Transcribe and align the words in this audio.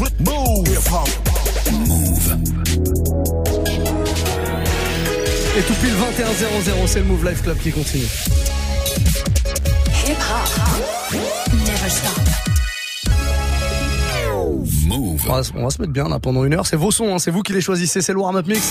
Move. 0.00 0.08
Move. 1.72 2.36
Et 5.58 5.62
tout 5.62 5.74
pile 5.74 5.92
21 5.92 6.86
c'est 6.86 7.00
le 7.00 7.04
Move 7.04 7.28
Life 7.28 7.42
Club 7.42 7.58
qui 7.58 7.70
continue. 7.70 8.04
Hip 10.06 10.16
hop. 10.16 11.18
Never 11.52 11.90
stop. 11.90 12.18
Move. 14.86 15.22
On 15.28 15.32
va, 15.32 15.42
on 15.54 15.64
va, 15.64 15.70
se 15.70 15.80
mettre 15.82 15.92
bien 15.92 16.08
là 16.08 16.18
pendant 16.18 16.44
une 16.44 16.54
heure. 16.54 16.66
C'est 16.66 16.76
vos 16.76 16.90
sons, 16.90 17.14
hein, 17.14 17.18
c'est 17.18 17.30
vous 17.30 17.42
qui 17.42 17.52
les 17.52 17.60
choisissez. 17.60 18.00
C'est 18.00 18.14
le 18.14 18.20
warm-up 18.20 18.46
mix. 18.46 18.70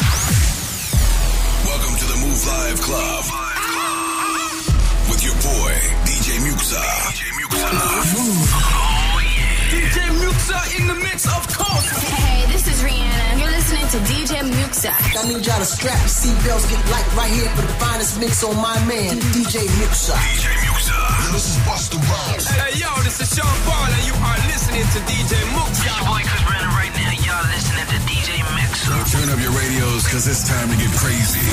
DJ 14.80 14.88
Muxxa. 14.88 15.20
I 15.20 15.28
need 15.28 15.44
y'all 15.44 15.60
to 15.60 15.66
strap 15.68 16.00
your 16.00 16.08
seatbelts, 16.08 16.64
get 16.72 16.80
light 16.88 17.04
right 17.12 17.32
here 17.32 17.52
for 17.52 17.68
the 17.68 17.76
finest 17.84 18.20
mix 18.20 18.44
on 18.48 18.56
my 18.56 18.80
man, 18.88 19.20
DJ 19.36 19.68
Muxxa. 19.76 20.16
DJ 20.16 20.56
Muxxa. 20.72 20.96
This 21.36 21.52
is 21.52 21.58
Busta 21.68 22.00
Rhymes. 22.00 22.48
Hey, 22.48 22.80
yo, 22.80 22.88
this 23.04 23.20
is 23.20 23.28
Sean 23.36 23.44
Paul, 23.68 23.92
and 23.92 24.06
you 24.08 24.16
are 24.16 24.40
listening 24.48 24.88
to 24.96 25.00
DJ 25.04 25.36
Muxxa. 25.52 25.84
Your 25.84 26.00
boy 26.08 26.24
Chris 26.24 26.44
Brandon 26.48 26.72
right 26.80 26.94
now. 26.96 27.12
Y'all 27.12 27.44
listening 27.52 27.88
to 27.92 27.98
DJ 28.08 28.40
Muxxa. 28.56 28.96
Now 28.96 29.04
turn 29.12 29.28
up 29.28 29.40
your 29.44 29.52
radios, 29.52 30.08
cause 30.08 30.24
it's 30.32 30.48
time 30.48 30.72
to 30.72 30.78
get 30.80 30.92
crazy. 30.96 31.44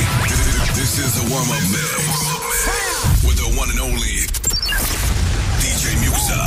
This 0.78 1.02
is 1.02 1.18
the 1.18 1.26
warm-up 1.26 1.66
mix. 1.74 3.26
With 3.26 3.42
the 3.42 3.50
one 3.58 3.70
and 3.74 3.80
only 3.82 4.22
DJ 5.58 5.98
Muxxa. 5.98 6.38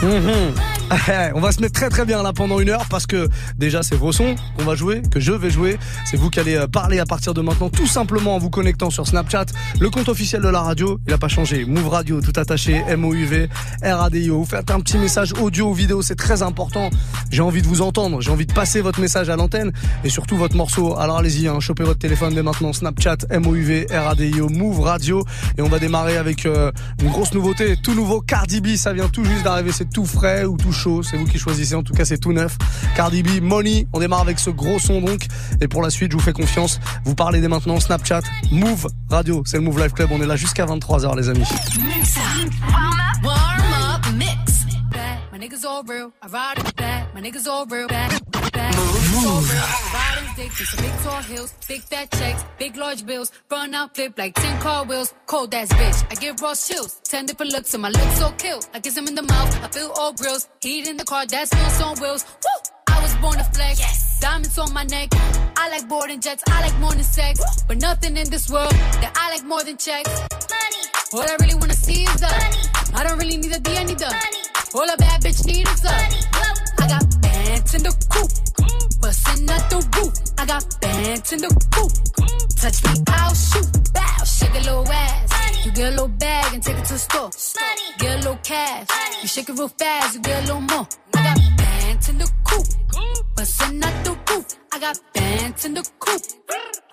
Mm-hmm. 0.00 0.71
on 1.34 1.40
va 1.40 1.52
se 1.52 1.60
mettre 1.60 1.74
très 1.74 1.88
très 1.88 2.04
bien 2.04 2.22
là 2.22 2.32
pendant 2.32 2.60
une 2.60 2.68
heure 2.68 2.86
parce 2.90 3.06
que 3.06 3.28
déjà 3.56 3.82
c'est 3.82 3.94
vos 3.94 4.12
sons 4.12 4.34
qu'on 4.56 4.64
va 4.64 4.74
jouer, 4.74 5.02
que 5.10 5.20
je 5.20 5.32
vais 5.32 5.50
jouer. 5.50 5.78
C'est 6.04 6.16
vous 6.16 6.28
qui 6.30 6.40
allez 6.40 6.56
euh, 6.56 6.66
parler 6.66 6.98
à 6.98 7.06
partir 7.06 7.34
de 7.34 7.40
maintenant 7.40 7.70
tout 7.70 7.86
simplement 7.86 8.36
en 8.36 8.38
vous 8.38 8.50
connectant 8.50 8.90
sur 8.90 9.06
Snapchat. 9.06 9.46
Le 9.80 9.90
compte 9.90 10.08
officiel 10.08 10.42
de 10.42 10.48
la 10.48 10.60
radio, 10.60 10.98
il 11.06 11.12
a 11.12 11.18
pas 11.18 11.28
changé. 11.28 11.64
Move 11.64 11.88
Radio, 11.88 12.20
tout 12.20 12.32
attaché, 12.36 12.82
M-O-U-V, 12.88 13.48
R-A-D-I-O. 13.82 14.38
Vous 14.38 14.44
faites 14.44 14.70
un 14.70 14.80
petit 14.80 14.98
message 14.98 15.32
audio 15.40 15.70
ou 15.70 15.74
vidéo, 15.74 16.02
c'est 16.02 16.16
très 16.16 16.42
important. 16.42 16.90
J'ai 17.30 17.42
envie 17.42 17.62
de 17.62 17.66
vous 17.66 17.80
entendre, 17.80 18.20
j'ai 18.20 18.30
envie 18.30 18.46
de 18.46 18.52
passer 18.52 18.80
votre 18.80 19.00
message 19.00 19.30
à 19.30 19.36
l'antenne 19.36 19.72
et 20.04 20.10
surtout 20.10 20.36
votre 20.36 20.56
morceau. 20.56 20.98
Alors 20.98 21.18
allez-y, 21.18 21.48
hein, 21.48 21.60
chopez 21.60 21.84
votre 21.84 22.00
téléphone 22.00 22.34
dès 22.34 22.42
maintenant, 22.42 22.72
Snapchat, 22.72 23.18
M-O-U-V, 23.30 23.86
R-A-D-I-O, 23.90 24.48
Move 24.48 24.80
Radio. 24.80 25.24
Et 25.56 25.62
on 25.62 25.68
va 25.68 25.78
démarrer 25.78 26.16
avec 26.16 26.44
euh, 26.44 26.70
une 27.02 27.10
grosse 27.10 27.32
nouveauté, 27.32 27.76
tout 27.82 27.94
nouveau 27.94 28.20
Cardi 28.20 28.60
B, 28.60 28.76
ça 28.76 28.92
vient 28.92 29.08
tout 29.08 29.24
juste 29.24 29.44
d'arriver, 29.44 29.72
c'est 29.72 29.88
tout 29.88 30.06
frais 30.06 30.44
ou 30.44 30.56
tout 30.56 30.72
chaud, 30.72 30.81
c'est 31.02 31.16
vous 31.16 31.26
qui 31.26 31.38
choisissez, 31.38 31.74
en 31.74 31.82
tout 31.82 31.92
cas 31.92 32.04
c'est 32.04 32.18
tout 32.18 32.32
neuf. 32.32 32.56
Cardi 32.96 33.22
B, 33.22 33.40
Money, 33.40 33.86
on 33.92 34.00
démarre 34.00 34.20
avec 34.20 34.38
ce 34.38 34.50
gros 34.50 34.78
son 34.78 35.00
donc. 35.00 35.26
Et 35.60 35.68
pour 35.68 35.82
la 35.82 35.90
suite, 35.90 36.10
je 36.12 36.16
vous 36.16 36.22
fais 36.22 36.32
confiance, 36.32 36.80
vous 37.04 37.14
parlez 37.14 37.40
dès 37.40 37.48
maintenant, 37.48 37.78
Snapchat, 37.78 38.22
Move 38.50 38.88
Radio, 39.08 39.42
c'est 39.46 39.58
le 39.58 39.62
Move 39.62 39.82
Life 39.82 39.92
Club, 39.92 40.10
on 40.12 40.20
est 40.20 40.26
là 40.26 40.36
jusqu'à 40.36 40.66
23h 40.66 41.16
les 41.16 41.28
amis. 41.28 41.46
Move. 50.42 50.52
Riding 50.52 50.56
to 50.56 50.64
some 50.64 50.84
big 50.84 51.00
tall 51.02 51.22
heels, 51.22 51.54
big 51.68 51.82
fat 51.82 52.10
checks, 52.10 52.44
big 52.58 52.76
large 52.76 53.06
bills. 53.06 53.32
Run 53.50 53.74
out, 53.74 53.94
flip 53.94 54.18
like 54.18 54.34
10 54.34 54.60
car 54.60 54.84
wheels. 54.84 55.14
Cold 55.26 55.54
ass 55.54 55.68
bitch. 55.72 56.06
I 56.10 56.14
give 56.14 56.40
raw 56.40 56.54
chills. 56.54 57.00
10 57.04 57.26
different 57.26 57.52
looks 57.52 57.74
and 57.74 57.82
my 57.82 57.90
lips 57.90 58.18
so 58.18 58.30
kill. 58.32 58.60
I 58.74 58.80
kiss 58.80 58.96
him 58.96 59.06
in 59.06 59.14
the 59.14 59.22
mouth. 59.22 59.64
I 59.64 59.68
feel 59.68 59.92
all 59.96 60.12
grills. 60.12 60.48
Heat 60.60 60.88
in 60.88 60.96
the 60.96 61.04
car, 61.04 61.26
that's 61.26 61.54
wheels 61.54 61.82
on 61.82 62.00
wheels. 62.00 62.24
Woo! 62.44 62.72
I 62.88 63.02
was 63.02 63.14
born 63.16 63.38
to 63.38 63.44
flex. 63.44 63.80
Yes. 63.80 64.20
Diamonds 64.20 64.58
on 64.58 64.72
my 64.72 64.84
neck. 64.84 65.08
I 65.56 65.68
like 65.70 65.88
boarding 65.88 66.20
jets. 66.20 66.42
I 66.46 66.60
like 66.60 66.78
more 66.78 66.92
than 66.92 67.04
sex. 67.04 67.38
Woo! 67.40 67.64
But 67.68 67.80
nothing 67.80 68.16
in 68.16 68.30
this 68.30 68.50
world 68.50 68.72
that 68.72 69.12
I 69.16 69.30
like 69.34 69.44
more 69.44 69.62
than 69.64 69.76
checks. 69.76 70.10
Money. 70.10 70.82
What 71.10 71.30
I 71.30 71.36
really 71.40 71.54
wanna 71.54 71.74
see 71.74 72.04
is 72.04 72.20
the 72.20 72.26
money. 72.26 72.58
I 72.94 73.04
don't 73.04 73.18
really 73.18 73.36
need 73.36 73.52
a 73.52 73.60
D, 73.60 73.76
I 73.76 73.84
need 73.84 73.98
the 73.98 74.06
money. 74.06 74.42
All 74.74 74.88
a 74.88 74.96
bad 74.96 75.22
bitch 75.22 75.44
need 75.46 75.68
is 75.68 75.80
the 75.80 75.90
money. 75.90 76.31
In 77.74 77.82
the 77.84 77.94
coop. 78.10 78.28
Bustin' 79.00 79.48
out 79.48 79.70
the 79.70 79.76
roof. 79.96 80.12
I 80.36 80.44
got 80.44 80.62
bands 80.82 81.32
in 81.32 81.40
the 81.40 81.48
coop. 81.72 81.90
Touch 82.60 82.84
me, 82.84 83.02
I'll 83.08 83.34
shoot. 83.34 83.94
Bow, 83.94 84.24
shake 84.24 84.50
a 84.50 84.58
little 84.58 84.86
ass. 84.92 85.30
Money. 85.30 85.64
You 85.64 85.72
get 85.72 85.86
a 85.88 85.90
little 85.92 86.08
bag 86.08 86.52
and 86.52 86.62
take 86.62 86.76
it 86.76 86.84
to 86.84 86.92
the 86.92 86.98
store. 86.98 87.30
Money. 87.58 87.96
Get 87.98 88.12
a 88.12 88.16
little 88.18 88.38
cash. 88.44 88.86
Money. 88.90 89.16
You 89.22 89.28
shake 89.28 89.48
it 89.48 89.56
real 89.56 89.68
fast, 89.68 90.16
you 90.16 90.20
get 90.20 90.44
a 90.44 90.46
little 90.46 90.60
more. 90.60 90.86
I 91.14 91.22
got 91.22 91.51
bands 92.02 92.08
in 92.08 92.18
the 92.18 92.32
coop. 92.44 92.66
Bustin' 93.36 93.84
out 93.84 94.04
the 94.04 94.10
roof. 94.28 94.46
I 94.72 94.78
got 94.78 94.98
bands 95.14 95.64
in 95.64 95.74
the 95.74 95.82
coop. 95.98 96.22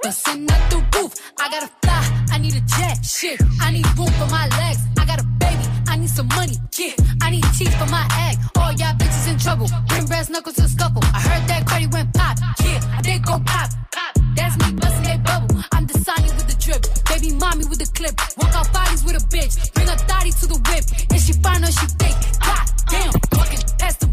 Bustin' 0.04 0.52
out 0.52 0.70
the 0.70 0.78
roof. 0.96 1.14
I 1.40 1.50
gotta 1.50 1.70
fly. 1.82 2.26
I 2.32 2.38
need 2.38 2.56
a 2.56 2.62
jet. 2.62 3.06
Shit. 3.06 3.42
I 3.62 3.72
need 3.72 3.86
room 3.98 4.12
for 4.20 4.28
my 4.28 4.48
legs. 4.60 4.82
I 4.98 5.06
got 5.06 5.20
a 5.20 5.26
baby. 5.40 5.66
I 5.88 5.98
need 5.98 6.10
some 6.10 6.28
money. 6.28 6.56
Yeah. 6.78 6.94
I 7.22 7.32
need 7.32 7.44
teeth 7.58 7.74
for 7.78 7.90
my 7.90 8.06
egg. 8.28 8.38
All 8.58 8.72
y'all 8.74 8.96
bitches 8.98 9.32
in 9.32 9.38
trouble. 9.40 9.68
Bring 9.88 10.06
brass 10.06 10.30
knuckles 10.30 10.56
to 10.56 10.68
scuffle. 10.68 11.02
I 11.04 11.22
heard 11.22 11.48
that 11.48 11.66
Cardi 11.66 11.88
went 11.88 12.14
pop. 12.14 12.38
Yeah. 12.64 12.98
I 12.98 13.02
did 13.02 13.26
go 13.26 13.40
pop. 13.46 13.70
Pop. 13.92 14.14
That's 14.36 14.56
me 14.58 14.74
bustin' 14.74 15.04
that 15.04 15.24
bubble. 15.24 15.62
I'm 15.72 15.86
the 15.88 15.98
Sonny 16.00 16.30
with 16.38 16.48
the 16.48 16.58
drip. 16.64 16.82
Baby 17.10 17.36
mommy 17.36 17.66
with 17.66 17.80
the 17.80 17.90
clip. 17.98 18.16
Walk 18.38 18.54
out 18.56 18.72
bodies 18.74 19.04
with 19.04 19.16
a 19.16 19.24
bitch. 19.28 19.74
Bring 19.74 19.90
a 19.90 19.98
thotty 20.10 20.32
to 20.32 20.46
the 20.48 20.60
whip. 20.70 20.84
And 21.12 21.22
she 21.22 21.34
fine 21.34 21.64
or 21.64 21.72
she 21.72 21.88
thick. 22.02 22.16
God 22.46 22.66
damn. 22.90 23.14
Walking 23.38 23.64
past 23.80 24.00
the 24.02 24.08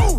Uh, 0.00 0.18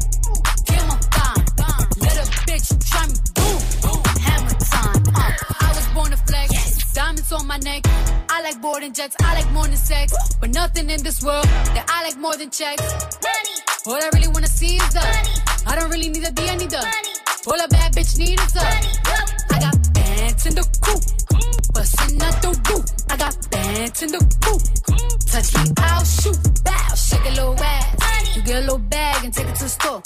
to 7.30 7.36
on 7.36 7.48
my 7.48 7.58
neck. 7.58 7.84
I 8.30 8.42
like 8.42 8.62
boarding 8.62 8.94
jets. 8.94 9.16
I 9.22 9.36
like 9.36 9.52
more 9.52 9.66
than 9.66 9.76
sex. 9.76 10.14
But 10.40 10.52
nothing 10.52 10.90
in 10.90 11.04
this 11.04 11.24
world 11.24 11.46
that 11.76 11.86
I 11.90 12.04
like 12.04 12.18
more 12.18 12.36
than 12.36 12.50
checks. 12.50 12.82
Money. 13.22 13.56
All 13.86 14.04
I 14.04 14.10
really 14.14 14.28
wanna 14.28 14.48
see 14.48 14.78
is 14.78 14.94
the 14.94 15.00
money. 15.00 15.30
I 15.68 15.76
don't 15.76 15.90
really 15.90 16.10
need 16.10 16.24
D, 16.36 16.50
I 16.50 16.56
need 16.56 16.70
the 16.70 16.78
money. 16.78 17.14
All 17.48 17.66
a 17.66 17.68
bad 17.68 17.94
bitch 17.94 18.18
need 18.18 18.40
is 18.40 18.54
the 18.54 18.62
money. 18.62 18.92
I 19.52 19.60
got 19.60 19.94
pants 19.94 20.46
in 20.46 20.56
the 20.56 20.64
coop. 20.82 21.59
Bustin' 21.74 22.22
out 22.22 22.42
the 22.42 22.50
roof. 22.70 22.86
I 23.10 23.18
got 23.18 23.36
bands 23.52 24.02
in 24.02 24.12
the 24.12 24.20
coop. 24.44 24.62
Touch 25.32 25.54
me, 25.56 25.74
I'll 25.78 26.04
shoot. 26.04 26.38
Bow, 26.64 26.96
shake 26.96 27.26
a 27.26 27.30
little 27.30 27.56
ass. 27.60 28.36
You 28.36 28.42
get 28.44 28.58
a 28.58 28.62
little 28.62 28.80
bag 28.80 29.26
and 29.26 29.34
take 29.34 29.48
it 29.48 29.56
to 29.56 29.64
the 29.64 29.70
store. 29.70 30.02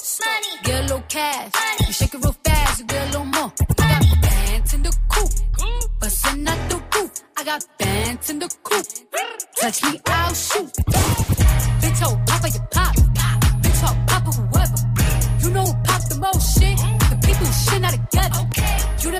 Get 0.63 0.79
a 0.79 0.81
little 0.83 1.03
cash. 1.09 1.51
You 1.87 1.93
shake 1.93 2.13
it 2.13 2.23
real 2.23 2.35
fast, 2.43 2.79
you 2.79 2.85
get 2.85 3.01
a 3.03 3.05
little 3.11 3.25
more. 3.25 3.51
I 3.79 3.99
got 3.99 4.21
bands 4.21 4.73
in 4.73 4.83
the 4.83 4.95
coop. 5.09 5.29
Bustin' 5.99 6.47
out 6.47 6.69
the 6.69 6.83
roof. 6.95 7.11
I 7.37 7.43
got 7.43 7.65
bands 7.77 8.29
in 8.29 8.39
the 8.39 8.49
coop. 8.63 8.85
Touch 9.59 9.83
me, 9.83 9.99
I'll 10.07 10.33
shoot. 10.33 10.71
Bitch, 11.81 12.01
oh, 12.03 12.19
pop 12.27 12.43
your 12.53 12.67
pop. 12.71 12.95
Bitch, 13.63 13.81
oh, 13.83 13.95
pop 14.07 14.23
whoever. 14.33 14.79
You 15.41 15.49
know 15.51 15.65
who 15.65 15.73
pop 15.83 16.01
the 16.09 16.17
most 16.19 16.59
shit? 16.59 16.77
The 16.77 17.19
people 17.25 17.45
who 17.45 17.53
shit 17.53 17.81
not 17.81 17.91
together. 17.91 18.41
You 18.99 19.11
know 19.11 19.19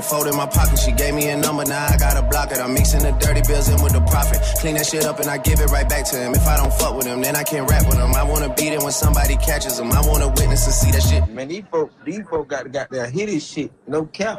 it 0.00 0.04
fold 0.04 0.26
in 0.26 0.36
my 0.36 0.46
pocket. 0.46 0.78
She 0.78 0.92
gave 0.92 1.14
me 1.14 1.28
a 1.28 1.36
number, 1.36 1.64
now 1.64 1.86
I 1.86 1.96
gotta 1.96 2.22
block 2.22 2.50
it. 2.52 2.58
I'm 2.58 2.72
mixing 2.74 3.02
the 3.02 3.12
dirty 3.12 3.42
bills 3.46 3.68
in 3.68 3.80
with 3.82 3.92
the 3.92 4.00
profit. 4.00 4.40
Clean 4.60 4.74
that 4.74 4.86
shit 4.86 5.04
up 5.04 5.20
and 5.20 5.28
I 5.28 5.38
give 5.38 5.60
it 5.60 5.70
right 5.70 5.88
back 5.88 6.04
to 6.10 6.16
him. 6.16 6.34
If 6.34 6.46
I 6.46 6.56
don't 6.56 6.72
fuck 6.72 6.96
with 6.96 7.06
him, 7.06 7.20
then 7.20 7.36
I 7.36 7.44
can't 7.44 7.68
rap 7.70 7.86
with 7.86 7.98
him. 7.98 8.12
I 8.14 8.24
wanna 8.24 8.52
beat 8.54 8.72
it 8.72 8.82
when 8.82 8.92
somebody 8.92 9.36
catches 9.36 9.78
him. 9.78 9.92
I 9.92 10.00
wanna 10.00 10.28
witness 10.28 10.64
and 10.66 10.74
see 10.74 10.90
that 10.92 11.02
shit. 11.02 11.28
Man, 11.28 11.48
these 11.48 11.64
folk, 11.70 11.92
these 12.04 12.24
folk 12.28 12.48
got, 12.48 12.72
got 12.72 12.90
their 12.90 13.08
hit 13.08 13.28
his 13.28 13.46
shit. 13.46 13.70
No 13.86 14.06
cap. 14.06 14.38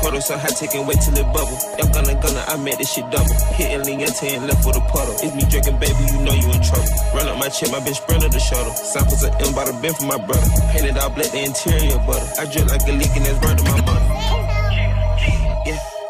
photo 0.00 0.18
so 0.20 0.36
high, 0.36 0.48
taking 0.56 0.86
wait 0.86 0.98
till 1.00 1.16
it 1.16 1.28
bubble. 1.32 1.56
On 1.80 2.04
the 2.04 2.14
gunner, 2.16 2.44
I 2.48 2.56
made 2.56 2.78
this 2.78 2.92
shit 2.92 3.08
double. 3.10 3.34
Hitting 3.54 3.84
Leonte 3.84 4.36
and 4.36 4.46
left 4.46 4.64
with 4.66 4.76
a 4.76 4.80
puddle. 4.88 5.14
It's 5.20 5.34
me 5.34 5.44
drinking, 5.48 5.78
baby, 5.78 6.00
you 6.12 6.18
know 6.24 6.32
you 6.32 6.48
in 6.50 6.60
trouble. 6.62 6.88
Run 7.14 7.28
up 7.28 7.38
my 7.38 7.48
chip, 7.48 7.70
my 7.70 7.80
bitch 7.80 8.00
sprinter 8.00 8.28
the 8.28 8.40
shuttle. 8.40 8.72
Samples 8.72 9.22
of 9.22 9.34
M 9.40 9.54
by 9.54 9.64
the 9.64 9.76
bin 9.80 9.94
for 9.94 10.06
my 10.06 10.18
brother. 10.18 10.48
Painted 10.72 10.98
all 10.98 11.10
black, 11.10 11.30
the 11.30 11.44
interior 11.44 11.98
butter. 12.08 12.28
I 12.40 12.44
drip 12.46 12.66
like 12.68 12.82
a 12.88 12.92
leak 12.92 13.14
and 13.16 13.26
that's 13.26 13.38
burnt 13.38 13.58
to 13.58 13.64
my 13.64 13.80
mother. 13.82 14.09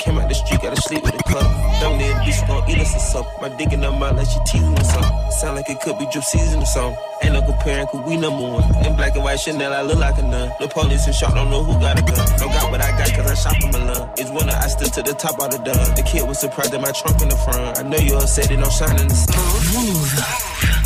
Came 0.01 0.19
out 0.19 0.31
the 0.31 0.35
street, 0.35 0.63
gotta 0.63 0.81
sleep 0.81 1.03
with 1.05 1.15
a 1.15 1.23
cup. 1.25 1.45
Don't 1.83 1.99
need 1.99 2.09
a 2.09 2.15
bitch 2.25 2.41
gon' 2.49 2.65
eat 2.71 2.79
us 2.79 2.97
or 2.97 3.01
something. 3.01 3.33
My 3.43 3.49
dick 3.51 3.71
in 3.75 3.83
her 3.83 3.93
mouth 3.93 4.17
like 4.17 4.29
she 4.29 4.41
teasing 4.47 4.73
or 4.73 4.85
something. 4.85 5.31
Sound 5.31 5.57
like 5.57 5.69
it 5.69 5.79
could 5.83 5.99
be 5.99 6.07
drip 6.11 6.25
season 6.25 6.63
or 6.63 6.65
something. 6.65 6.97
Ain't 7.23 7.35
no 7.35 7.43
comparing, 7.43 7.87
cause 7.87 8.01
we 8.09 8.17
number 8.17 8.49
one. 8.49 8.65
In 8.87 8.97
black 8.97 9.15
and 9.15 9.25
white 9.25 9.39
Chanel, 9.39 9.75
I 9.75 9.83
look 9.83 9.99
like 9.99 10.17
a 10.17 10.23
nun. 10.23 10.51
The 10.59 10.69
police 10.69 11.05
and 11.05 11.15
shot, 11.15 11.35
don't 11.35 11.51
know 11.51 11.63
who 11.63 11.79
got 11.81 11.99
a 11.99 12.03
gun. 12.03 12.27
Don't 12.39 12.49
got 12.49 12.71
what 12.71 12.81
I 12.81 12.97
got, 12.97 13.13
cause 13.13 13.31
I 13.31 13.35
shot 13.35 13.61
from 13.61 13.73
Milan. 13.73 14.09
It's 14.17 14.31
when 14.31 14.49
I 14.49 14.69
stood 14.69 14.93
to 14.95 15.03
the 15.03 15.13
top 15.13 15.39
of 15.39 15.51
the 15.51 15.59
done. 15.59 15.95
The 15.95 16.03
kid 16.03 16.27
was 16.27 16.39
surprised 16.39 16.73
at 16.73 16.81
my 16.81 16.93
trunk 16.93 17.21
in 17.21 17.29
the 17.29 17.37
front. 17.37 17.79
I 17.79 17.83
know 17.83 17.99
you 17.99 18.15
all 18.15 18.27
said 18.27 18.51
it, 18.51 18.57
don't 18.57 18.73
shine 18.73 18.99
in 18.99 19.09
the 19.09 19.15
sun. 19.15 19.31
DJ 19.37 20.80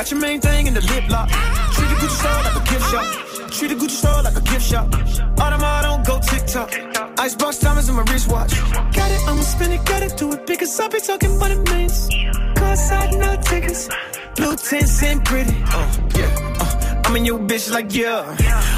Got 0.00 0.10
your 0.12 0.20
main 0.20 0.40
thing 0.40 0.66
in 0.66 0.72
the 0.72 0.80
lip 0.80 1.10
lock. 1.10 1.28
Treat 1.28 1.90
a 1.90 1.94
Gucci 2.00 2.08
store 2.08 2.42
like 2.42 2.56
a 2.56 2.70
gift 2.72 2.90
shop. 2.90 3.50
Treat 3.50 3.72
a 3.72 3.74
Gucci 3.74 3.90
store 3.90 4.22
like 4.22 4.34
a 4.34 4.40
gift 4.40 4.62
shop. 4.62 4.88
Audemars 4.88 5.82
don't 5.82 6.06
go 6.06 6.18
TikTok. 6.18 7.20
Icebox 7.20 7.58
diamonds 7.58 7.86
in 7.90 7.96
my 7.96 8.02
wristwatch. 8.04 8.50
Got 8.96 9.10
it, 9.10 9.20
I'ma 9.28 9.42
spin 9.42 9.72
it, 9.72 9.84
got 9.84 10.02
it, 10.02 10.16
do 10.16 10.32
it 10.32 10.46
because 10.46 10.80
I 10.80 10.88
be 10.88 11.00
talking 11.00 11.36
about 11.36 11.50
it, 11.50 11.70
means. 11.70 12.08
I 12.56 13.10
no 13.18 13.36
tickets. 13.42 13.90
Blue 14.36 14.56
tints 14.56 15.02
and 15.02 15.22
pretty. 15.22 15.52
Oh, 15.66 16.08
yeah. 16.16 16.56
Uh, 16.58 17.02
I'm 17.04 17.16
in 17.16 17.26
your 17.26 17.38
bitch 17.38 17.70
like, 17.70 17.94
yeah. 17.94 18.24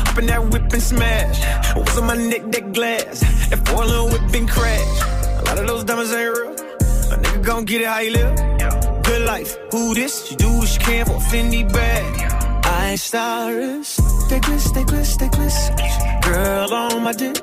Up 0.09 0.19
in 0.19 0.27
that 0.27 0.45
whip 0.51 0.73
and 0.73 0.83
smash. 0.83 1.39
What's 1.77 1.97
on 1.99 2.09
my 2.09 2.17
neck, 2.17 2.51
that 2.51 2.73
glass. 2.73 3.21
That 3.51 3.65
four 3.69 3.87
little 3.87 4.09
whip 4.09 4.35
and 4.35 4.51
crash. 4.51 5.03
A 5.39 5.43
lot 5.45 5.57
of 5.57 5.69
those 5.69 5.85
diamonds 5.85 6.13
ain't 6.13 6.37
real. 6.37 6.51
A 6.51 7.17
nigga 7.23 7.45
gon' 7.45 7.65
get 7.65 7.83
it 7.83 7.87
how 7.87 8.01
you 8.01 8.11
live. 8.11 8.52
Good 9.05 9.23
life. 9.27 9.57
Who 9.73 9.95
this? 9.95 10.27
She 10.27 10.37
do 10.37 10.49
what 10.59 10.69
she 10.69 10.79
can 10.79 11.07
for 11.07 11.13
a 11.13 11.25
Fendi 11.31 11.71
bag. 11.73 12.65
I 12.65 12.91
ain't 12.91 13.01
stylish. 13.01 13.97
Stickless, 13.97 14.69
stickless, 14.73 15.17
stickless. 15.17 16.23
Girl 16.23 16.73
on 16.73 17.03
my 17.03 17.13
dick. 17.13 17.37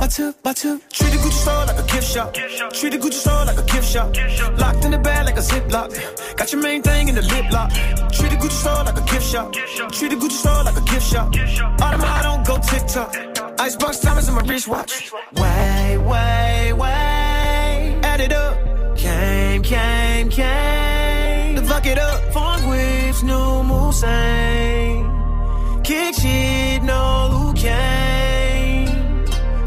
My 0.00 0.06
tip, 0.06 0.34
my 0.42 0.54
tip. 0.54 0.80
Treat 0.90 1.14
a 1.14 1.18
Gucci 1.18 1.32
store 1.32 1.66
like 1.66 1.78
a 1.78 1.86
gift 1.92 2.08
shop. 2.10 2.32
Treat 2.72 2.94
a 2.94 2.98
Gucci 2.98 3.12
store 3.12 3.44
like 3.44 3.58
a 3.58 3.62
gift 3.64 3.86
shop. 3.92 4.16
Locked 4.58 4.84
in 4.86 4.92
the 4.92 4.98
bag 4.98 5.26
like 5.26 5.36
a 5.36 5.40
ziplock. 5.40 5.90
Got 6.36 6.52
your 6.52 6.62
main 6.62 6.80
thing 6.82 7.08
in 7.08 7.14
the 7.14 7.22
lip 7.22 7.52
lock. 7.52 7.70
Treat 8.10 8.32
a 8.32 8.36
Gucci 8.36 8.60
store 8.62 8.84
like 8.84 8.96
a 8.96 9.04
gift 9.12 9.26
shop. 9.30 9.52
Treat 9.52 10.12
a 10.12 10.16
Gucci 10.16 10.38
store 10.42 10.64
like 10.64 10.76
a 10.76 10.84
gift 10.90 11.06
shop. 11.12 11.32
Audemars 11.32 12.22
don't 12.22 12.46
go 12.46 12.56
TikTok. 12.58 13.60
Icebox 13.60 14.00
diamonds 14.00 14.28
in 14.28 14.34
my 14.34 14.42
wristwatch. 14.42 15.12
Wait, 15.34 15.98
wait, 15.98 16.72
wait. 16.72 18.00
Add 18.02 18.20
it 18.20 18.32
up. 18.32 18.96
Came, 18.96 19.62
came, 19.62 20.30
came. 20.30 20.79
Fuck 21.70 21.86
it 21.86 21.98
up. 21.98 22.20
Funk 22.32 22.66
whips, 22.68 23.22
new 23.22 23.62
Mulsanne. 23.70 25.06
Kick 25.84 26.14
shit, 26.16 26.82
no 26.82 27.52
Kane. 27.54 28.88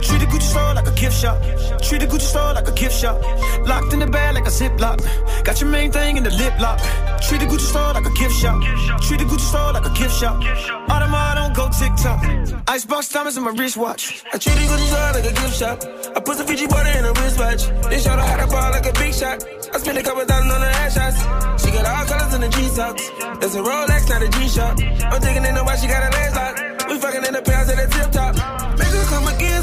Treat 0.01 0.21
a 0.21 0.25
Gucci 0.25 0.41
store 0.41 0.73
like 0.73 0.85
a 0.85 0.91
gift 0.91 1.15
shop. 1.15 1.41
Treat 1.81 2.03
a 2.03 2.05
Gucci 2.05 2.27
store 2.33 2.53
like 2.55 2.67
a 2.67 2.73
gift 2.73 2.99
shop. 2.99 3.21
Locked 3.65 3.93
in 3.93 3.99
the 3.99 4.07
bag 4.07 4.35
like 4.35 4.45
a 4.45 4.49
ziplock. 4.49 4.99
Got 5.45 5.61
your 5.61 5.69
main 5.69 5.93
thing 5.93 6.17
in 6.17 6.23
the 6.23 6.31
lip 6.31 6.59
lock. 6.59 6.79
Treat 7.21 7.41
a 7.41 7.45
Gucci 7.45 7.67
store 7.71 7.93
like 7.93 8.05
a 8.05 8.13
gift 8.19 8.35
shop. 8.35 8.61
Treat 9.03 9.21
a 9.21 9.23
Gucci 9.23 9.47
store 9.49 9.71
like 9.71 9.85
a 9.85 9.93
gift 9.97 10.19
shop. 10.19 10.41
Don't 10.43 11.09
go 11.53 11.69
TikTok. 11.69 12.19
Icebox 12.67 13.09
diamonds 13.09 13.37
in 13.37 13.43
my 13.43 13.51
wristwatch. 13.51 14.23
I 14.33 14.37
treat 14.37 14.57
a 14.57 14.65
Gucci 14.65 14.87
store 14.87 15.11
like 15.13 15.25
a 15.25 15.33
gift 15.33 15.57
shop. 15.57 15.77
I 16.15 16.19
put 16.19 16.37
some 16.37 16.47
Fiji 16.47 16.67
water 16.67 16.89
in 16.97 17.05
a 17.05 17.13
wristwatch. 17.13 17.63
They 17.89 17.99
shot 17.99 18.19
her 18.19 18.25
hot 18.25 18.49
ball 18.49 18.71
like 18.71 18.85
a 18.85 18.93
big 18.93 19.13
shot. 19.13 19.43
I 19.73 19.77
spent 19.77 19.97
a 19.97 20.03
couple 20.03 20.25
thousand 20.25 20.51
on 20.51 20.61
the 20.61 20.67
ass 20.67 20.95
shots. 20.95 21.19
She 21.63 21.71
got 21.71 21.85
all 21.85 22.05
colors 22.05 22.33
in 22.33 22.41
the 22.41 22.49
G-socks. 22.49 23.09
That's 23.39 23.55
a 23.55 23.61
Rolex, 23.61 24.09
not 24.09 24.21
a 24.21 24.29
G-Shock. 24.29 24.75
I'm 25.11 25.21
taking 25.21 25.45
in 25.45 25.55
the 25.55 25.63
watch, 25.63 25.81
she 25.81 25.87
got 25.87 26.03
a 26.03 26.09
legs 26.15 26.35
lock. 26.35 26.55
We 26.89 26.99
fucking 26.99 27.25
in 27.25 27.33
the 27.33 27.41
pants 27.41 27.69
at 27.71 27.77
the 27.77 27.87
tip 27.95 28.11
top. 28.11 28.33
Make 28.77 28.87
her 28.87 29.05
come 29.05 29.27
again, 29.27 29.61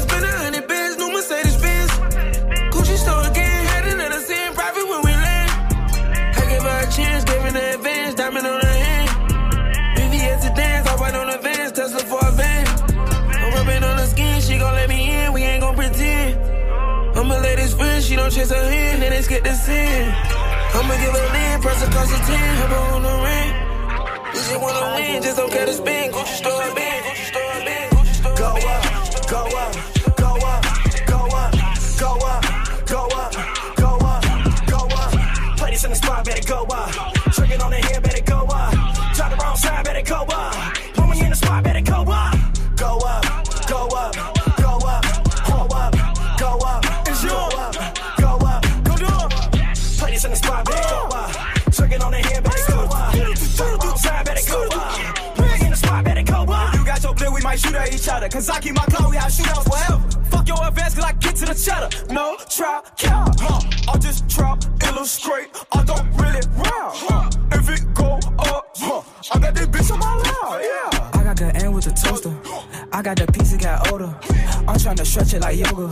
she 18.11 18.17
don't 18.17 18.29
chase 18.29 18.49
her 18.49 18.69
hand, 18.69 19.01
then 19.01 19.13
it's 19.13 19.25
skip 19.25 19.41
the 19.41 19.53
sin. 19.53 20.11
I'ma 20.75 20.95
give 20.99 21.15
her 21.15 21.27
lean, 21.31 21.61
press 21.61 21.81
her 21.81 21.91
cost 21.95 22.11
of 22.11 22.19
10, 22.27 22.35
have 22.59 22.69
her 22.69 22.83
on 22.95 23.03
the 23.07 23.15
ring. 23.25 23.51
We 24.33 24.39
just 24.39 24.61
wanna 24.61 24.95
win, 24.95 25.23
just 25.23 25.37
don't 25.37 25.49
care 25.49 25.65
to 25.65 25.73
spin. 25.73 26.11
Gucci 26.11 26.35
store, 26.41 26.61
Gucci 26.75 27.25
store, 27.31 27.55
Gucci 27.93 28.15
store, 28.19 28.35
go 28.35 28.47
up, 28.75 28.83
go 29.31 29.41
up, 29.63 30.00
Cause 58.31 58.49
I 58.49 58.61
keep 58.61 58.75
my 58.75 58.85
clout, 58.85 59.09
we 59.09 59.17
have 59.17 59.29
shootouts 59.29 59.67
forever. 59.69 60.23
Fuck 60.29 60.47
your 60.47 60.65
advance, 60.65 60.95
cause 60.95 61.03
I 61.03 61.11
get 61.13 61.35
to 61.35 61.45
the 61.47 61.53
cheddar. 61.53 62.13
No 62.13 62.37
try, 62.49 62.81
count, 62.97 63.37
huh? 63.41 63.59
I 63.91 63.97
just 63.97 64.29
try, 64.29 64.57
illustrate. 64.87 65.49
I 65.73 65.83
don't 65.83 66.09
really 66.15 66.39
round, 66.55 66.95
huh? 66.95 67.29
If 67.51 67.69
it 67.69 67.93
go 67.93 68.19
up, 68.39 68.71
huh? 68.77 69.01
I 69.33 69.39
got 69.39 69.53
this 69.53 69.67
bitch 69.67 69.91
on 69.91 69.99
my 69.99 70.15
loud, 70.15 70.61
yeah. 70.63 71.11
I 71.13 71.23
got 71.25 71.35
the 71.35 71.53
end 71.57 71.75
with 71.75 71.83
the 71.83 71.91
toaster. 71.91 72.33
I 72.93 73.01
got 73.01 73.17
the 73.17 73.27
piece 73.27 73.51
that 73.51 73.61
got 73.61 73.91
older. 73.91 74.15
I'm 74.65 74.79
trying 74.79 74.95
to 74.95 75.05
stretch 75.05 75.33
it 75.33 75.41
like 75.41 75.57
yoga. 75.57 75.91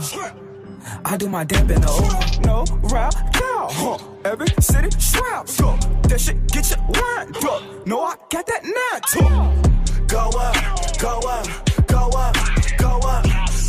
I 1.04 1.18
do 1.18 1.28
my 1.28 1.44
damn 1.44 1.70
in 1.70 1.82
the 1.82 1.90
over. 1.90 2.40
No 2.46 2.64
round, 2.88 3.14
count, 3.34 3.72
huh? 3.74 3.98
Every 4.24 4.48
city 4.60 4.90
straps, 4.98 5.58
huh? 5.60 5.76
That 6.08 6.18
shit 6.18 6.46
get 6.48 6.70
you 6.70 6.76
wind 6.88 7.36
up. 7.44 7.86
No, 7.86 8.00
I 8.00 8.16
got 8.30 8.46
that 8.46 8.64
nine, 8.64 9.02
too. 9.12 9.70
Go 10.08 10.30
up, 10.30 10.34
go 10.40 10.40
up, 10.40 10.98
go 10.98 11.20
up, 11.20 11.28
go 11.28 11.28
up, 11.28 11.69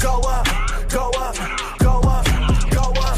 go 0.01 0.19
up, 0.21 0.47
go 0.89 1.11
up, 1.17 1.35
go 1.79 1.99
up, 2.01 2.25
go 2.71 2.81
up. 3.01 3.17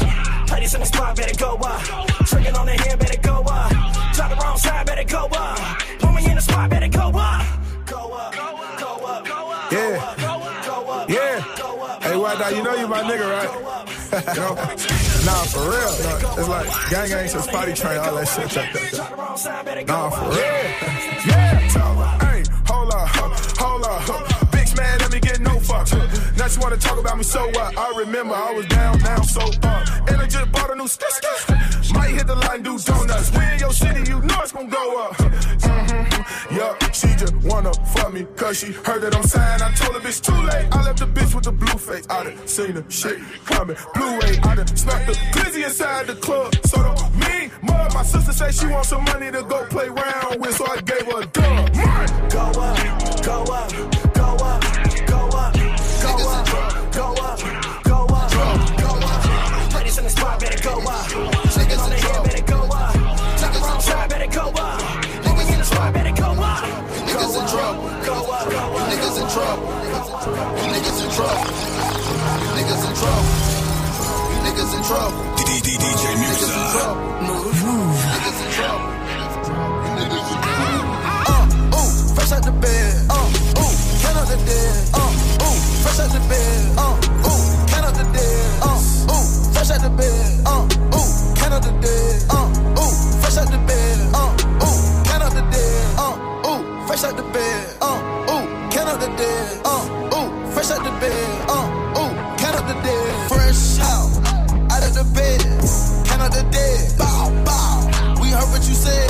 This 0.60 0.72
in 0.72 0.80
the 0.80 0.86
spot, 0.86 1.14
better 1.14 1.36
go 1.36 1.56
up. 1.56 1.82
Tricking 2.26 2.54
on 2.54 2.64
the 2.64 2.72
head, 2.72 2.98
better 2.98 3.20
go 3.20 3.42
up. 3.42 3.70
Drop 4.14 4.30
the 4.30 4.36
wrong 4.36 4.56
side, 4.56 4.86
better 4.86 5.04
go 5.04 5.26
up. 5.26 5.58
Me 6.14 6.24
in 6.26 6.36
the 6.36 6.40
spot, 6.40 6.70
better 6.70 6.88
go 6.88 7.12
up. 7.12 7.46
Go 7.84 8.12
up, 8.12 8.34
go 8.34 9.04
up, 9.04 9.26
go 9.26 9.50
up. 9.50 9.72
Yeah. 9.72 11.06
Yeah. 11.08 11.40
Hey, 12.00 12.16
why? 12.16 12.50
You 12.50 12.62
know 12.62 12.74
you 12.76 12.88
my 12.88 13.02
nigga, 13.02 13.28
right? 13.28 13.50
you 14.14 14.40
know? 14.40 14.54
Nah, 15.26 15.44
for 15.52 15.60
real. 15.68 15.92
Nah, 16.04 16.38
it's 16.38 16.48
like 16.48 16.90
gang 16.90 17.08
gang 17.08 17.28
since 17.28 17.46
potty 17.46 17.74
train, 17.74 17.98
all 17.98 18.14
that 18.14 18.28
shit. 18.28 18.48
That, 18.50 18.72
that. 18.72 19.86
Nah, 19.86 20.10
for 20.10 20.30
real. 20.30 20.38
Yeah. 21.28 21.58
Hey, 22.24 22.44
hold 22.66 22.94
up, 22.94 23.08
hold 23.58 23.84
up. 23.84 24.00
Bitch 24.50 24.74
man, 24.78 24.98
let 25.00 25.12
me 25.12 25.20
get 25.20 25.40
no 25.40 25.58
fuck. 25.60 25.88
Now 26.44 26.50
she 26.50 26.60
wanna 26.60 26.76
talk 26.76 26.98
about 26.98 27.16
me, 27.16 27.22
so 27.22 27.40
what? 27.52 27.74
I 27.74 27.90
remember 27.96 28.34
I 28.34 28.52
was 28.52 28.66
down, 28.66 28.98
down, 28.98 29.24
so 29.24 29.40
up. 29.40 29.88
And 30.10 30.20
I 30.20 30.26
just 30.26 30.52
bought 30.52 30.70
a 30.70 30.74
new 30.74 30.86
stick. 30.86 31.08
Might 31.94 32.10
hit 32.10 32.26
the 32.26 32.34
line, 32.34 32.60
do 32.60 32.78
donuts. 32.78 33.32
We 33.32 33.42
in 33.50 33.58
your 33.60 33.72
city, 33.72 34.00
you 34.10 34.20
know 34.20 34.40
it's 34.42 34.52
gonna 34.52 34.68
go 34.68 35.04
up. 35.04 35.16
Mm-hmm. 35.16 36.54
Yup, 36.54 36.94
she 36.94 37.08
just 37.16 37.34
wanna 37.36 37.72
fuck 37.94 38.12
me, 38.12 38.26
cause 38.36 38.58
she 38.58 38.72
heard 38.72 39.00
that 39.00 39.16
I'm 39.16 39.22
signed. 39.22 39.62
I 39.62 39.72
told 39.72 39.94
her 39.94 40.06
bitch 40.06 40.20
too 40.20 40.34
late. 40.34 40.68
I 40.70 40.84
left 40.84 40.98
the 40.98 41.06
bitch 41.06 41.34
with 41.34 41.44
the 41.44 41.52
blue 41.52 41.78
face. 41.78 42.06
I 42.10 42.24
done 42.24 42.46
seen 42.46 42.74
the 42.74 42.84
shit 42.90 43.20
coming. 43.46 43.78
Blue 43.94 44.18
way, 44.18 44.38
I 44.42 44.54
done 44.54 44.66
snuck 44.76 45.06
the 45.06 45.12
glizzy 45.32 45.64
inside 45.64 46.08
the 46.08 46.14
club. 46.16 46.54
So 46.66 46.76
me 47.14 47.26
mean? 47.26 47.50
Mud, 47.62 47.94
my 47.94 48.02
sister 48.02 48.32
say 48.32 48.50
she 48.50 48.66
wants 48.66 48.90
some 48.90 49.02
money 49.04 49.32
to 49.32 49.42
go 49.44 49.64
play 49.68 49.88
round 49.88 50.42
with, 50.42 50.54
so 50.54 50.66
I 50.66 50.82
gave 50.82 51.06
her 51.06 51.22
a 51.22 51.26
dub. 51.26 51.72
Go 52.28 52.60
up, 52.60 53.24
go 53.24 53.44
up, 53.50 54.13
up. 60.24 60.40
Ladies 60.40 60.60
in 60.60 60.60
the 60.60 60.60
spot 60.60 60.60
better 60.60 60.62
go 60.62 60.74
up. 60.80 61.06
Niggas 61.54 61.84
on 61.84 61.90
the 61.90 61.96
hill 61.96 62.22
better 62.24 62.44
go 62.44 62.60
up. 62.64 62.92
Talk 63.40 63.54
around 63.62 63.80
side 63.82 64.08
better 64.10 64.30
go 64.30 64.44
up. 64.56 64.80
Niggas 65.24 65.50
in 65.52 65.58
the 65.58 65.64
spot 65.64 65.92
better 65.92 66.12
go 66.12 66.28
up. 66.40 66.64
Niggas 67.08 67.34
in 67.40 67.46
trouble. 67.52 67.84
Go 68.04 68.14
up. 68.32 68.48
Niggas 68.90 69.16
in 69.20 69.28
trouble. 69.34 69.68
Niggas 70.72 70.98
in 71.04 71.10
trouble. 71.16 71.44
Niggas 72.56 72.84
in 72.88 72.94
trouble. 73.00 73.28
Niggas 74.44 74.72
in 74.76 74.82
trouble. 74.84 75.20
DJ 75.44 76.04
Muxxa. 76.22 76.56
Move. 77.26 77.64
Move. 77.64 77.96
Niggas 78.14 78.40
in 78.44 78.50
trouble. 78.56 78.88
Niggas 79.98 80.28
in 80.32 80.38
trouble. 80.44 80.94
Uh, 81.32 81.76
ooh, 81.76 81.90
fresh 82.14 82.32
out 82.32 82.42
the 82.44 82.52
bed. 82.52 82.92
Uh, 83.10 83.60
ooh, 83.60 83.74
count 84.02 84.16
out 84.20 84.28
the 84.28 84.38
dead. 84.48 84.76
Uh, 84.94 85.44
ooh, 85.44 85.58
fresh 85.82 86.00
out 86.00 86.10
the 86.12 86.20
bed. 86.28 86.60
Uh, 86.78 86.96
ooh, 87.28 87.44
count 87.68 87.84
out 87.88 87.94
the 87.94 88.04
dead. 88.12 88.62
Uh, 88.62 89.12
ooh, 89.12 89.43
fresh 89.64 89.78
out 89.78 89.82
the 89.82 89.96
bed. 89.96 90.42
Uh, 90.44 90.68
ooh, 90.92 91.34
count 91.36 91.54
out 91.54 91.62
the 91.62 91.72
dead. 91.80 92.22
Uh, 92.28 92.48
ooh, 92.76 92.92
fresh 93.20 93.36
out 93.38 93.48
the 93.48 93.58
bed. 93.64 93.96
Uh, 94.12 94.28
ooh, 94.60 95.04
count 95.08 95.22
out 95.24 95.32
the 95.32 95.40
dead. 95.40 95.96
Uh, 95.96 96.48
ooh, 96.48 96.86
fresh 96.86 97.04
out 97.04 97.16
the 97.16 97.22
bed. 97.32 97.76
Uh, 97.80 98.28
ooh, 98.28 98.44
count 98.70 98.88
out 98.88 99.00
the 99.00 99.08
dead. 99.16 99.60
Uh, 99.64 100.16
ooh, 100.16 100.52
fresh 100.52 100.70
out 100.70 100.84
the 100.84 100.92
bed. 101.00 101.48
Uh, 101.48 101.96
ooh, 101.96 102.12
count 102.36 102.56
out 102.60 102.66
the 102.68 102.76
dead. 102.84 103.28
Fresh 103.28 103.80
out, 103.80 104.12
out 104.68 104.84
of 104.84 104.92
the 104.92 105.04
bed. 105.16 105.40
Count 106.04 106.20
out 106.20 106.32
the 106.32 106.44
dead. 106.52 106.98
Bow, 106.98 107.32
bow. 107.44 108.20
We 108.20 108.28
heard 108.28 108.48
what 108.52 108.68
you 108.68 108.76
said. 108.76 109.08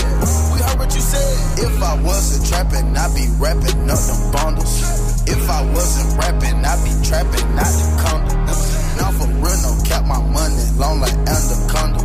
We 0.54 0.62
heard 0.62 0.78
what 0.78 0.94
you 0.94 1.00
said. 1.02 1.66
If 1.66 1.82
I 1.82 2.00
wasn't 2.00 2.46
trapping, 2.46 2.96
I'd 2.96 3.10
be 3.14 3.26
rapping 3.42 3.90
up 3.90 3.98
them 3.98 4.30
bundles. 4.30 4.78
If 5.26 5.50
I 5.50 5.66
wasn't 5.74 6.14
rapping, 6.14 6.62
I'd 6.62 6.78
be 6.86 6.94
trapping 7.02 7.58
out 7.58 7.74
the 7.74 7.86
condo. 8.06 8.34
Real, 9.54 9.62
no 9.62 9.82
cap, 9.84 10.04
my 10.06 10.18
money 10.18 10.64
long 10.78 11.00
like 11.00 11.14
anaconda. 11.14 12.02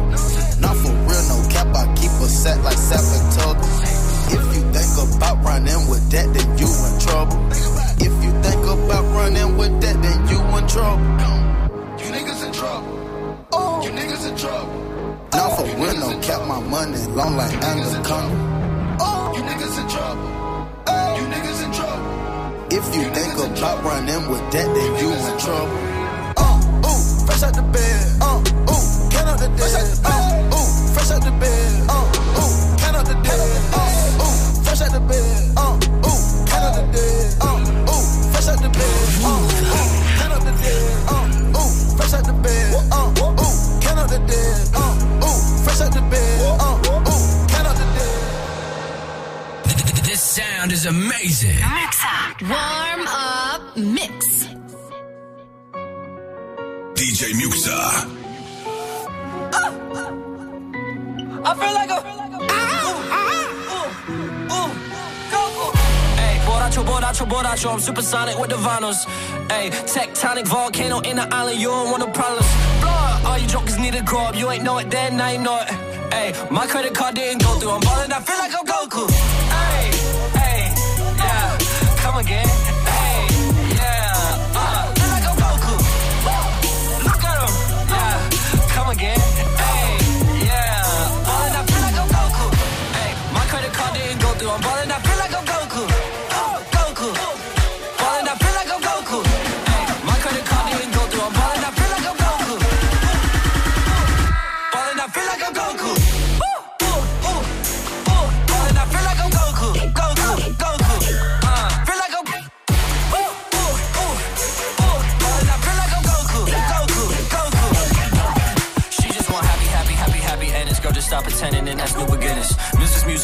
Now 0.62 0.74
for 0.74 0.92
real, 0.92 1.24
no 1.30 1.48
cap, 1.50 1.74
I 1.74 1.86
keep 1.96 2.12
a 2.12 2.28
set 2.28 2.62
like 2.64 2.78
Sapatoga. 2.78 3.66
If 4.30 4.56
you 4.56 4.62
think 4.72 5.16
about 5.16 5.44
running 5.44 5.90
with 5.90 6.10
that, 6.12 6.34
then 6.34 6.58
you 6.58 6.68
in 6.70 7.00
trouble. 7.00 7.38
If 7.98 8.14
you 8.24 8.32
think 8.44 8.64
about 8.64 9.04
running 9.16 9.58
with 9.58 9.82
that, 9.82 10.02
then 10.02 10.28
you 10.30 10.40
in 10.58 10.68
trouble. 10.68 11.02
You 11.98 12.12
niggas 12.14 12.46
in 12.46 12.54
trouble. 12.54 13.48
Oh, 13.52 13.84
you 13.84 13.90
niggas 13.92 14.30
in 14.30 14.38
trouble. 14.38 14.74
Now 15.34 15.50
for 15.56 15.66
real, 15.66 15.98
no 15.98 16.20
cap, 16.22 16.48
my 16.48 16.60
money 16.60 17.00
long 17.14 17.36
like 17.36 17.54
anaconda. 17.54 18.98
Oh, 19.00 19.34
you 19.36 19.42
niggas 19.42 19.82
in 19.82 19.88
trouble. 19.90 20.30
Oh, 20.86 21.18
you 21.18 21.26
niggas 21.34 21.66
in 21.66 21.72
trouble. 21.74 22.20
If 22.72 22.86
you 22.96 23.04
think 23.10 23.34
about 23.34 23.84
running 23.84 24.30
with 24.30 24.52
that, 24.52 24.68
then 24.76 24.92
you 25.02 25.12
in 25.12 25.40
trouble. 25.40 25.78
Ooh, 25.80 25.89
fresh 27.30 27.44
out 27.44 27.54
the 27.54 27.62
bed. 27.62 28.02
Uh, 28.22 28.42
ooh, 28.74 29.10
count 29.14 29.30
out 29.30 29.38
the 29.38 29.48
dead. 29.54 30.00
Uh, 30.04 30.50
ooh, 30.50 30.70
fresh 30.94 31.12
out 31.14 31.22
the 31.22 31.32
bed. 31.38 31.86
Uh, 31.86 32.02
ooh, 32.42 32.54
count 32.82 32.98
out 32.98 33.06
the 33.06 33.14
dead. 33.22 33.62
Uh, 33.70 34.24
ooh, 34.26 34.64
fresh 34.66 34.82
out 34.82 34.90
the 34.92 35.00
bed. 35.00 35.54
Uh, 35.56 35.78
ooh, 36.10 36.22
count 36.50 36.66
out 36.66 36.74
the 36.74 36.84
dead. 36.90 37.38
Uh, 37.46 37.94
ooh, 37.94 38.06
fresh 38.34 38.50
out 38.50 38.58
the 38.58 38.70
bed. 38.70 38.98
Uh, 39.22 39.30
ooh, 39.30 39.94
count 40.18 40.34
out 40.34 40.42
the 40.42 40.54
dead. 40.58 40.90
Uh, 41.14 41.30
ooh, 41.54 41.72
fresh 41.98 42.14
out 42.18 42.26
the 42.26 42.34
bed. 42.34 42.74
Uh, 42.90 43.22
ooh, 43.22 43.38
count 43.84 44.00
out 44.02 44.10
the 44.10 44.20
dead. 44.26 44.58
Uh, 44.74 45.22
ooh, 45.22 45.40
fresh 45.64 45.82
out 45.86 45.94
the 45.94 46.02
bed. 46.10 46.42
Uh, 46.58 46.82
ooh, 46.90 47.06
count 47.54 47.68
out 47.70 47.78
the 47.78 47.86
dead. 47.94 48.22
This 50.04 50.22
sound 50.22 50.72
is 50.72 50.86
amazing. 50.88 51.62
Mix 51.62 52.02
up. 52.04 52.42
Warm 52.42 53.08
up 53.08 53.78
mix. 53.78 54.39
DJ 57.20 57.34
Muxxa. 57.34 57.76
I 61.44 61.54
feel 61.60 61.74
like 61.74 61.90
a. 61.90 62.00
Ah, 62.50 63.10
ah, 63.12 63.46
hey, 66.16 66.40
borracho, 66.48 66.82
borracho, 66.86 67.26
borracho. 67.26 67.74
I'm 67.74 67.82
supersonic 67.82 68.40
with 68.40 68.52
the 68.52 68.56
vinyls. 68.56 69.06
Hey, 69.52 69.70
tectonic 69.70 70.48
volcano 70.48 71.02
in 71.02 71.18
the 71.18 71.28
island. 71.36 71.60
You 71.60 71.68
don't 71.68 71.92
want 71.92 72.00
no 72.06 72.12
problems. 72.14 72.48
All 73.26 73.38
you 73.38 73.48
jokers 73.48 73.78
need 73.78 73.96
to 73.96 74.02
grow 74.02 74.22
up. 74.22 74.38
You 74.38 74.50
ain't 74.52 74.64
know 74.64 74.78
it 74.78 74.90
then, 74.90 75.18
now 75.18 75.30
you 75.30 75.40
know 75.40 75.60
it. 75.60 75.68
Hey, 76.14 76.34
my 76.50 76.68
credit 76.68 76.94
card 76.94 77.16
didn't 77.16 77.42
go 77.44 77.60
through. 77.60 77.72
I'm 77.72 77.82
ballin', 77.82 78.14
I 78.14 78.22
feel 78.22 78.38
like 78.38 78.54
I'm 78.58 78.66
Goku. 78.66 79.29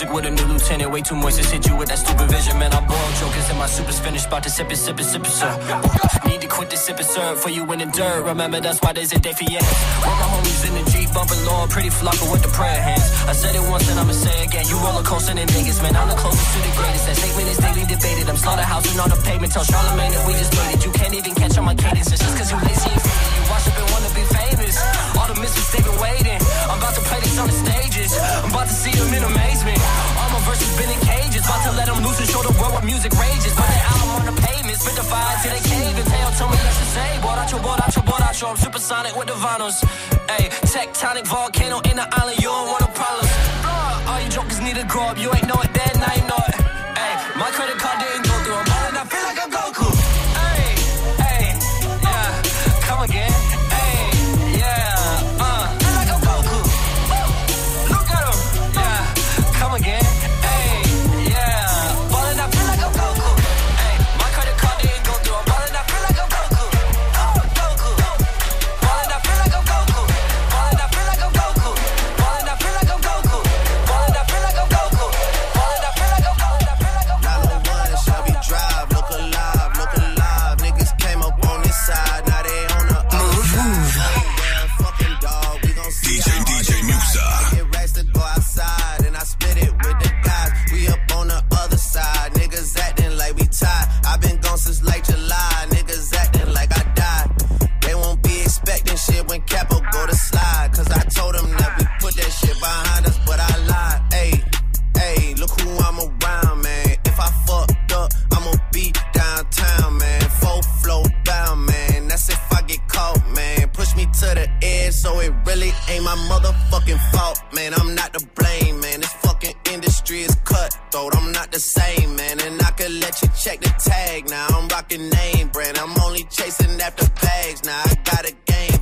Mrs. 0.05 0.13
With 0.13 0.25
a 0.25 0.31
new 0.31 0.45
lieutenant. 0.53 0.91
Way 0.91 1.01
too 1.01 1.15
moist 1.15 1.41
to 1.41 1.49
hit 1.49 1.67
you 1.67 1.75
with 1.75 1.89
that 1.89 1.99
stupid 1.99 2.29
vision. 2.29 2.57
Man, 2.59 2.71
I 2.73 2.79
boil 2.85 3.11
jokers 3.19 3.49
and 3.49 3.59
my 3.59 3.67
super's 3.67 3.99
finished. 3.99 4.27
About 4.27 4.43
to 4.43 4.49
sip 4.49 4.71
it, 4.71 4.77
sip 4.77 4.99
it, 4.99 5.03
sip 5.03 5.21
it, 5.21 5.31
sir. 5.31 5.51
Need 6.27 6.41
to 6.41 6.47
quit 6.47 6.69
the 6.69 6.77
sip 6.77 6.99
it, 6.99 7.05
sir. 7.05 7.35
For 7.35 7.49
you 7.49 7.63
in 7.73 7.79
the 7.79 7.85
dirt. 7.85 8.23
Remember, 8.25 8.59
that's 8.59 8.79
why 8.81 8.93
there's 8.93 9.11
a 9.13 9.19
day 9.19 9.33
for 9.33 9.43
yes. 9.43 9.65
With 10.05 10.17
my 10.21 10.27
homies 10.33 10.63
in 10.67 10.73
the 10.75 10.91
Jeep, 10.91 11.13
bumping 11.13 11.43
low, 11.45 11.67
pretty 11.67 11.89
flocker 11.89 12.31
with 12.31 12.43
the 12.43 12.49
prayer 12.49 12.81
hands. 12.81 13.05
I 13.27 13.33
said 13.33 13.55
it 13.55 13.63
once 13.69 13.89
and 13.89 13.99
I'ma 13.99 14.13
say 14.13 14.45
again. 14.45 14.65
You 14.67 14.77
roller 14.77 15.03
coasting 15.03 15.37
in 15.37 15.47
Vegas, 15.47 15.81
man. 15.81 15.95
I'm 15.95 16.09
the 16.09 16.15
closest 16.15 16.49
to 16.53 16.59
the 16.59 16.73
greatest. 16.75 17.05
That 17.07 17.15
statement 17.17 17.47
is 17.49 17.57
daily 17.57 17.85
debated. 17.85 18.29
I'm 18.29 18.37
slaughterhousing 18.37 18.97
on 19.03 19.09
the 19.09 19.19
pavement. 19.23 19.51
Tell 19.53 19.63
Charlamagne 19.63 20.11
that 20.13 20.23
we 20.27 20.33
just 20.33 20.53
made 20.55 20.75
it. 20.75 20.85
You 20.85 20.91
can't 20.91 21.13
even 21.13 21.33
catch 21.35 21.57
on 21.57 21.65
my 21.65 21.75
cadence. 21.75 22.11
It's 22.11 22.21
just 22.21 22.37
cause 22.37 22.51
you 22.51 22.57
lazy 22.57 22.89
and. 22.89 23.01
You 23.01 23.43
watch 23.51 23.67
up 23.67 23.77
and 23.77 23.89
wanna 23.91 24.11
be 24.13 24.23
famous. 24.33 24.54
All 25.17 25.27
the 25.27 25.39
misfits, 25.39 25.71
they've 25.71 25.85
been 25.85 25.99
waiting. 25.99 26.39
I'm 26.69 26.77
about 26.79 26.95
to 26.95 27.03
play 27.07 27.19
this 27.21 27.37
on 27.39 27.47
the 27.47 27.57
stages. 27.57 28.11
I'm 28.43 28.49
about 28.51 28.67
to 28.67 28.75
see 28.75 28.91
them 28.91 29.13
in 29.13 29.23
amazement. 29.23 29.79
All 30.19 30.29
my 30.35 30.41
verses 30.47 30.71
been 30.77 30.89
in 30.89 31.01
cages. 31.03 31.43
About 31.45 31.63
to 31.67 31.71
let 31.77 31.87
them 31.87 32.03
loose 32.03 32.19
and 32.19 32.29
show 32.29 32.41
the 32.41 32.53
world 32.59 32.73
what 32.73 32.83
music 32.83 33.11
rages. 33.15 33.53
Put 33.55 33.67
the 33.67 33.81
album 33.91 34.09
on 34.19 34.25
the 34.29 34.35
pavement. 34.41 34.77
Spit 34.79 34.95
the 34.95 35.05
fire 35.05 35.35
till 35.43 35.53
they 35.55 35.63
cave 35.63 35.95
and 35.95 36.07
tail. 36.07 36.29
Tell 36.37 36.49
me 36.49 36.57
what 36.57 36.75
to 36.81 36.87
say. 36.95 37.09
Borracho, 37.23 37.57
borracho, 37.63 38.01
borracho. 38.03 38.45
I'm 38.51 38.57
supersonic 38.57 39.15
with 39.15 39.27
the 39.27 39.37
vinyls. 39.39 39.77
Hey, 40.31 40.49
tectonic 40.67 41.25
volcano 41.27 41.79
in 41.89 41.95
the 41.95 42.07
island. 42.11 42.37
You 42.39 42.49
don't 42.49 42.67
want 42.67 42.81
no 42.81 42.89
problems. 42.91 43.31
Blow. 43.63 44.11
All 44.11 44.19
you 44.21 44.29
jokers 44.29 44.59
need 44.61 44.75
to 44.75 44.85
grow 44.85 45.07
up. 45.11 45.17
You 45.17 45.29
ain't 45.33 45.47
know 45.47 45.59
it 45.65 45.71
then, 45.73 45.95
you 45.95 46.25
know 46.27 46.41
it. 46.51 46.55
Hey, 46.99 47.13
my 47.39 47.49
credit 47.55 47.77
card 47.77 47.99
didn't 47.99 48.24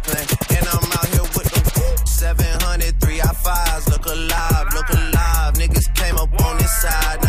game 0.03 0.13
plan, 0.13 0.27
and 0.57 0.67
I'm 0.67 0.91
out 0.91 1.07
here 1.07 1.21
with 1.35 1.49
the 1.51 2.07
700, 2.07 2.99
three 2.99 3.21
I 3.21 3.33
fives. 3.33 3.87
Look 3.89 4.05
alive, 4.05 4.67
look 4.73 4.89
alive. 4.89 5.53
Niggas 5.55 5.93
came 5.95 6.15
up 6.15 6.33
on 6.43 6.57
this 6.57 6.81
side, 6.81 7.22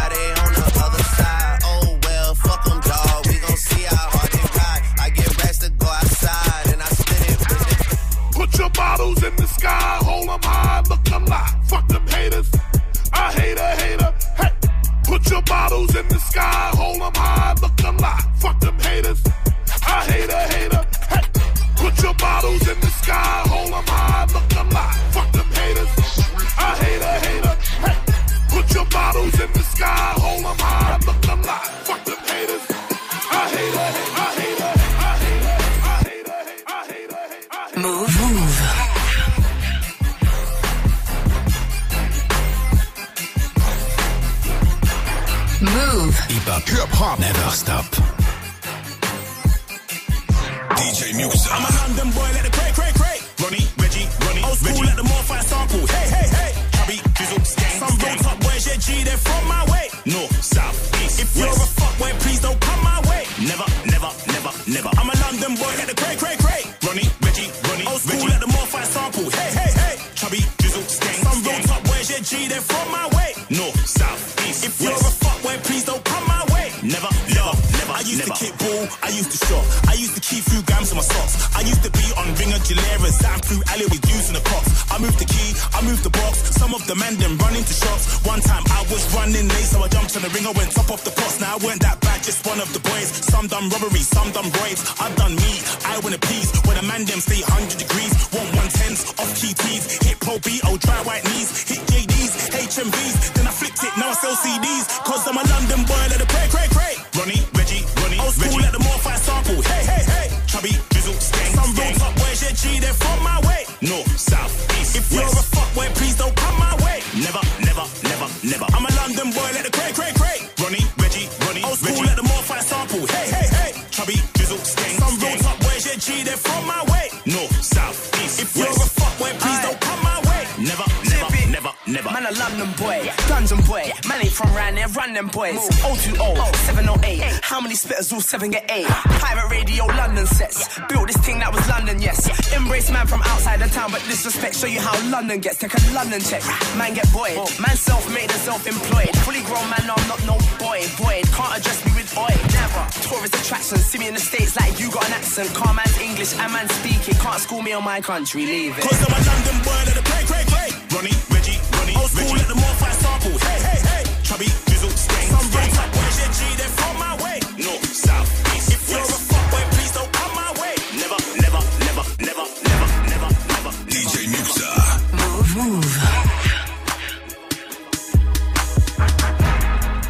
boys. 135.57 136.05
020, 136.05 136.57
708. 136.67 137.23
How 137.43 137.61
many 137.61 137.75
spitters 137.75 138.13
all 138.13 138.21
seven 138.21 138.51
get 138.51 138.71
eight? 138.71 138.87
Pirate 138.87 139.51
radio, 139.51 139.87
London 139.87 140.27
sets. 140.27 140.79
Built 140.89 141.07
this 141.07 141.17
thing 141.19 141.39
that 141.39 141.53
was 141.53 141.67
London, 141.69 142.01
yes. 142.01 142.19
Embrace 142.55 142.91
man 142.91 143.07
from 143.07 143.23
outside 143.23 143.61
the 143.61 143.69
town, 143.69 143.91
but 143.91 144.03
disrespect. 144.09 144.57
Show 144.57 144.67
you 144.67 144.81
how 144.81 144.95
London 145.11 145.41
gets. 145.41 145.59
Take 145.59 145.75
a 145.75 145.81
London 145.93 146.21
check. 146.21 146.43
Man 146.77 146.95
get 146.95 147.11
boy. 147.13 147.35
Man 147.61 147.77
self-made 147.77 148.31
and 148.31 148.43
self-employed. 148.43 149.15
Fully 149.25 149.43
grown 149.43 149.69
man, 149.71 149.85
I'm 149.87 150.09
not 150.09 150.21
no 150.27 150.37
boy. 150.59 150.83
Boy, 150.99 151.23
can't 151.33 151.53
address 151.59 151.85
me 151.85 151.93
with 151.95 152.11
oi. 152.17 152.35
Never. 152.53 152.85
Tourist 153.07 153.35
attraction. 153.35 153.79
See 153.79 153.99
me 153.99 154.09
in 154.09 154.15
the 154.15 154.21
States 154.21 154.57
like 154.57 154.79
you 154.81 154.91
got 154.91 155.07
an 155.07 155.15
accent. 155.15 155.53
Car 155.55 155.75
man's 155.75 155.97
English 155.99 156.35
and 156.39 156.53
man 156.53 156.69
speaking. 156.69 157.15
Can't 157.15 157.41
school 157.41 157.63
me 157.63 157.73
on 157.73 157.85
my 157.85 158.01
country. 158.01 158.47
Leave 158.47 158.79
it. 158.79 158.83
Cause 158.83 159.01
I'm 159.01 159.13
a 159.13 159.21
London 159.25 159.59
boy, 159.65 159.85
it 159.91 160.24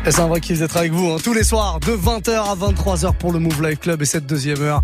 C'est 0.06 0.20
un 0.20 0.26
vrai 0.26 0.40
kiff 0.40 0.58
d'être 0.58 0.76
avec 0.76 0.92
vous 0.92 1.12
hein, 1.12 1.16
tous 1.22 1.32
les 1.32 1.44
soirs 1.44 1.80
de 1.80 1.92
20h 1.92 2.30
à 2.30 2.54
23h 2.54 3.14
pour 3.14 3.32
le 3.32 3.38
Move 3.38 3.62
Life 3.62 3.80
Club 3.80 4.02
et 4.02 4.04
cette 4.04 4.26
deuxième 4.26 4.60
heure. 4.60 4.82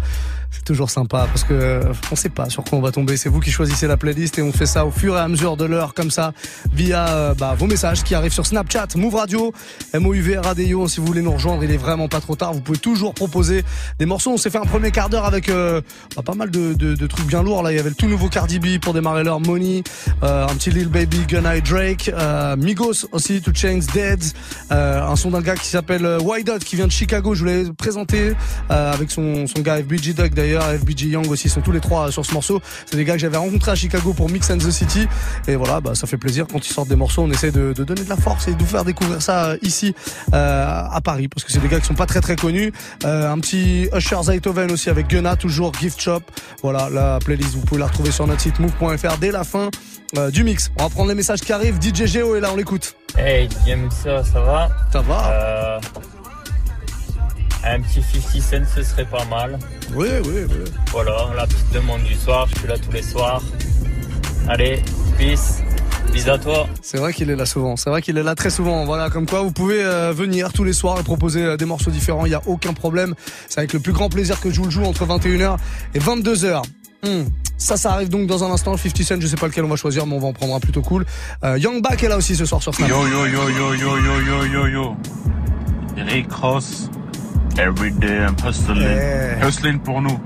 Toujours 0.71 0.89
sympa 0.89 1.27
parce 1.27 1.43
que 1.43 1.53
euh, 1.53 1.93
on 2.13 2.15
sait 2.15 2.29
pas 2.29 2.49
sur 2.49 2.63
quoi 2.63 2.79
on 2.79 2.81
va 2.81 2.93
tomber. 2.93 3.17
C'est 3.17 3.29
vous 3.29 3.41
qui 3.41 3.51
choisissez 3.51 3.89
la 3.89 3.97
playlist 3.97 4.39
et 4.39 4.43
on 4.43 4.53
fait 4.53 4.67
ça 4.67 4.87
au 4.87 4.93
fur 4.93 5.17
et 5.17 5.19
à 5.19 5.27
mesure 5.27 5.57
de 5.57 5.65
l'heure 5.65 5.95
comme 5.95 6.13
ça 6.13 6.33
via 6.73 7.09
euh, 7.09 7.35
bah, 7.35 7.57
vos 7.59 7.67
messages 7.67 8.05
qui 8.05 8.15
arrivent 8.15 8.33
sur 8.33 8.47
Snapchat, 8.47 8.87
Move 8.95 9.17
Radio, 9.17 9.53
MOUV 9.99 10.39
Radio. 10.41 10.87
Si 10.87 11.01
vous 11.01 11.07
voulez 11.07 11.23
nous 11.23 11.33
rejoindre, 11.33 11.65
il 11.65 11.73
est 11.73 11.77
vraiment 11.77 12.07
pas 12.07 12.21
trop 12.21 12.37
tard. 12.37 12.53
Vous 12.53 12.61
pouvez 12.61 12.79
toujours 12.79 13.15
proposer 13.15 13.65
des 13.99 14.07
morceaux. 14.07 14.31
On 14.31 14.37
s'est 14.37 14.49
fait 14.49 14.59
un 14.59 14.65
premier 14.65 14.93
quart 14.93 15.09
d'heure 15.09 15.25
avec 15.25 15.49
euh, 15.49 15.81
bah, 16.15 16.23
pas 16.23 16.35
mal 16.37 16.53
de, 16.53 16.73
de, 16.75 16.95
de 16.95 17.07
trucs 17.09 17.27
bien 17.27 17.43
lourds. 17.43 17.65
Là, 17.65 17.73
il 17.73 17.77
y 17.77 17.81
avait 17.81 17.89
le 17.89 17.97
tout 17.97 18.07
nouveau 18.07 18.29
Cardi 18.29 18.61
B 18.61 18.79
pour 18.81 18.95
démarrer 18.95 19.25
l'heure, 19.25 19.41
Money, 19.41 19.83
euh, 20.23 20.47
un 20.47 20.55
petit 20.55 20.71
Lil 20.71 20.87
Baby, 20.87 21.25
Gunna 21.27 21.57
et 21.57 21.63
Drake, 21.63 22.13
euh, 22.15 22.55
Migos 22.55 23.09
aussi, 23.11 23.41
Two 23.41 23.53
Chains, 23.53 23.81
Dead, 23.93 24.23
un 24.71 25.17
son 25.17 25.33
d'un 25.33 25.41
gars 25.41 25.57
qui 25.57 25.67
s'appelle 25.67 26.07
Why 26.23 26.45
Dot 26.45 26.63
qui 26.63 26.77
vient 26.77 26.87
de 26.87 26.93
Chicago. 26.93 27.35
Je 27.35 27.41
voulais 27.41 27.65
présenter 27.77 28.35
euh, 28.71 28.93
avec 28.93 29.11
son, 29.11 29.47
son 29.47 29.63
gars 29.63 29.79
FBG 29.79 30.13
Duck 30.13 30.35
d'ailleurs, 30.35 30.60
FBG 30.63 31.07
Young 31.09 31.29
aussi, 31.29 31.49
ils 31.49 31.51
sont 31.51 31.61
tous 31.61 31.73
les 31.73 31.81
trois 31.81 32.11
sur 32.13 32.25
ce 32.25 32.33
morceau. 32.33 32.61
C'est 32.87 32.97
des 32.97 33.05
gars 33.05 33.15
que 33.15 33.21
j'avais 33.21 33.37
rencontrés 33.37 33.73
à 33.73 33.75
Chicago 33.75 34.13
pour 34.13 34.31
Mix 34.31 34.51
and 34.51 34.59
the 34.59 34.71
City. 34.71 35.07
Et 35.49 35.57
voilà, 35.57 35.81
bah, 35.81 35.95
ça 35.95 36.07
fait 36.07 36.17
plaisir 36.17 36.47
quand 36.51 36.67
ils 36.67 36.73
sortent 36.73 36.89
des 36.89 36.97
morceaux. 36.97 37.23
On 37.23 37.31
essaie 37.31 37.51
de, 37.51 37.73
de 37.73 37.85
donner 37.85 38.05
de 38.05 38.09
la 38.09 38.17
force 38.17 38.49
et 38.49 38.55
de 38.55 38.59
vous 38.59 38.67
faire 38.67 38.85
découvrir 38.85 39.21
ça 39.23 39.47
euh, 39.47 39.57
ici 39.63 39.95
euh, 40.35 40.83
à 40.91 41.01
Paris 41.01 41.29
parce 41.29 41.45
que 41.45 41.53
c'est 41.53 41.61
des 41.61 41.69
gars 41.69 41.81
qui 41.81 41.87
sont 41.87 41.95
pas 41.95 42.07
très 42.07 42.21
très 42.21 42.37
connus. 42.37 42.73
Euh, 43.05 43.31
un 43.31 43.39
petit 43.39 43.89
Usher 43.97 44.23
Zaytoven 44.23 44.71
aussi 44.71 44.91
avec 44.91 45.09
Gunna, 45.09 45.37
toujours 45.37 45.73
Gift 45.75 46.01
Shop. 46.01 46.23
Voilà, 46.63 46.89
la 46.91 47.19
playlist, 47.19 47.55
vous 47.55 47.63
pouvez 47.63 47.81
la 47.81 47.87
retrouver 47.87 48.11
sur 48.11 48.27
notre 48.27 48.41
site 48.41 48.59
move.fr 48.59 49.19
dès 49.19 49.31
la 49.31 49.45
fin 49.45 49.71
euh, 50.17 50.31
du 50.31 50.45
mix. 50.45 50.71
On 50.79 50.85
va 50.85 50.91
prendre 50.91 51.09
les 51.09 51.15
messages 51.15 51.41
qui 51.41 51.53
arrivent. 51.53 51.79
DJ 51.81 52.07
Geo 52.07 52.37
est 52.37 52.41
là, 52.41 52.51
on 52.53 52.57
l'écoute. 52.57 52.95
Hey, 53.17 53.49
DJ 53.49 53.77
Muxa, 53.77 54.25
ça 54.25 54.41
va? 54.41 54.69
Ça 54.93 55.01
va 55.01 55.81
Un 57.65 57.81
petit 57.81 58.03
50 58.03 58.43
cent, 58.43 58.75
ce 58.75 58.83
serait 58.83 59.05
pas 59.05 59.25
mal. 59.27 59.59
Oui, 59.95 60.09
oui, 60.25 60.45
oui. 60.49 60.57
Voilà, 60.91 61.29
la 61.37 61.47
petite 61.47 61.73
demande 61.73 62.03
du 62.03 62.15
soir, 62.15 62.49
je 62.53 62.59
suis 62.59 62.69
là 62.69 62.79
tous 62.79 62.93
les 62.93 63.03
soirs. 63.03 63.43
Allez, 64.49 64.83
peace, 65.19 65.63
bisous 66.13 66.31
à 66.31 66.39
toi. 66.39 66.67
C'est 66.81 66.97
vrai 66.97 67.13
qu'il 67.13 67.29
est 67.29 67.37
là 67.37 67.45
souvent. 67.45 67.77
C'est 67.77 67.91
vrai 67.91 68.01
qu'il 68.01 68.17
est 68.17 68.23
là 68.23 68.35
très 68.35 68.51
souvent. 68.51 68.85
Voilà, 68.87 69.11
comme 69.11 69.27
quoi 69.27 69.43
vous 69.43 69.53
pouvez 69.53 69.85
euh, 69.85 70.13
venir 70.13 70.53
tous 70.53 70.65
les 70.65 70.73
soirs 70.73 70.99
et 70.99 71.03
proposer 71.03 71.45
euh, 71.45 71.57
des 71.57 71.67
morceaux 71.67 71.91
différents. 71.91 72.25
Il 72.25 72.33
y 72.33 72.35
a 72.35 72.43
aucun 72.47 72.73
problème. 72.73 73.15
C'est 73.49 73.59
avec 73.59 73.73
le 73.75 73.81
plus 73.81 73.93
grand 73.93 74.09
plaisir 74.09 74.41
que 74.41 74.51
je 74.51 74.59
vous 74.59 74.65
le 74.67 74.71
joue 74.71 74.85
entre 74.85 75.05
21h 75.05 75.57
et 75.95 75.99
22h. 75.99 76.63
Hmm. 77.03 77.25
Ça, 77.59 77.77
ça 77.77 77.93
arrive 77.93 78.09
donc 78.09 78.27
dans 78.27 78.43
un 78.43 78.51
instant. 78.51 78.77
50 78.77 79.03
Cent, 79.03 79.21
je 79.21 79.27
sais 79.27 79.37
pas 79.37 79.47
lequel 79.47 79.65
on 79.65 79.69
va 79.69 79.77
choisir, 79.77 80.07
mais 80.07 80.15
on 80.15 80.19
va 80.19 80.29
en 80.29 80.33
prendre 80.33 80.55
un 80.55 80.61
plutôt 80.61 80.83
cool. 80.83 81.05
Euh, 81.45 81.59
Young 81.59 81.83
Bak 81.83 82.03
est 82.03 82.09
là 82.09 82.17
aussi 82.17 82.35
ce 82.35 82.47
soir 82.47 82.63
sur 82.63 82.75
Snap. 82.75 82.89
Yo 82.89 83.07
yo 83.07 83.27
yo 83.27 83.51
yo 83.51 83.75
yo 83.75 83.99
yo 83.99 84.21
yo 84.21 84.45
yo 84.47 84.67
yo. 84.67 84.97
Rick 85.97 86.33
Ross. 86.33 86.89
Every 87.59 87.91
day 87.93 88.25
I'm 88.25 88.37
hustling. 88.39 88.83
Yeah. 88.83 89.47
Hustling 89.47 89.81
pour 89.81 90.01
nous. 90.01 90.19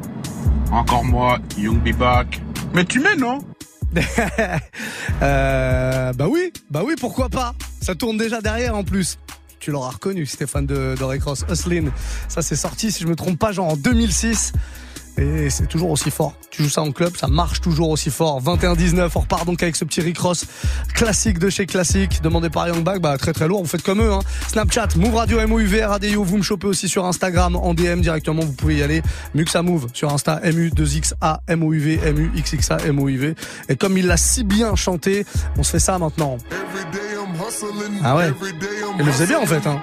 Encore 0.71 1.05
moi, 1.05 1.39
Young 1.57 1.81
Be 1.83 1.97
Back. 1.97 2.41
Mais 2.75 2.85
tu 2.85 3.01
mets 3.01 3.17
non? 3.17 3.39
Euh, 5.23 6.13
bah 6.13 6.27
oui, 6.29 6.53
bah 6.71 6.83
oui, 6.85 6.95
pourquoi 6.99 7.29
pas? 7.29 7.55
Ça 7.81 7.95
tourne 7.95 8.17
déjà 8.17 8.41
derrière 8.41 8.75
en 8.75 8.83
plus. 8.83 9.17
Tu 9.61 9.71
l'auras 9.71 9.91
reconnu, 9.91 10.27
Stéphane 10.27 10.67
de, 10.67 10.97
de 10.99 11.05
Recross, 11.05 11.45
Hustlin. 11.49 11.85
Ça 12.29 12.43
c'est 12.43 12.57
sorti, 12.57 12.91
si 12.91 13.05
je 13.05 13.09
me 13.09 13.15
trompe 13.15 13.39
pas, 13.39 13.53
genre 13.53 13.69
en 13.69 13.77
2006. 13.77 14.53
Et 15.16 15.48
c'est 15.48 15.66
toujours 15.66 15.90
aussi 15.90 16.11
fort. 16.11 16.35
Tu 16.50 16.62
joues 16.62 16.68
ça 16.68 16.83
en 16.83 16.90
club, 16.90 17.16
ça 17.16 17.29
marche 17.29 17.61
toujours 17.61 17.90
aussi 17.90 18.11
fort. 18.11 18.42
21-19, 18.42 19.11
on 19.14 19.20
repart 19.20 19.46
donc 19.46 19.62
avec 19.62 19.77
ce 19.77 19.85
petit 19.85 20.00
Rick 20.00 20.18
Ross 20.18 20.44
classique 20.92 21.38
de 21.38 21.50
chez 21.50 21.66
classique, 21.66 22.20
demandé 22.22 22.50
par 22.50 22.66
Young 22.68 22.83
Bag, 22.83 23.00
bah 23.00 23.16
très 23.16 23.33
très 23.33 23.46
lourd, 23.46 23.62
vous 23.62 23.68
faites 23.68 23.83
comme 23.83 24.00
eux. 24.00 24.12
Hein. 24.12 24.20
Snapchat, 24.48 24.88
Move 24.96 25.14
Radio, 25.14 25.46
MOUV, 25.46 25.85
RADIO, 25.85 26.24
vous 26.24 26.38
me 26.38 26.42
chopez 26.42 26.66
aussi 26.66 26.88
sur 26.88 27.05
Instagram, 27.05 27.55
en 27.57 27.74
DM 27.74 28.00
directement, 28.00 28.42
vous 28.42 28.53
pouvez 28.53 28.77
y 28.77 28.83
aller. 28.83 29.03
Muxa 29.35 29.62
Move 29.62 29.88
sur 29.92 30.12
Insta, 30.12 30.40
MU2XA, 30.44 31.57
MOUV, 31.57 32.12
MUXXA, 32.12 32.92
MOUV. 32.92 33.35
Et 33.68 33.77
comme 33.77 33.96
il 33.98 34.07
l'a 34.07 34.16
si 34.16 34.42
bien 34.42 34.74
chanté, 34.74 35.27
on 35.57 35.62
se 35.62 35.70
fait 35.70 35.79
ça 35.79 35.98
maintenant. 35.98 36.38
Ah 38.03 38.16
ouais. 38.16 38.33
Il 38.98 39.05
le 39.05 39.12
faisait 39.12 39.27
bien 39.27 39.40
en 39.40 39.46
fait. 39.46 39.66
Hein. 39.66 39.83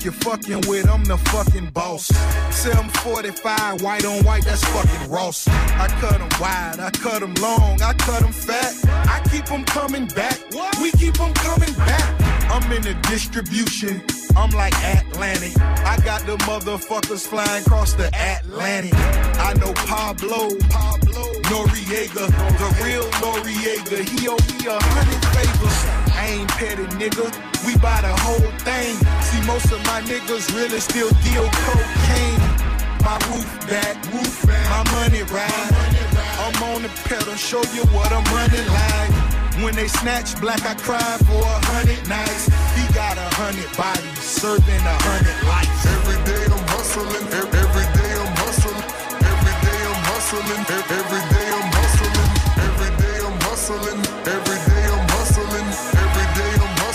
Think 0.00 0.04
you're 0.04 0.32
fucking 0.32 0.68
with? 0.68 0.88
I'm 0.88 1.04
the 1.04 1.16
fucking 1.16 1.70
boss. 1.70 2.06
745, 2.50 3.82
white 3.82 4.04
on 4.04 4.24
white, 4.24 4.44
that's 4.44 4.64
fucking 4.64 5.10
Ross. 5.10 5.46
I 5.48 5.88
cut 6.00 6.18
them 6.18 6.28
wide, 6.40 6.80
I 6.80 6.90
cut 6.90 7.20
them 7.20 7.34
long, 7.34 7.80
I 7.82 7.92
cut 7.94 8.20
them 8.22 8.32
fat. 8.32 8.74
I 9.08 9.20
keep 9.30 9.46
them 9.46 9.64
coming 9.64 10.06
back, 10.08 10.38
we 10.80 10.90
keep 10.92 11.14
them 11.14 11.32
coming 11.34 11.72
back. 11.74 12.20
I'm 12.50 12.70
in 12.72 12.82
the 12.82 12.94
distribution, 13.08 14.02
I'm 14.36 14.50
like 14.50 14.74
Atlantic. 14.82 15.60
I 15.60 15.98
got 16.04 16.22
the 16.22 16.36
motherfuckers 16.48 17.26
flying 17.26 17.62
across 17.62 17.94
the 17.94 18.08
Atlantic. 18.14 18.94
I 18.94 19.54
know 19.54 19.72
Pablo, 19.74 20.56
Pablo, 20.70 21.24
Noriega, 21.50 22.26
the 22.58 22.68
real 22.84 23.04
Noriega. 23.20 23.98
He 24.08 24.28
owe 24.28 24.36
me 24.36 24.66
a 24.66 24.82
hundred 24.82 25.22
favors. 25.34 25.99
Ain't 26.30 26.48
petty, 26.50 26.86
nigga. 26.94 27.26
We 27.66 27.74
buy 27.82 28.00
the 28.06 28.14
whole 28.22 28.52
thing. 28.62 28.94
See, 29.26 29.42
most 29.50 29.66
of 29.74 29.82
my 29.90 29.98
niggas 30.06 30.54
really 30.54 30.78
still 30.78 31.10
deal 31.26 31.42
cocaine. 31.66 32.38
My 33.02 33.18
roof 33.26 33.50
back, 33.66 33.98
roof 34.14 34.46
back, 34.46 34.62
my 34.70 34.84
money 34.94 35.22
ride. 35.26 35.74
I'm 36.38 36.54
on 36.70 36.82
the 36.86 36.92
pedal, 37.02 37.34
show 37.34 37.62
you 37.74 37.82
what 37.90 38.12
I'm 38.12 38.22
running 38.30 38.68
like. 38.70 39.10
When 39.58 39.74
they 39.74 39.88
snatch 39.88 40.38
black, 40.40 40.62
I 40.64 40.74
cry 40.74 41.18
for 41.26 41.42
a 41.42 41.58
hundred 41.74 41.98
nights. 42.08 42.46
He 42.78 42.86
got 42.94 43.18
a 43.18 43.28
hundred 43.34 43.66
bodies, 43.76 44.22
serving 44.22 44.86
a 44.86 44.96
hundred 45.02 45.34
lives. 45.50 45.82
Every 45.98 46.18
day 46.30 46.44
I'm 46.46 46.62
hustling. 46.70 47.26
Every 47.42 47.86
day 47.90 48.12
I'm 48.22 48.30
hustling. 48.38 48.86
Every 49.18 49.56
day 49.66 49.82
I'm 49.82 49.98
hustling. 50.14 50.46
Every 50.94 51.22
day 51.34 51.46
I'm 51.58 51.68
hustling. 51.74 52.28
Every 52.70 52.90
day 53.02 53.18
I'm 53.18 53.36
hustling. 53.42 53.98
Every 54.30 54.59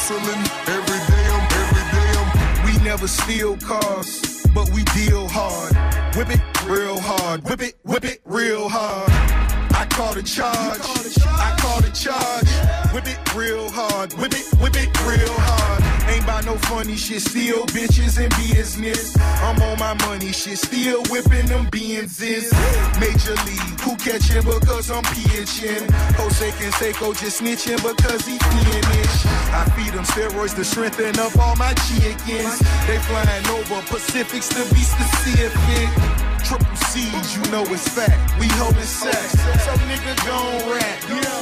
hustling. 0.07 0.45
Every 0.67 1.01
day 1.13 1.25
I'm 1.33 1.45
every 1.61 1.85
day 1.91 2.09
I'm 2.19 2.65
We 2.65 2.83
never 2.83 3.07
steal 3.07 3.57
cars, 3.57 4.45
but 4.53 4.69
we 4.71 4.83
deal 4.95 5.27
hard. 5.27 5.75
Whip 6.15 6.29
it 6.29 6.41
real 6.65 6.99
hard. 6.99 7.43
Whip 7.43 7.61
it, 7.61 7.75
whip 7.83 8.05
it 8.05 8.21
real 8.25 8.69
hard. 8.69 9.54
I 9.75 9.85
call 9.85 10.13
the 10.13 10.23
charge. 10.23 10.79
I 11.27 11.55
call 11.59 11.81
the 11.81 11.91
charge. 11.91 12.49
Whip 12.93 13.07
it 13.07 13.19
real 13.35 13.69
hard. 13.69 14.13
Whip 14.13 14.31
it, 14.31 14.45
whip 14.59 14.75
it 14.75 14.89
real 15.03 15.35
hard. 15.35 15.83
Ain't 16.07 16.25
by 16.25 16.41
no 16.41 16.55
funny 16.69 16.95
shit. 16.95 17.21
Steal 17.21 17.65
bitches 17.67 18.17
and 18.17 18.31
business. 18.35 19.17
I'm 19.19 19.61
on 19.61 19.77
my 19.79 19.93
money 20.05 20.31
shit. 20.31 20.59
Still 20.59 21.03
whipping 21.09 21.47
them 21.47 21.65
Benzes. 21.67 22.51
Major 22.99 23.35
league. 23.43 23.79
Who 23.81 23.95
catching 23.97 24.43
because 24.43 24.89
I'm 24.89 25.03
pitching? 25.03 25.83
Jose 26.15 26.49
Canseco 26.51 27.17
just 27.19 27.41
snitching 27.41 27.81
because 27.83 28.25
he 28.25 28.37
finish. 28.37 29.15
I 29.51 29.65
feed 29.75 29.93
them 29.93 30.05
steroids 30.05 30.55
to 30.55 30.63
strengthen 30.63 31.19
up 31.19 31.37
all 31.37 31.55
my 31.57 31.73
chickens. 31.85 32.59
They 32.87 32.97
flying 32.99 33.47
over 33.47 33.81
Pacifics 33.87 34.49
to 34.49 34.63
be 34.73 34.81
specific. 34.81 36.25
Triple 36.45 36.75
C's, 36.93 37.35
you 37.35 37.41
know 37.51 37.63
it's 37.73 37.87
fact. 37.89 38.39
We 38.39 38.47
holding 38.61 38.81
sex. 38.83 39.33
Some 39.65 39.79
nigga 39.89 40.13
gon' 40.27 40.71
rap. 40.71 40.97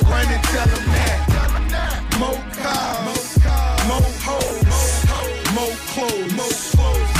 Run 0.10 0.28
and 0.36 0.44
tell 0.46 0.68
them 0.68 0.86
that. 0.96 1.20
More 2.20 2.42
cars, 2.62 3.38
more 3.90 4.08
hoes, 4.26 4.66
more 5.56 5.76
clothes, 5.92 6.34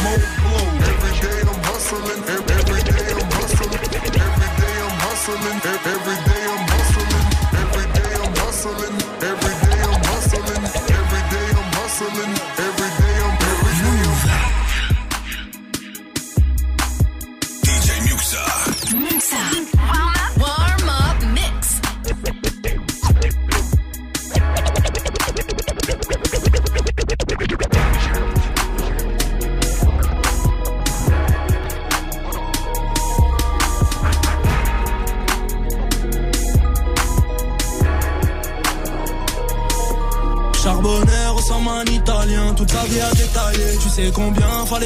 more 0.04 0.24
blows. 0.42 0.90
Every 0.90 1.14
day 1.22 1.42
I'm 1.52 1.62
hustling. 1.68 2.24
ev- 2.36 2.52
Every 2.60 2.82
day 2.84 3.08
I'm 3.14 3.32
hustling. 3.38 3.74
Every 3.76 4.00
day 4.00 4.76
I'm 4.86 4.98
hustling. 5.06 5.62
Every 5.94 6.18
day 6.30 6.33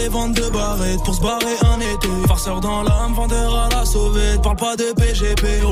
vendre 0.09 0.35
de 0.35 0.49
barrettes 0.49 1.03
pour 1.03 1.15
se 1.15 1.21
barrer 1.21 1.55
un 1.63 1.79
été. 1.79 2.07
Farceur 2.27 2.61
dans 2.61 2.76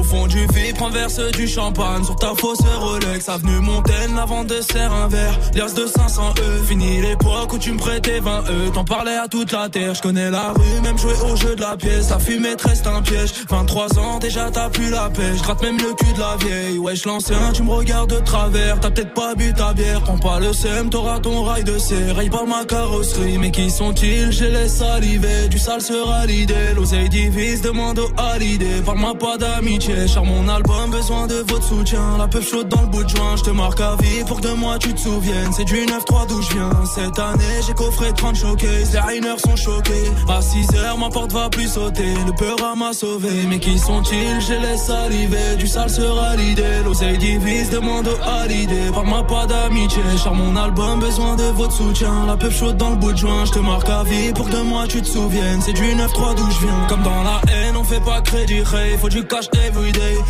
fond 0.05 0.27
du 0.27 0.45
vide, 0.53 0.77
renverse 0.79 1.19
du 1.33 1.47
champagne. 1.47 2.03
Sur 2.03 2.15
ta 2.15 2.33
fausse 2.35 2.59
Rolex, 2.79 3.27
avenue 3.29 3.59
Montaigne, 3.59 4.15
la 4.15 4.25
vente 4.25 4.47
de 4.47 4.61
serre 4.61 4.93
un 4.93 5.07
verre. 5.07 5.37
Lias 5.53 5.73
de 5.73 5.85
500 5.85 6.33
E, 6.37 6.63
fini 6.63 7.01
l'époque 7.01 7.53
où 7.53 7.57
tu 7.57 7.71
me 7.71 7.77
prêtais 7.77 8.19
20 8.19 8.43
E. 8.49 8.69
T'en 8.73 8.83
parlais 8.83 9.17
à 9.17 9.27
toute 9.27 9.51
la 9.51 9.69
terre, 9.69 9.93
je 9.95 10.01
connais 10.01 10.29
la 10.31 10.53
rue, 10.53 10.81
même 10.81 10.97
jouer 10.97 11.13
au 11.29 11.35
jeu 11.35 11.55
de 11.55 11.61
la 11.61 11.75
pièce. 11.77 12.09
La 12.09 12.19
fumée 12.19 12.55
te 12.55 12.67
reste 12.67 12.87
un 12.87 13.01
piège. 13.01 13.31
23 13.49 13.99
ans, 13.99 14.19
déjà 14.19 14.49
t'as 14.51 14.69
plus 14.69 14.89
la 14.89 15.09
pêche. 15.09 15.41
Gratte 15.41 15.61
même 15.61 15.77
le 15.77 15.93
cul 15.93 16.13
de 16.13 16.19
la 16.19 16.37
vieille. 16.37 16.77
Wesh, 16.77 17.05
l'ancien, 17.05 17.51
tu 17.53 17.63
me 17.63 17.71
regardes 17.71 18.13
de 18.13 18.19
travers. 18.19 18.79
T'as 18.79 18.91
peut-être 18.91 19.13
pas 19.13 19.33
bu 19.35 19.53
ta 19.53 19.73
bière, 19.73 20.01
prends 20.01 20.17
pas 20.17 20.39
le 20.39 20.53
seum, 20.53 20.89
t'auras 20.89 21.19
ton 21.19 21.43
rail 21.43 21.63
de 21.63 21.77
serre. 21.77 22.15
Raye 22.15 22.29
par 22.29 22.45
ma 22.45 22.65
carrosserie, 22.65 23.37
mais 23.37 23.51
qui 23.51 23.69
sont-ils? 23.69 24.31
Je 24.31 24.45
les 24.45 24.69
saliver, 24.69 25.47
du 25.49 25.57
sale 25.57 25.81
sera 25.81 26.25
l'idée. 26.25 26.73
L'oseille 26.75 27.09
divise, 27.09 27.61
demande 27.61 27.99
au 27.99 28.09
halidé. 28.17 28.81
Parle-moi 28.85 29.15
pas 29.15 29.37
d'amitié, 29.37 29.94
cher 30.08 30.23
mon 30.23 30.47
album, 30.47 30.91
besoin 30.91 31.27
de 31.27 31.36
votre 31.47 31.63
soutien. 31.63 32.17
La 32.17 32.27
peuf 32.27 32.49
chaude 32.49 32.67
dans 32.69 32.81
le 32.81 32.88
bout 32.88 33.03
de 33.03 33.10
joint, 33.10 33.36
je 33.38 33.43
te 33.43 33.49
marque 33.49 33.79
à 33.79 33.95
vie 34.01 34.23
pour 34.27 34.41
que 34.41 34.47
de 34.47 34.53
moi 34.53 34.77
tu 34.77 34.93
te 34.93 34.99
souviennes. 34.99 35.51
C'est 35.55 35.63
du 35.65 35.75
9-3 35.75 36.27
d'où 36.27 36.41
je 36.41 36.53
viens. 36.53 36.86
Cette 36.93 37.17
année, 37.19 37.62
j'ai 37.65 37.73
coffré 37.73 38.12
30 38.13 38.36
choqués, 38.36 38.84
les 38.91 38.99
rainers 38.99 39.39
sont 39.39 39.55
choqués. 39.55 40.12
À 40.27 40.41
6 40.41 40.75
heures, 40.75 40.97
ma 40.97 41.10
porte 41.10 41.31
va 41.31 41.49
plus 41.49 41.67
sauter. 41.67 42.13
Le 42.25 42.34
peur 42.34 42.75
m'a 42.75 42.93
sauvé, 42.93 43.45
mais 43.47 43.60
qui 43.60 43.77
sont-ils? 43.79 44.41
Je 44.41 44.53
les 44.53 44.77
saliver, 44.77 45.55
du 45.58 45.67
sale 45.67 45.89
sera 45.89 46.36
l'idée. 46.36 46.84
L'oseille 46.84 47.17
divise, 47.17 47.69
demande 47.69 48.08
au 48.08 48.29
halidé. 48.29 48.91
Parle-moi 48.93 49.25
pas 49.27 49.45
d'amitié, 49.45 50.03
cher 50.21 50.34
mon 50.34 50.55
album, 50.55 50.99
besoin 50.99 51.36
de 51.36 51.45
votre 51.55 51.73
soutien. 51.73 52.25
La 52.27 52.38
peuf 52.38 52.58
chaude 52.58 52.77
dans 52.77 52.91
le 52.91 52.97
bout 52.97 53.13
de 53.13 53.17
joint, 53.17 53.45
je 53.45 53.51
te 53.51 53.60
marque 53.60 53.89
à 53.89 54.03
vie 54.03 54.34
pour 54.34 54.47
que 54.47 54.51
de 54.51 54.62
moi 54.62 54.86
tu 54.88 55.01
te 55.01 55.08
souviennes. 55.08 55.62
C'est 55.62 55.73
du 55.73 55.95
9-3 55.95 56.36
d'où 56.36 56.51
je 56.51 56.60
viens. 56.65 56.88
Comme 56.89 57.03
dans 57.03 57.23
la 57.23 57.41
haine, 57.53 57.75
on 57.77 57.84
fais 57.84 57.99
pas 57.99 58.21
crédit, 58.21 58.63
faut 58.99 59.10
du 59.10 59.25
cash 59.25 59.49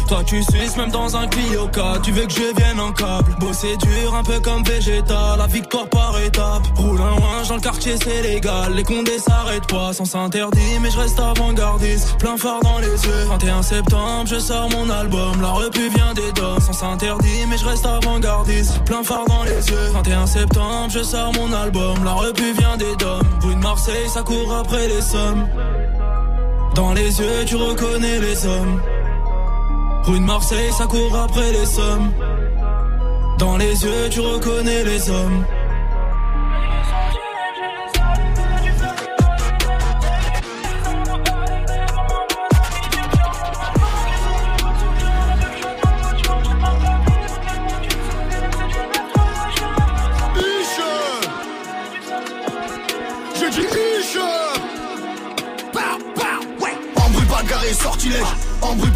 Toi, 0.07 0.23
tu 0.25 0.43
suisses 0.43 0.75
même 0.77 0.91
dans 0.91 1.15
un 1.15 1.27
Clio 1.27 1.67
4, 1.67 2.01
tu 2.01 2.11
veux 2.11 2.25
que 2.25 2.33
je 2.33 2.55
vienne 2.55 2.79
en 2.79 2.91
câble? 2.91 3.35
Bosser 3.39 3.77
dur, 3.77 4.13
un 4.13 4.23
peu 4.23 4.39
comme 4.39 4.63
Vegeta, 4.63 5.35
la 5.37 5.47
victoire 5.47 5.87
par 5.87 6.19
étape. 6.19 6.61
Roule 6.75 6.99
un 6.99 7.13
ouin 7.13 7.43
dans 7.47 7.55
le 7.55 7.61
quartier, 7.61 7.95
c'est 7.97 8.21
légal. 8.21 8.73
Les 8.73 8.83
condés 8.83 9.17
s'arrêtent 9.17 9.67
pas, 9.67 9.93
sans 9.93 10.05
s'interdit, 10.05 10.79
mais 10.81 10.91
je 10.91 10.99
reste 10.99 11.19
avant-gardiste. 11.19 12.17
Plein 12.17 12.37
phare 12.37 12.59
dans 12.61 12.79
les 12.79 12.87
yeux. 12.87 13.25
21 13.29 13.61
septembre, 13.61 14.25
je 14.27 14.39
sors 14.39 14.69
mon 14.69 14.89
album. 14.89 15.41
La 15.41 15.49
repu 15.49 15.89
vient 15.89 16.13
des 16.13 16.31
dents, 16.33 16.59
sans 16.59 16.73
s'interdit, 16.73 17.45
mais 17.49 17.57
je 17.57 17.65
reste 17.65 17.85
avant-gardiste. 17.85 18.83
Plein 18.85 19.03
phare 19.03 19.25
dans 19.27 19.43
les 19.43 19.67
yeux. 19.69 19.89
21 19.93 20.27
septembre, 20.27 20.89
je 20.89 21.03
sors 21.03 21.33
mon 21.33 21.51
album. 21.53 22.03
La 22.03 22.13
repu 22.13 22.53
vient 22.53 22.77
des 22.77 22.95
dômes. 22.97 23.23
Rue 23.41 23.55
de 23.55 23.61
Marseille, 23.61 24.09
ça 24.09 24.21
court 24.21 24.53
après 24.53 24.87
les 24.87 25.01
sommes. 25.01 25.47
Dans 26.75 26.93
les 26.93 27.19
yeux, 27.19 27.45
tu 27.45 27.55
reconnais 27.55 28.19
les 28.19 28.45
hommes. 28.45 28.81
Rue 30.07 30.19
de 30.19 30.25
Marseille, 30.25 30.71
ça 30.71 30.85
court 30.85 31.15
après 31.15 31.51
les 31.51 31.65
sommes. 31.65 32.11
Dans 33.39 33.57
les 33.57 33.83
yeux, 33.83 34.09
tu 34.11 34.19
reconnais 34.19 34.83
les 34.83 35.09
hommes. 35.09 35.45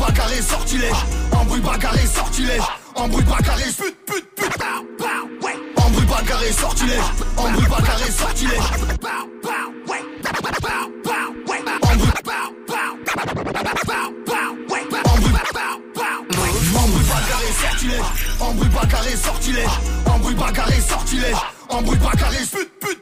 bagarre 0.10 0.34
et 0.34 0.42
sortilège. 0.42 1.06
Embrouille 1.32 1.62
bagarre 1.62 1.96
et 1.96 2.08
sortilège. 2.08 2.62
Embrouille 2.96 3.24
bagarre 3.24 3.60
et 3.60 3.72
pute 3.72 3.96
pute 4.06 4.36
pute. 4.36 4.58
Embrouille 5.78 6.06
bagarre 6.06 6.44
et 6.44 6.52
sortilège. 6.52 7.00
Embrouille 7.38 7.68
bagarre 7.68 8.08
et 8.08 8.12
sortilège. 8.12 8.60
Embrouille 18.40 18.70
bagarre 18.70 19.08
et 19.08 19.16
sortilège, 19.16 19.68
embrouille 20.06 20.36
bagarre 20.36 20.72
et 20.72 20.82
sortilège, 20.82 21.36
embrouille 21.70 21.98
bagarre 21.98 22.34
et 22.34 22.46
pute 22.46 22.80
pute 22.80 22.99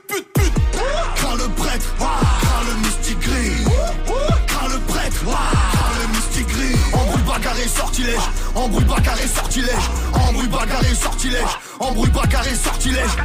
sortilège. 8.08 8.30
Embrouille 8.56 8.86
bagarré, 8.86 9.28
sortilège. 9.28 9.90
Embrouille 10.14 10.48
bagarré, 10.48 10.96
sortilège. 10.96 11.60
Embrouille 11.80 12.12
bagarré, 12.12 12.56
sortilège. 12.56 13.16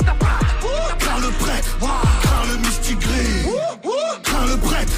Crains 0.99 1.21
le 1.21 1.31
prêtre, 1.31 1.79
crains 1.79 2.47
le 2.51 2.57
mystique 2.59 2.99
gris. 2.99 3.47
Crains 4.23 4.47
le 4.47 4.57
prêtre, 4.57 4.93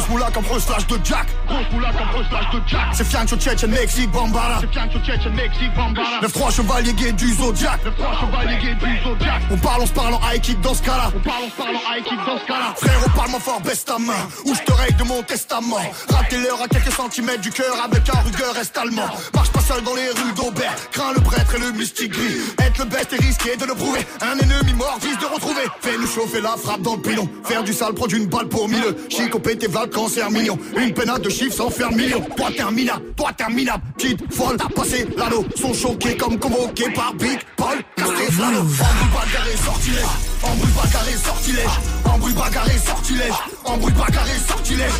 Grosse 0.00 0.08
moula 0.08 0.30
comme 0.30 0.44
slash 0.58 0.86
de 0.86 0.98
Jack. 1.04 1.26
Grosse 1.46 1.70
moula 1.72 1.92
comme 1.92 2.24
slash 2.30 2.50
de 2.54 2.60
Jack. 2.66 2.86
C'est 2.94 3.04
Fiancho 3.04 3.36
Tchétchène, 3.36 3.70
Mexique, 3.70 4.10
Bambara. 4.10 4.60
C'est 4.60 4.72
Fiancho 4.72 4.98
Tchétchène, 5.00 5.34
Mexique, 5.34 5.74
Bambara. 5.76 6.20
9-3 6.22 6.56
chevalier 6.56 6.92
gay 6.94 7.12
du 7.12 7.34
Zodiac. 7.34 7.80
9-3 7.84 8.20
chevalier 8.20 8.56
gay 8.62 8.74
du 8.74 9.04
Zodiac. 9.04 9.42
On 9.50 9.56
parle, 9.58 9.82
on 9.82 9.86
se 9.86 9.92
parle 9.92 10.14
en 10.14 10.20
high 10.32 10.40
kick 10.40 10.58
dans 10.62 10.72
ce 10.72 10.82
cas-là. 10.82 11.10
On 11.14 11.20
parle, 11.20 11.42
on 11.44 11.50
se 11.50 11.56
parle 11.56 11.76
en 11.76 11.94
high 11.94 12.04
kick 12.04 12.18
dans 12.24 12.38
ce 12.38 12.46
cas-là. 12.46 12.74
Frère, 12.76 13.00
on 13.04 13.10
parle, 13.10 13.30
moi 13.30 13.40
fort, 13.40 13.60
baisse 13.60 13.84
ta 13.84 13.98
main. 13.98 14.14
Ou 14.46 14.54
je 14.54 14.60
te 14.62 14.72
règle 14.72 14.96
de 14.96 15.04
mon 15.04 15.22
testament. 15.22 15.76
Rater 16.08 16.38
l'heure 16.38 16.62
à 16.62 16.68
quelques 16.68 16.92
centimètres 16.92 17.42
du 17.42 17.50
cœur 17.50 17.76
Avec 17.84 18.08
un 18.08 18.20
rugueur 18.20 18.56
est 18.56 18.78
allemand 18.78 19.08
Marche 19.34 19.50
pas 19.50 19.60
seul 19.60 19.82
dans 19.82 19.94
les 19.94 20.08
rues 20.08 20.32
d'Aubert. 20.34 20.74
Crains 20.92 21.12
le 21.14 21.20
prêtre 21.20 21.56
et 21.56 21.58
le 21.58 21.72
mystique 21.72 22.12
gris. 22.12 22.40
Être 22.58 22.78
le 22.78 22.84
best 22.86 23.12
est 23.12 23.22
risqué 23.22 23.56
de 23.56 23.66
le 23.66 23.74
prouver. 23.74 24.00
Un 24.22 24.38
ennemi 24.38 24.72
mort 24.74 24.98
vise 25.02 25.18
de 25.18 25.26
retrouver. 25.26 25.62
Fais-nous 25.80 26.06
chauffer 26.06 26.40
la 26.40 26.56
frappe 26.56 26.80
dans 26.80 26.96
le 26.96 27.02
pilon 27.02 27.28
Faire 27.44 27.62
du 27.62 27.74
sale, 27.74 27.92
prendre 27.92 28.14
une 28.14 28.26
balle 28.26 28.48
pour 28.48 28.66
mille. 28.66 28.96
Chico 29.10 29.38
pété 29.38 29.66
val 29.66 29.89
cancer 29.90 30.30
mignon. 30.30 30.58
Une 30.76 30.92
pénate 30.92 31.22
de 31.22 31.30
chiffres 31.30 31.56
sans 31.56 31.70
faire 31.70 31.92
million. 31.92 32.20
Toi 32.36 32.48
t'es 32.54 32.62
un 32.62 32.70
minable, 32.70 33.04
toi 33.16 33.30
t'es 33.36 33.44
un 33.44 33.50
minable 33.50 33.82
Petite 33.96 34.32
folle, 34.32 34.56
t'as 34.56 34.68
passé 34.68 35.06
l'anneau. 35.16 35.44
Sont 35.56 35.74
choqués 35.74 36.16
comme 36.16 36.38
convoqués 36.38 36.90
par 36.90 37.14
Big 37.14 37.38
Paul 37.56 37.78
Castellano 37.96 38.60
Embrouille 38.60 39.12
bagarré, 39.12 39.56
sortilège. 39.64 40.04
Embrouille 40.42 40.72
bagarré, 40.72 41.12
sortilège. 41.12 41.66
Embrouille 42.04 42.32
bagarré, 42.32 42.78
sortilège. 42.78 43.34
Embrouille 43.64 43.92
bagarré, 43.92 44.32
sortilège. 44.48 44.92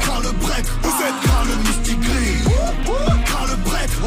Crains 0.00 0.20
le 0.22 0.32
prêtre, 0.38 0.78
vous 0.82 1.02
êtes 1.02 1.20
crains 1.22 1.44
le 1.44 1.56
mystique 1.56 2.00
gris. 2.00 2.54
Crains 3.24 3.46
le 3.46 3.70
prêtre, 3.70 4.00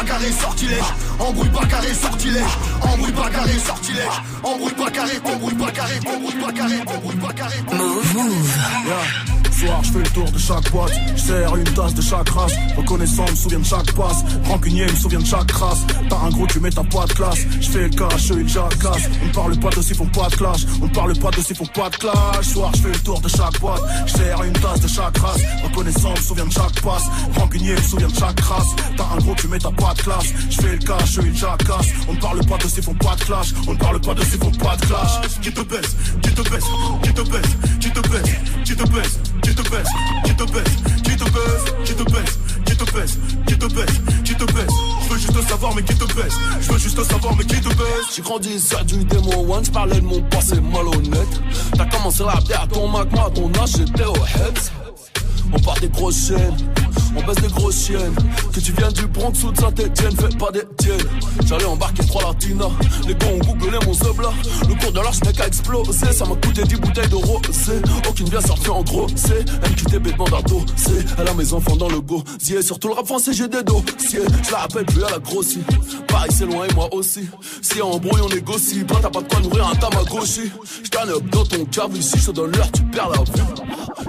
bagarre 0.00 0.24
et 0.24 0.32
sortilège, 0.32 0.94
embrouille 1.18 1.48
bagarre 1.50 1.84
et 1.84 1.94
sortilège, 1.94 2.58
embrouille 2.82 3.12
bagarre 3.12 3.48
et 3.48 3.58
sortilège, 3.58 4.22
embrouille 4.42 4.74
bagarre, 4.74 5.08
embrouille 5.24 5.54
bagarre, 5.54 5.88
embrouille 6.06 6.40
bagarre, 6.40 6.96
embrouille 6.96 7.16
bagarre. 7.16 7.50
Move, 7.72 8.14
move. 8.14 9.39
Soir, 9.60 9.84
je 9.84 9.92
fais 9.92 9.98
le 9.98 10.08
tour 10.08 10.30
de 10.32 10.38
chaque 10.38 10.72
boîte, 10.72 10.92
je 11.16 11.58
une 11.58 11.74
tasse 11.74 11.92
de 11.92 12.00
chaque 12.00 12.30
race. 12.30 12.52
Reconnaissant, 12.78 13.26
me 13.30 13.36
souviens 13.36 13.58
de 13.58 13.64
chaque 13.64 13.92
passe. 13.92 14.24
Rancunier, 14.46 14.86
me 14.86 14.96
souviens 14.96 15.18
de 15.18 15.26
chaque 15.26 15.50
race. 15.50 15.84
T'as 16.08 16.16
un 16.16 16.30
gros, 16.30 16.46
tu 16.46 16.60
mets 16.60 16.70
ta 16.70 16.82
pas 16.82 17.04
de 17.04 17.12
classe. 17.12 17.40
Je 17.60 17.68
fais 17.68 17.82
le 17.82 17.88
cash, 17.90 18.30
eux, 18.30 18.40
ils 18.40 18.48
jacassent. 18.48 19.10
On 19.22 19.28
parle 19.34 19.58
pas 19.58 19.68
de 19.68 19.82
s'ils 19.82 19.96
font 19.96 20.06
pas 20.06 20.28
de 20.30 20.36
clash. 20.36 20.60
On 20.80 20.88
parle 20.88 21.12
pas 21.18 21.30
de 21.30 21.42
s'ils 21.42 21.56
font 21.56 21.66
pas 21.66 21.90
de 21.90 21.96
clash. 21.96 22.46
Soir, 22.46 22.72
je 22.74 22.80
fais 22.80 22.88
le 22.88 22.98
tour 23.00 23.20
de 23.20 23.28
chaque 23.28 23.60
boîte, 23.60 23.82
je 24.06 24.46
une 24.46 24.52
tasse 24.54 24.80
de 24.80 24.88
chaque 24.88 25.18
race. 25.18 25.42
Reconnaissant, 25.62 26.10
me 26.12 26.22
souviens 26.22 26.46
de 26.46 26.52
chaque 26.52 26.80
passe. 26.80 27.04
Rancunier, 27.36 27.74
me 27.74 27.82
souviens 27.82 28.08
de 28.08 28.14
chaque 28.14 28.40
race. 28.40 28.68
T'as 28.96 29.04
un 29.14 29.18
gros, 29.18 29.34
tu 29.34 29.48
mets 29.48 29.58
ta 29.58 29.70
pas 29.72 29.92
de 29.92 30.02
classe. 30.02 30.32
Je 30.48 30.56
fais 30.56 30.72
le 30.72 30.78
cash, 30.78 31.18
eux, 31.18 31.22
ils 31.26 31.36
jacassent. 31.36 31.92
On 32.08 32.16
parle 32.16 32.40
pas 32.46 32.56
de 32.56 32.66
s'ils 32.66 32.82
font 32.82 32.94
pas 32.94 33.14
de 33.14 33.24
clash. 33.24 33.48
On 33.68 33.76
parle 33.76 34.00
pas 34.00 34.14
de 34.14 34.24
s'ils 34.24 34.40
font 34.40 34.52
pas 34.52 34.76
de 34.76 34.86
clash. 34.86 35.20
Qui 35.42 35.52
te 35.52 35.60
baisse, 35.60 35.96
qui 36.22 36.32
te 36.32 36.48
baisse, 36.48 36.64
qui 37.02 37.12
te 37.12 37.20
baisse, 37.20 37.50
qui 37.78 37.90
te 37.90 38.00
baisse, 38.08 38.38
qui 38.64 38.74
te 38.74 38.88
baisse, 38.88 39.20
qui 39.50 39.56
te 39.56 39.68
baisse, 39.68 39.88
qui 40.24 40.34
te 40.34 40.44
baisse, 40.44 40.76
qui 41.02 41.16
te 41.16 41.24
baisse, 41.24 41.74
qui 41.84 41.94
te 41.94 42.02
baisse, 42.04 42.38
qui 42.64 42.76
te 42.76 42.84
baisse, 42.92 43.18
qui 43.46 43.58
te 43.58 43.66
baisse, 43.66 44.00
qui 44.24 44.34
te 44.34 44.44
baisse. 44.44 44.74
Je 45.02 45.08
veux 45.12 45.18
juste 45.18 45.48
savoir 45.48 45.74
mais 45.74 45.82
qui 45.82 45.94
te 45.94 46.04
baisse. 46.14 46.34
Je 46.60 46.72
veux 46.72 46.78
juste 46.78 47.02
savoir 47.02 47.36
mais 47.36 47.44
qui 47.44 47.60
te 47.60 47.68
baisse. 47.68 48.14
J'ai 48.14 48.22
grandi 48.22 48.60
sur 48.60 48.84
du 48.84 49.04
démo 49.04 49.52
one, 49.52 49.64
j'parlais 49.64 50.00
de 50.00 50.06
mon 50.06 50.22
passé 50.22 50.60
malhonnête. 50.60 51.40
T'as 51.76 51.86
commencé 51.86 52.22
la 52.24 52.40
bière 52.40 52.62
à 52.62 52.66
ton 52.68 52.94
à 52.94 53.04
ton 53.04 53.50
âge 53.60 53.70
j'étais 53.76 54.04
au 54.04 54.14
heads. 54.14 54.70
On 55.52 55.58
part 55.58 55.80
des 55.80 55.88
grosses 55.88 56.28
chaînes, 56.28 56.56
on 57.16 57.22
baisse 57.26 57.42
des 57.42 57.48
grosses 57.48 57.86
chiennes. 57.86 58.14
Que 58.52 58.60
tu 58.60 58.72
viennes 58.72 58.92
du 58.92 59.06
Bronx 59.06 59.32
ou 59.44 59.52
de 59.52 59.58
Saint-Etienne, 59.58 60.16
fais 60.16 60.36
pas 60.36 60.50
des 60.50 60.62
tiennes. 60.78 60.98
J'allais 61.46 61.64
embarquer 61.64 62.04
trois 62.06 62.22
latinas, 62.22 62.70
les 63.06 63.14
gars 63.14 63.26
ont 63.28 63.38
googlé 63.38 63.78
mon 63.86 63.92
là. 64.22 64.30
Le 64.68 64.74
cours 64.74 64.92
de 64.92 65.00
l'arche 65.00 65.22
mec 65.24 65.40
a 65.40 65.46
explosé, 65.46 66.12
ça 66.12 66.24
m'a 66.24 66.34
coûté 66.34 66.62
10 66.62 66.76
bouteilles 66.76 67.08
de 67.08 67.14
rosé. 67.14 67.80
Aucune 68.08 68.28
bien 68.28 68.40
sortie 68.40 68.70
en 68.70 68.82
gros, 68.82 69.06
c'est 69.14 69.44
MQTB 69.68 70.12
demande 70.12 70.34
à 70.34 70.40
c'est 70.76 71.04
Elle 71.18 71.28
a 71.28 71.34
mes 71.34 71.52
enfants 71.52 71.76
dans 71.76 71.88
le 71.88 72.00
gosier, 72.00 72.62
surtout 72.62 72.88
le 72.88 72.94
rap 72.94 73.06
français 73.06 73.32
j'ai 73.32 73.48
des 73.48 73.62
dossiers. 73.62 74.20
Je 74.42 74.50
la 74.52 74.58
rappelle 74.58 74.86
plus 74.86 75.04
à 75.04 75.10
la 75.10 75.18
grossie, 75.18 75.62
Paris 76.08 76.30
c'est 76.36 76.46
loin 76.46 76.66
et 76.68 76.74
moi 76.74 76.92
aussi. 76.92 77.28
Si 77.62 77.78
y 77.78 77.80
a 77.80 77.86
embrouille 77.86 78.20
on 78.22 78.28
négocie, 78.28 78.84
pas 78.84 78.96
t'as 79.02 79.10
pas 79.10 79.22
de 79.22 79.28
quoi 79.28 79.40
nourrir 79.40 79.68
un 79.68 79.74
tamagotchi. 79.74 80.50
J'turn 80.84 81.10
up 81.10 81.24
dans 81.30 81.44
ton 81.44 81.64
cave 81.66 81.96
ici, 81.96 82.18
je 82.18 82.26
te 82.26 82.30
donne 82.32 82.52
l'heure, 82.52 82.70
tu 82.72 82.82
perds 82.84 83.10
la 83.10 83.18
vue. 83.18 83.48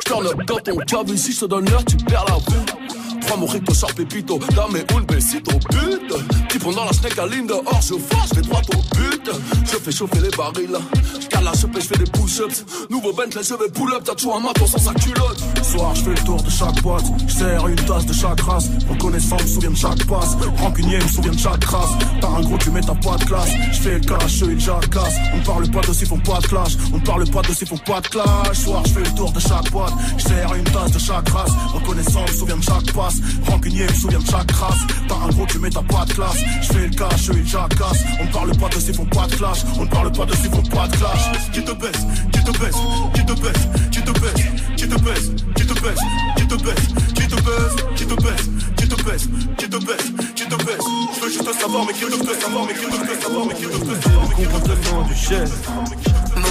J'turn 0.02 0.26
up 0.28 0.38
dans 0.48 0.58
ton 0.58 0.78
cave 0.78 1.10
ici, 1.14 1.34
je 1.34 1.40
te 1.42 1.46
donne 1.46 1.70
l'heure, 1.70 1.86
tu 1.86 1.98
perds 1.98 2.26
la 2.28 2.36
vue. 2.36 2.91
Mon 3.38 3.48
rito, 3.48 3.74
sharp 3.74 3.96
pépito, 3.96 4.40
dame 4.54 4.84
un 4.96 5.02
besito, 5.02 5.52
pute. 5.70 6.14
Type 6.50 6.76
dans 6.76 6.86
la 6.86 6.94
snake 6.94 7.18
à 7.18 7.28
dehors, 7.28 7.82
je 7.82 7.96
fais, 7.96 8.28
je 8.30 8.36
vais 8.36 8.42
droit 8.42 8.62
au 8.76 8.96
but. 8.96 9.32
Je 9.66 9.78
fais 9.78 9.92
chauffer 9.92 10.20
les 10.20 10.30
barils, 10.30 10.78
j'cale 11.20 11.44
la 11.44 11.52
et 11.52 11.82
je 11.82 11.88
fais 11.88 11.98
des 11.98 12.12
push-ups. 12.12 12.66
Nouveau 12.90 13.14
Bentley, 13.14 13.42
je 13.44 13.54
vais 13.54 13.70
pull 13.72 13.94
up, 13.94 14.04
t'as 14.04 14.16
toujours 14.16 14.36
un 14.36 14.42
maton 14.42 14.68
sans 14.68 14.78
sa 14.78 14.94
culotte. 14.94 15.40
Soir, 15.64 15.96
je 15.96 16.04
fais 16.04 16.10
le 16.10 16.24
tour 16.26 16.44
de 16.44 16.50
chaque 16.50 16.82
boîte, 16.84 17.06
je 17.28 17.34
sers 17.34 17.68
une 17.68 17.76
tasse 17.76 18.06
de 18.06 18.14
chaque 18.14 18.42
race. 18.42 18.70
Reconnaissant, 18.90 19.38
me 19.38 19.48
souviens 19.48 19.72
de 19.72 19.78
chaque 19.78 20.06
passe. 20.06 20.36
Rancunier, 20.58 20.98
me 20.98 21.08
souviens 21.08 21.32
de 21.32 21.40
chaque 21.40 21.64
race. 21.64 21.92
T'as 22.20 22.28
un 22.28 22.42
gros, 22.42 22.58
tu 22.58 22.70
mets 22.70 22.82
ta 22.82 22.96
pas 22.96 23.16
de 23.18 23.24
classe. 23.24 23.50
Je 23.72 23.80
fais 23.80 23.94
le 23.94 24.00
cash, 24.02 24.44
eux, 24.44 24.52
ils 24.52 24.60
jacassent. 24.60 25.18
On 25.34 25.44
parle 25.46 25.72
pas 25.72 25.82
de 25.82 25.94
s'ils 25.94 26.08
font 26.08 26.20
pas 26.20 26.40
de 26.40 26.48
clash. 26.48 26.74
On 26.94 27.00
parle 27.00 27.30
pas 27.30 27.42
de 27.42 27.54
s'ils 27.54 27.68
font 27.68 27.78
pas 27.78 28.02
de 28.02 28.08
clash. 28.08 28.58
Soir, 28.58 28.84
je 28.86 28.92
fais 28.92 29.04
le 29.04 29.16
tour 29.16 29.32
de 29.32 29.40
chaque 29.40 29.72
boîte, 29.72 29.94
je 30.18 30.24
sers 30.24 30.54
une 30.54 30.64
tasse 30.66 30.92
de 30.92 31.00
chaque 31.00 31.30
race. 31.30 31.52
Reconnaissant, 31.74 32.24
me 32.24 32.34
souviens 32.34 32.58
de 32.58 32.64
chaque 32.64 32.92
passe. 32.94 33.21
Rancunier, 33.48 33.88
souviens 34.00 34.20
de 34.20 34.26
chaque 34.26 34.52
race. 34.52 34.80
T'as 35.08 35.16
un 35.16 35.30
gros, 35.30 35.46
tu 35.46 35.60
mets 35.60 35.70
ta 35.70 35.82
pas 35.82 36.06
de 36.06 36.14
classe. 36.14 36.38
Je 36.62 36.74
fais 36.74 36.88
le 36.88 36.96
cash, 36.96 37.30
eux, 37.30 37.38
ils 37.38 37.48
jacassent. 37.48 38.04
On 38.20 38.26
ne 38.26 38.32
parle 38.32 38.58
pas 38.58 38.70
de 38.70 38.80
s'ils 38.80 38.94
font 38.94 39.06
pas 39.06 39.28
de 39.28 39.36
clash. 39.36 39.60
On 39.78 39.84
ne 39.84 39.90
parle 39.90 40.12
pas 40.12 40.26
de 40.26 40.36
s'ils 40.36 40.52
font 40.52 40.64
pas 40.64 40.88
de 40.88 40.96
clash. 40.98 41.32
Qui 41.54 41.64
te 41.64 41.72
baisse, 41.72 42.06
qui 42.32 42.44
te 42.44 42.52
baisse, 42.60 42.76
qui 43.14 43.26
te 43.26 43.34
baisse, 43.34 43.68
qui 43.92 44.02
te 44.02 44.12
baisse, 44.12 44.52
qui 44.76 44.88
te 44.88 44.96
baisse, 45.02 45.32
qui 45.56 45.68
te 45.68 45.74
baisse, 45.84 46.10
qui 46.36 46.48
te 46.48 46.56
baisse, 46.56 46.86
qui 47.16 47.28
te 47.28 47.36
baisse, 47.36 47.76
qui 47.96 48.08
te 48.08 48.16
baisse, 48.16 48.50
qui 48.78 48.88
te 48.88 49.04
baisse, 49.04 49.30
qui 49.58 49.70
te 49.70 49.78
baisse, 49.86 50.12
qui 50.36 50.48
te 50.48 50.56
baisse. 50.56 50.86
Je 51.16 51.20
veux 51.22 51.32
juste 51.32 51.54
savoir 51.60 51.86
mais 51.86 51.94
qui 51.94 52.06
te 52.06 52.26
baisse, 52.26 52.40
savoir 52.40 52.66
mais 52.66 52.74
qui 52.74 52.86
te 52.86 53.08
baisse, 53.08 53.22
savoir 53.22 53.46
mais 53.46 53.54
qui 53.54 53.62
te 53.62 53.86
baisse, 53.86 54.04
savoir 54.04 54.28
mais 54.28 54.36
qui 54.36 54.44
te 54.44 54.52
baisse. 54.52 54.60
complètement 54.60 55.02
du 55.04 55.16
chef. 55.16 55.70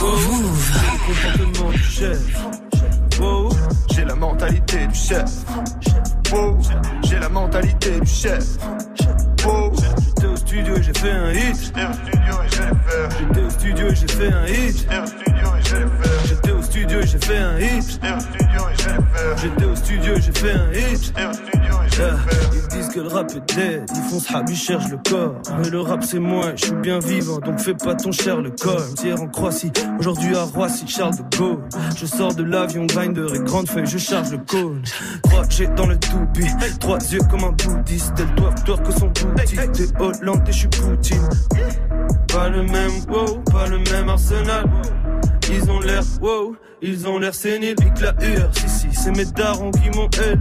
Move. 0.00 0.60
comportement 1.06 1.70
du 1.70 1.82
chef. 1.82 2.18
J'ai 3.94 4.04
la 4.04 4.14
mentalité 4.14 4.86
du 4.86 4.94
chef. 4.94 5.24
Wow, 6.32 6.56
j'ai 7.02 7.18
la 7.18 7.28
mentalité 7.28 7.98
du 8.00 8.06
chef. 8.06 8.44
Wow, 9.44 9.72
j'étais 9.74 10.26
au 10.26 10.36
studio 10.36 10.76
et 10.76 10.82
j'ai 10.82 10.92
fait 10.92 11.10
un 11.10 11.32
hit. 11.32 11.56
J'étais 11.56 11.86
au 11.86 11.92
studio 11.92 12.34
et 12.42 12.48
j'ai 12.50 12.58
fait 12.58 13.02
un 13.02 13.06
hit. 13.06 13.16
J'étais 13.18 13.40
au 13.40 13.50
studio 13.50 13.88
et 13.88 13.94
j'ai 13.94 14.08
fait 14.08 14.32
un 14.32 14.46
hit. 14.46 14.78
J'étais 14.78 14.98
au 15.00 15.06
studio 15.06 15.48
et 15.56 15.62
j'ai 15.62 15.70
fait 15.70 16.09
un 16.84 17.58
hit. 17.58 18.00
Yeah. 21.98 22.16
Ils 22.52 22.68
disent 22.68 22.88
que 22.88 23.00
le 23.00 23.08
rap 23.08 23.30
est 23.30 23.54
dead, 23.54 23.90
ils 23.94 24.02
font 24.10 24.20
ça, 24.20 24.42
ils 24.48 24.56
cherchent 24.56 24.88
le 24.90 24.98
corps. 25.08 25.34
Mais 25.58 25.68
le 25.68 25.80
rap 25.80 26.02
c'est 26.02 26.18
moi, 26.18 26.52
je 26.56 26.66
suis 26.66 26.74
bien 26.74 26.98
vivant, 26.98 27.38
donc 27.38 27.58
fais 27.58 27.74
pas 27.74 27.94
ton 27.94 28.12
cher 28.12 28.40
le 28.40 28.50
col. 28.50 28.80
Hier 29.02 29.20
en 29.20 29.26
Croatie, 29.26 29.72
aujourd'hui 29.98 30.34
à 30.34 30.44
Roissy, 30.44 30.86
Charles 30.86 31.16
de 31.16 31.36
Gaulle. 31.36 31.62
Je 31.96 32.06
sors 32.06 32.34
de 32.34 32.42
l'avion, 32.42 32.86
grinder 32.86 33.26
et 33.34 33.38
grande 33.40 33.68
feuille, 33.68 33.86
je 33.86 33.98
charge 33.98 34.30
le 34.30 34.38
cône. 34.38 34.82
3G 35.24 35.74
dans 35.74 35.86
le 35.86 35.98
toupie, 35.98 36.48
trois 36.78 36.98
yeux 36.98 37.20
comme 37.30 37.44
un 37.44 37.52
bouddhiste. 37.52 38.14
Elle 38.18 38.34
doit 38.34 38.54
toi 38.64 38.78
que 38.78 38.92
son 38.92 39.08
boutique. 39.08 39.72
T'es 39.72 39.88
Hollande 39.98 40.42
et 40.48 40.52
je 40.52 40.58
suis 40.58 40.68
Poutine. 40.68 41.28
Pas 42.32 42.48
le 42.48 42.62
même 42.62 42.92
wow, 43.08 43.38
pas 43.50 43.66
le 43.66 43.78
même 43.78 44.08
arsenal. 44.08 44.64
Ils 45.52 45.70
ont 45.70 45.80
l'air 45.80 46.02
wow, 46.20 46.56
ils 46.80 47.08
ont 47.08 47.18
l'air 47.18 47.34
séniles, 47.34 47.74
pique 47.74 48.00
la 48.00 48.14
hur. 48.24 48.50
Si, 48.52 48.68
si, 48.68 48.88
c'est 48.92 49.10
mes 49.10 49.24
darons 49.24 49.70
qui 49.70 49.90
m'ont 49.96 50.08
élevé. 50.08 50.40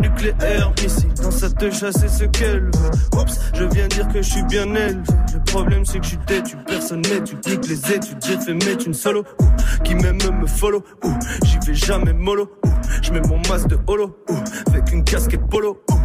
Nucléaire, 0.00 0.72
missile, 0.82 1.12
dans 1.22 1.30
sa 1.30 1.48
te 1.50 1.70
chasser 1.70 2.08
ce 2.08 2.24
qu'elle 2.24 2.64
veut. 2.64 3.18
Oups, 3.18 3.38
je 3.54 3.64
viens 3.64 3.88
dire 3.88 4.08
que 4.08 4.20
je 4.20 4.30
suis 4.30 4.42
bien 4.44 4.66
élevé. 4.74 5.02
Le 5.32 5.40
problème 5.44 5.84
c'est 5.84 5.98
que 5.98 6.04
je 6.04 6.10
suis 6.10 6.18
têtu, 6.18 6.56
personne 6.66 7.02
m'étude, 7.08 7.38
nique 7.46 7.68
les 7.68 7.94
études. 7.94 8.18
J'ai 8.26 8.38
fait 8.38 8.54
mettre 8.54 8.86
une 8.86 8.94
solo, 8.94 9.24
ouh, 9.40 9.82
qui 9.84 9.94
même 9.94 10.18
me 10.40 10.46
follow, 10.46 10.82
ouh, 11.04 11.14
j'y 11.44 11.58
vais 11.66 11.74
jamais 11.74 12.12
mollo, 12.12 12.50
ouh, 12.64 12.68
je 13.02 13.12
mets 13.12 13.20
mon 13.20 13.38
masque 13.48 13.68
de 13.68 13.78
holo, 13.86 14.16
ouh, 14.28 14.34
avec 14.66 14.92
une 14.92 15.04
casquette 15.04 15.46
polo, 15.48 15.82
ouh. 15.90 15.97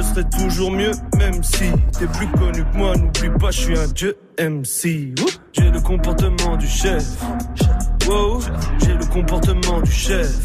Je 0.00 0.04
serai 0.06 0.24
toujours 0.30 0.70
mieux, 0.70 0.92
même 1.18 1.42
si 1.42 1.64
t'es 1.98 2.06
plus 2.06 2.26
connu 2.28 2.64
que 2.64 2.78
moi. 2.78 2.96
N'oublie 2.96 3.28
pas, 3.38 3.50
je 3.50 3.60
suis 3.60 3.78
un 3.78 3.86
dieu 3.88 4.16
MC. 4.38 5.14
J'ai 5.52 5.70
le 5.70 5.78
comportement 5.82 6.56
du 6.56 6.66
chef. 6.66 7.04
Wow, 8.08 8.40
j'ai 8.82 8.94
le 8.94 9.04
comportement 9.12 9.82
du 9.82 9.92
chef. 9.92 10.38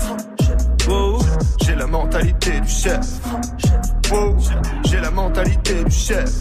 Wow, 0.89 1.19
j'ai 1.63 1.73
la 1.75 1.87
mentalité 1.87 2.59
du 2.59 2.67
chef. 2.67 2.99
Wow, 4.11 4.35
j'ai 4.83 4.99
la 4.99 5.11
mentalité 5.11 5.85
du 5.85 5.91
chef. 5.91 6.31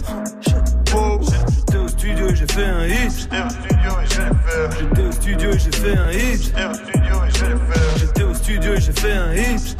Wow, 0.92 1.20
j'étais 1.54 1.78
au 1.78 1.86
studio 1.86 2.28
et 2.30 2.34
j'ai 2.34 2.46
fait 2.48 2.66
un 2.66 2.84
hit. 2.84 3.28
J'étais 4.80 5.02
au 5.02 5.12
studio 5.12 5.52
et 5.52 5.58
j'ai 5.60 5.70
fait 5.70 5.96
un 5.96 6.10
hit. 6.10 6.52
J'étais 6.52 6.66
au 6.66 6.72
studio 6.72 7.10
et 7.12 7.18
j'ai 7.20 7.22
fait 7.22 7.22
un 7.22 7.30
hit 7.30 7.33
studio 8.44 8.74
et 8.74 8.80
j'ai 8.80 8.92
fait 8.92 9.12
un 9.12 9.32
hit. 9.32 9.76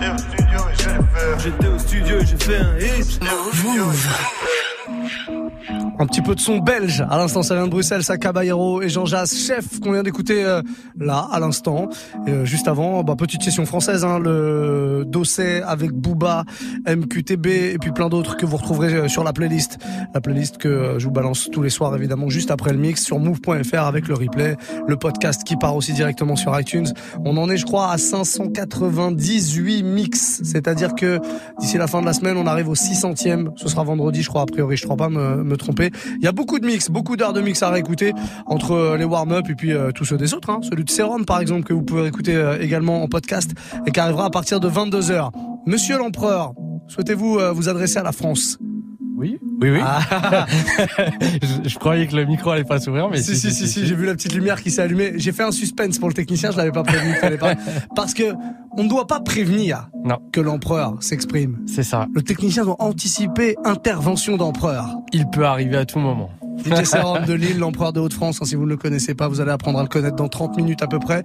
J'étais 1.39 1.67
au 1.67 1.79
studio 1.79 2.19
et 2.19 2.27
j'ai 2.27 2.37
fait 2.39 2.57
un 2.57 2.79
hit. 2.79 3.21
Move. 3.63 4.74
Un 5.99 6.07
petit 6.07 6.23
peu 6.23 6.35
de 6.35 6.41
son 6.41 6.59
belge. 6.59 7.05
À 7.09 7.17
l'instant, 7.17 7.43
ça 7.43 7.55
vient 7.55 7.67
de 7.67 7.71
Bruxelles, 7.71 8.05
ça 8.05 8.19
Caballero 8.19 8.83
et 8.83 8.89
Jean 8.89 9.07
Jass, 9.07 9.37
chef 9.37 9.81
qu'on 9.81 9.93
vient 9.93 10.03
d'écouter 10.03 10.45
euh, 10.45 10.63
là, 10.99 11.29
à 11.31 11.41
l'instant. 11.41 11.89
Euh, 12.29 12.45
juste 12.45 12.69
avant, 12.69 13.03
bah, 13.03 13.15
petite 13.17 13.43
session 13.43 13.65
française, 13.65 14.05
hein, 14.05 14.19
le 14.19 15.05
dossier 15.07 15.63
avec 15.63 15.93
Booba, 15.93 16.45
MQTB 16.87 17.47
et 17.47 17.79
puis 17.79 17.93
plein 17.93 18.09
d'autres 18.09 18.37
que 18.37 18.47
vous 18.47 18.57
retrouverez 18.57 18.95
euh, 18.95 19.09
sur 19.09 19.25
la 19.25 19.33
playlist. 19.33 19.79
La 20.15 20.21
playlist 20.21 20.59
que 20.59 20.97
je 20.99 21.07
vous 21.07 21.13
balance 21.13 21.49
tous 21.51 21.63
les 21.63 21.71
soirs, 21.71 21.95
évidemment, 21.97 22.29
juste 22.29 22.51
après 22.51 22.73
le 22.73 22.79
mix 22.79 23.03
sur 23.03 23.19
move.fr 23.19 23.79
avec 23.79 24.09
le 24.09 24.15
replay, 24.15 24.57
le 24.87 24.97
podcast 24.97 25.45
qui 25.45 25.57
part 25.57 25.77
aussi 25.77 25.93
directement 25.93 26.37
sur 26.37 26.59
iTunes. 26.59 26.89
On 27.25 27.37
en 27.37 27.49
est, 27.51 27.57
je 27.57 27.65
crois, 27.65 27.91
à 27.91 27.99
598 27.99 29.83
mix. 29.83 30.41
C'est-à-dire 30.45 30.95
que 30.95 31.21
d'ici 31.61 31.79
la 31.79 31.87
fin 31.87 32.01
de 32.01 32.07
la 32.07 32.13
semaine, 32.13 32.37
on 32.37 32.47
arrive 32.47 32.69
au 32.69 32.75
600e. 32.75 33.51
Ce 33.57 33.69
sera 33.69 33.85
vendredi, 33.85 34.23
je 34.23 34.29
crois, 34.29 34.43
a 34.43 34.47
priori, 34.47 34.77
je 34.77 34.85
ne 34.85 34.89
pas 34.97 35.09
me, 35.09 35.43
me 35.43 35.57
tromper. 35.57 35.91
Il 36.19 36.25
y 36.25 36.29
a 36.29 36.33
beaucoup 36.33 36.59
de 36.59 36.67
mix, 36.67 36.91
beaucoup 36.91 37.17
d'heures 37.17 37.33
de 37.33 37.41
mix 37.41 37.63
à 37.63 37.71
réécouter 37.71 38.13
entre 38.47 38.73
euh, 38.73 38.97
les 38.97 39.05
warm-up 39.05 39.47
et 39.49 39.55
puis 39.55 39.73
euh, 39.73 39.91
tous 39.93 40.05
ceux 40.05 40.17
des 40.17 40.35
autres. 40.35 40.51
Hein. 40.51 40.61
Celui 40.63 40.85
de 40.85 40.91
Serum, 40.91 41.25
par 41.25 41.41
exemple, 41.41 41.65
que 41.65 41.73
vous 41.73 41.83
pouvez 41.83 42.07
écouter 42.07 42.35
euh, 42.35 42.59
également 42.61 43.03
en 43.03 43.09
podcast 43.09 43.53
et 43.87 43.91
qui 43.91 44.01
arrivera 44.01 44.27
à 44.27 44.31
partir 44.31 44.61
de 44.61 44.69
22h. 44.69 45.31
Monsieur 45.67 45.99
l'Empereur, 45.99 46.53
souhaitez-vous 46.89 47.39
vous 47.55 47.69
adresser 47.69 47.99
à 47.99 48.03
la 48.03 48.13
France? 48.13 48.59
Oui, 49.17 49.39
oui, 49.61 49.71
oui. 49.71 49.79
Ah. 49.83 50.47
je, 51.43 51.69
je 51.69 51.79
croyais 51.79 52.07
que 52.07 52.17
le 52.17 52.25
micro 52.25 52.51
allait 52.51 52.65
pas 52.65 52.81
s'ouvrir, 52.81 53.09
mais 53.09 53.23
si, 53.23 53.37
si, 53.37 53.53
si, 53.53 53.69
si, 53.69 53.87
j'ai 53.87 53.95
vu 53.95 54.07
la 54.07 54.15
petite 54.15 54.35
lumière 54.35 54.61
qui 54.61 54.71
s'est 54.71 54.83
allumée. 54.83 55.13
J'ai 55.17 55.33
fait 55.33 55.45
un 55.45 55.53
suspense 55.53 55.99
pour 55.99 56.09
le 56.09 56.15
technicien, 56.15 56.51
je 56.51 56.57
l'avais 56.57 56.73
pas 56.73 56.83
prévenu 56.83 57.15
fallait 57.15 57.39
pas. 57.39 57.55
Parce 57.95 58.13
que 58.15 58.35
on 58.77 58.85
ne 58.85 58.89
doit 58.89 59.07
pas 59.07 59.21
prévenir 59.21 59.89
que 60.33 60.41
l'empereur 60.41 60.97
s'exprime. 61.01 61.59
C'est 61.67 61.85
ça. 61.85 62.07
Le 62.13 62.23
technicien 62.23 62.65
doit 62.65 62.77
anticiper 62.81 63.57
intervention 63.65 64.37
d'empereur. 64.37 64.97
Il 65.13 65.29
peut 65.29 65.47
arriver 65.47 65.77
à 65.77 65.85
tout 65.85 66.01
moment. 66.01 66.31
DJ 66.59 66.85
Serum 66.85 67.25
de 67.25 67.35
Lille, 67.35 67.59
l'empereur 67.59 67.93
de 67.93 68.01
Haute-France. 68.01 68.41
hein, 68.41 68.45
si 68.45 68.55
vous 68.55 68.65
ne 68.65 68.71
le 68.71 68.77
connaissez 68.77 69.15
pas, 69.15 69.29
vous 69.29 69.41
allez 69.41 69.51
apprendre 69.51 69.79
à 69.79 69.83
le 69.83 69.89
connaître 69.89 70.17
dans 70.17 70.29
30 70.29 70.57
minutes 70.57 70.83
à 70.83 70.87
peu 70.87 70.99
près. 70.99 71.25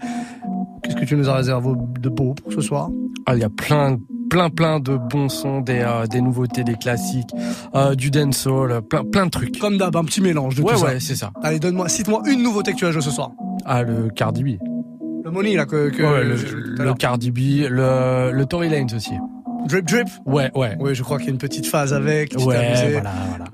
Qu'est-ce 0.84 0.96
que 0.96 1.06
tu 1.06 1.16
nous 1.16 1.30
as 1.30 1.36
réservé 1.36 1.70
de 2.00 2.10
beau 2.10 2.34
pour 2.34 2.52
ce 2.54 2.62
soir? 2.62 2.90
Ah, 3.26 3.36
il 3.36 3.42
y 3.42 3.44
a 3.44 3.50
plein, 3.50 3.98
plein, 4.30 4.50
plein 4.50 4.80
de 4.80 4.98
bons 4.98 5.30
sons, 5.30 5.62
des, 5.62 5.80
euh, 5.82 6.06
des 6.08 6.22
nouveautés, 6.22 6.64
des 6.64 6.76
classiques, 6.76 7.30
euh, 7.76 7.96
du 7.96 8.12
dancehall, 8.12 8.82
plein, 8.82 9.04
plein 9.04 9.26
de 9.26 9.32
trucs. 9.32 9.60
Comme 9.60 9.78
d'hab, 9.78 9.96
un 9.96 10.04
petit 10.04 10.22
mélange 10.22 10.56
de 10.56 10.62
ouais, 10.62 10.74
tout 10.74 10.80
ça. 10.80 10.86
ouais, 10.86 11.00
c'est 11.00 11.16
ça. 11.16 11.32
Allez, 11.44 11.60
donne-moi, 11.60 11.90
cite-moi 11.90 12.22
une 12.28 12.42
nouveauté 12.44 12.72
que 12.74 12.78
tu 12.78 12.86
as 12.86 12.92
joué 12.92 13.02
ce 13.02 13.12
soir. 13.12 13.32
Ah, 13.66 13.84
le 13.84 14.10
Cardi 14.10 14.44
B. 14.44 14.48
Le 15.26 15.32
Money, 15.32 15.56
là, 15.56 15.66
que, 15.66 15.90
que 15.90 16.02
Ouais, 16.02 16.24
le. 16.24 16.94
Cardi 16.94 17.32
B, 17.32 17.70
le, 17.70 18.32
le 18.32 18.46
Tory 18.46 18.70
Lanez 18.70 18.94
aussi. 18.96 19.14
Drip 19.68 19.86
Drip? 19.86 20.08
Ouais, 20.26 20.50
ouais. 20.56 20.78
Oui, 20.80 20.96
je 20.96 21.04
crois 21.04 21.18
qu'il 21.18 21.28
y 21.28 21.30
a 21.30 21.34
une 21.34 21.40
petite 21.40 21.66
phase 21.66 21.94
avec. 21.94 22.30
tu 22.30 22.38
Ouais, 22.38 22.92
voilà, 22.94 23.12
voilà. 23.30 23.46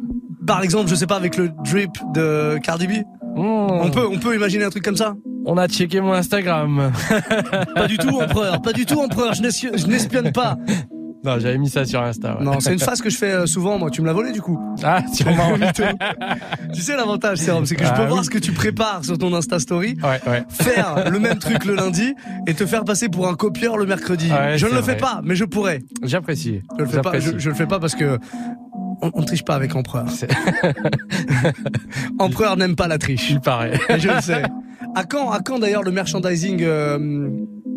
Par 0.45 0.61
exemple, 0.61 0.89
je 0.89 0.95
sais 0.95 1.07
pas, 1.07 1.15
avec 1.17 1.37
le 1.37 1.49
drip 1.63 1.91
de 2.13 2.59
Cardi 2.61 2.85
B 2.87 2.91
on, 3.37 3.89
peut, 3.91 4.07
on 4.09 4.17
peut 4.19 4.35
imaginer 4.35 4.63
un 4.63 4.69
truc 4.69 4.83
comme 4.85 4.95
ça? 4.95 5.15
On 5.45 5.57
a 5.57 5.67
checké 5.67 6.01
mon 6.01 6.13
Instagram. 6.13 6.91
Pas 7.75 7.87
du 7.87 7.97
tout, 7.97 8.19
empereur, 8.19 8.61
pas 8.61 8.73
du 8.73 8.85
tout, 8.85 8.99
empereur, 8.99 9.33
je 9.33 9.41
n'espi- 9.43 9.77
je 9.77 9.85
n'espionne 9.87 10.31
pas. 10.31 10.57
Non, 11.23 11.39
j'avais 11.39 11.57
mis 11.57 11.69
ça 11.69 11.85
sur 11.85 12.01
Insta. 12.03 12.37
ouais. 12.37 12.43
Non, 12.43 12.59
c'est 12.59 12.71
une 12.73 12.79
phase 12.79 13.01
que 13.01 13.09
je 13.09 13.17
fais 13.17 13.31
euh, 13.31 13.45
souvent, 13.47 13.79
moi. 13.79 13.89
Tu 13.89 14.01
me 14.01 14.05
l'as 14.05 14.13
volé 14.13 14.31
du 14.31 14.41
coup. 14.43 14.59
Ah, 14.83 15.01
sûrement. 15.11 15.53
Tu 16.73 16.81
sais 16.81 16.95
l'avantage, 16.95 17.39
Serum, 17.39 17.65
c'est 17.65 17.75
que 17.75 17.83
je 17.83 17.89
Ah, 17.89 17.93
peux 17.93 18.05
voir 18.05 18.23
ce 18.23 18.29
que 18.29 18.37
tu 18.37 18.51
prépares 18.51 19.03
sur 19.03 19.17
ton 19.17 19.33
Insta 19.33 19.57
Story, 19.59 19.97
Ouais, 20.03 20.21
ouais. 20.29 20.43
faire 20.51 21.09
le 21.09 21.19
même 21.19 21.39
truc 21.39 21.65
le 21.65 21.73
lundi 21.75 22.13
et 22.45 22.53
te 22.53 22.65
faire 22.67 22.83
passer 22.85 23.09
pour 23.09 23.27
un 23.27 23.33
copieur 23.33 23.75
le 23.77 23.87
mercredi. 23.87 24.29
Je 24.55 24.67
ne 24.67 24.73
le 24.73 24.81
fais 24.83 24.97
pas, 24.97 25.21
mais 25.23 25.35
je 25.35 25.45
pourrais. 25.45 25.81
J'apprécie. 26.03 26.61
Je 26.77 26.83
le 26.83 26.89
fais 26.89 27.01
pas, 27.01 27.19
je, 27.19 27.31
le 27.49 27.55
fais 27.55 27.65
pas 27.65 27.79
parce 27.79 27.95
que 27.95 28.19
on, 29.01 29.09
on 29.13 29.23
triche 29.23 29.43
pas 29.43 29.55
avec 29.55 29.75
Empereur. 29.75 30.05
Empereur 32.19 32.57
n'aime 32.57 32.75
pas 32.75 32.87
la 32.87 32.97
triche. 32.97 33.29
Il 33.31 33.39
paraît. 33.41 33.79
Et 33.89 33.99
je 33.99 34.09
le 34.09 34.21
sais. 34.21 34.43
À 34.95 35.03
quand, 35.03 35.29
à 35.29 35.41
quand 35.41 35.59
d'ailleurs 35.59 35.83
le 35.83 35.91
merchandising 35.91 36.59
euh, 36.61 36.97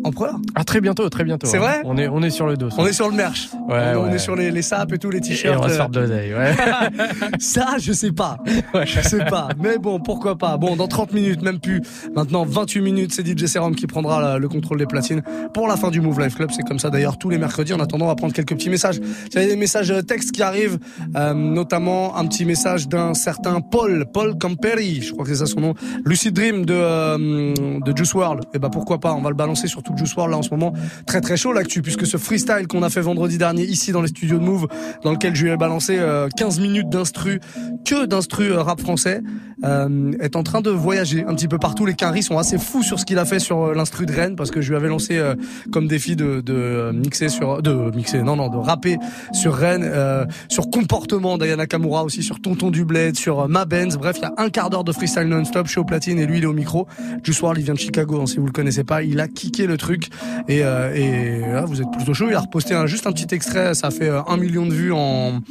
Empereur 0.03 0.35
Ah, 0.55 0.63
très 0.63 0.81
bientôt, 0.81 1.07
très 1.09 1.23
bientôt. 1.23 1.47
C'est 1.47 1.57
hein. 1.57 1.61
vrai 1.61 1.81
On 1.85 1.97
est, 1.97 2.07
on 2.07 2.21
est 2.21 2.29
sur 2.29 2.47
le 2.47 2.55
dos. 2.57 2.69
On 2.77 2.85
est 2.85 2.93
sur 2.93 3.09
le 3.09 3.15
merch. 3.15 3.49
Ouais, 3.67 3.93
on, 3.97 4.09
est 4.09 4.17
sur 4.17 4.35
les, 4.35 4.49
les 4.51 4.61
sapes 4.61 4.93
et 4.93 4.97
tous 4.97 5.09
les 5.09 5.17
Et 5.17 5.21
t-shirts. 5.21 5.57
on 5.57 5.61
va 5.63 5.69
se 5.69 5.73
euh, 5.73 5.77
faire 5.77 5.89
de 5.89 5.99
l'oseille, 5.99 6.33
ouais. 6.33 6.53
Ça, 7.39 7.75
je 7.79 7.91
sais 7.93 8.11
pas. 8.11 8.37
Je 8.85 9.01
sais 9.01 9.25
pas. 9.25 9.49
Mais 9.61 9.77
bon, 9.77 9.99
pourquoi 9.99 10.37
pas. 10.37 10.57
Bon, 10.57 10.75
dans 10.75 10.87
30 10.87 11.13
minutes, 11.13 11.41
même 11.41 11.59
plus. 11.59 11.81
Maintenant, 12.15 12.45
28 12.45 12.81
minutes, 12.81 13.13
c'est 13.13 13.25
DJ 13.27 13.45
Serum 13.45 13.75
qui 13.75 13.87
prendra 13.87 14.21
la- 14.21 14.37
le 14.39 14.47
contrôle 14.47 14.77
des 14.79 14.85
platines 14.85 15.21
pour 15.53 15.67
la 15.67 15.75
fin 15.77 15.89
du 15.91 16.01
Move 16.01 16.19
Life 16.21 16.35
Club. 16.35 16.49
C'est 16.55 16.63
comme 16.63 16.79
ça 16.79 16.89
d'ailleurs 16.89 17.17
tous 17.17 17.29
les 17.29 17.37
mercredis. 17.37 17.73
En 17.73 17.79
attendant, 17.79 18.05
on 18.05 18.09
va 18.09 18.15
prendre 18.15 18.33
quelques 18.33 18.53
petits 18.55 18.69
messages. 18.69 18.99
Il 19.33 19.41
y 19.41 19.43
a 19.43 19.47
des 19.47 19.55
messages 19.55 19.91
euh, 19.91 20.01
textes 20.01 20.31
qui 20.31 20.41
arrivent, 20.41 20.79
euh, 21.15 21.33
notamment 21.33 22.15
un 22.17 22.25
petit 22.25 22.45
message 22.45 22.87
d'un 22.87 23.13
certain 23.13 23.61
Paul, 23.61 24.05
Paul 24.13 24.37
Camperi. 24.37 25.01
Je 25.01 25.11
crois 25.13 25.25
que 25.25 25.31
c'est 25.31 25.37
ça 25.39 25.45
son 25.45 25.59
nom. 25.61 25.73
Lucid 26.05 26.33
Dream 26.33 26.65
de, 26.65 26.73
euh, 26.73 27.53
de 27.85 27.97
Juice 27.97 28.13
World. 28.13 28.45
Et 28.53 28.59
ben 28.59 28.69
pourquoi 28.69 28.99
pas. 28.99 29.13
On 29.13 29.21
va 29.21 29.29
le 29.29 29.35
balancer 29.35 29.67
sur 29.89 29.95
tout 29.95 29.97
Juice 29.97 30.15
World 30.15 30.31
là 30.31 30.37
en 30.37 30.41
ce 30.41 30.49
moment. 30.49 30.73
Très 31.05 31.21
très 31.21 31.37
chaud 31.37 31.53
l'actu 31.53 31.81
puisque 31.81 32.05
ce 32.05 32.17
freestyle 32.17 32.67
qu'on 32.67 32.83
a 32.83 32.89
fait 32.89 33.01
vendredi 33.01 33.37
dernier 33.37 33.63
ici 33.63 33.91
dans 33.91 34.01
les 34.01 34.07
studios 34.07 34.39
de 34.39 34.43
Move, 34.43 34.67
dans 35.03 35.11
lequel 35.11 35.35
je 35.35 35.45
lui 35.45 35.51
ai 35.51 35.57
balancé 35.57 35.97
euh, 35.97 36.27
15 36.35 36.59
minutes 36.59 36.89
d'instru, 36.89 37.39
que 37.85 38.05
d'instru 38.05 38.51
euh, 38.51 38.61
rap 38.61 38.79
français, 38.79 39.21
euh, 39.63 40.11
est 40.19 40.35
en 40.35 40.43
train 40.43 40.61
de 40.61 40.69
voyager 40.69 41.23
un 41.27 41.35
petit 41.35 41.47
peu 41.47 41.57
partout. 41.57 41.85
Les 41.85 41.93
Quinry 41.93 42.23
sont 42.23 42.37
assez 42.37 42.57
fous 42.57 42.83
sur 42.83 42.99
ce 42.99 43.05
qu'il 43.05 43.17
a 43.19 43.25
fait 43.25 43.39
sur 43.39 43.63
euh, 43.63 43.73
l'instru 43.73 44.05
de 44.05 44.13
Rennes 44.13 44.35
parce 44.35 44.51
que 44.51 44.61
je 44.61 44.69
lui 44.69 44.75
avais 44.75 44.87
lancé 44.87 45.17
euh, 45.17 45.35
comme 45.71 45.87
défi 45.87 46.15
de, 46.15 46.41
de 46.41 46.53
euh, 46.53 46.93
mixer 46.93 47.29
sur, 47.29 47.61
de 47.61 47.91
mixer, 47.95 48.21
non 48.23 48.35
non, 48.35 48.49
de 48.49 48.57
rapper 48.57 48.97
sur 49.33 49.53
Rennes, 49.53 49.83
euh, 49.85 50.25
sur 50.47 50.69
comportement 50.69 51.37
d'Ayana 51.37 51.67
Kamura 51.67 52.03
aussi, 52.03 52.23
sur 52.23 52.39
Tonton 52.41 52.71
du 52.71 52.85
Bled, 52.85 53.17
sur 53.17 53.47
Ma 53.49 53.65
Benz. 53.65 53.97
Bref, 53.97 54.17
il 54.19 54.23
y 54.23 54.25
a 54.25 54.33
un 54.37 54.49
quart 54.49 54.69
d'heure 54.69 54.83
de 54.83 54.91
freestyle 54.91 55.27
non-stop. 55.27 55.67
Je 55.67 55.71
suis 55.71 55.79
au 55.79 55.85
platine 55.85 56.19
et 56.19 56.25
lui 56.25 56.37
il 56.37 56.43
est 56.43 56.47
au 56.47 56.53
micro. 56.53 56.87
Juice 57.23 57.41
WRLD, 57.41 57.59
il 57.59 57.65
vient 57.65 57.73
de 57.73 57.79
Chicago. 57.79 58.21
hein, 58.21 58.25
si 58.25 58.37
vous 58.37 58.45
le 58.45 58.51
connaissez 58.51 58.83
pas, 58.83 59.03
il 59.03 59.19
a 59.19 59.27
kické 59.27 59.67
le 59.67 59.77
truc 59.77 60.09
et, 60.47 60.59
et 60.59 61.39
là, 61.41 61.65
vous 61.65 61.81
êtes 61.81 61.91
plutôt 61.91 62.13
chaud. 62.13 62.27
Il 62.29 62.35
a 62.35 62.39
reposté 62.39 62.75
juste 62.85 63.07
un 63.07 63.11
petit 63.11 63.33
extrait. 63.33 63.73
Ça 63.73 63.91
fait 63.91 64.09
un 64.09 64.37
million 64.37 64.65
de 64.65 64.73
vues 64.73 64.93
en 64.93 65.41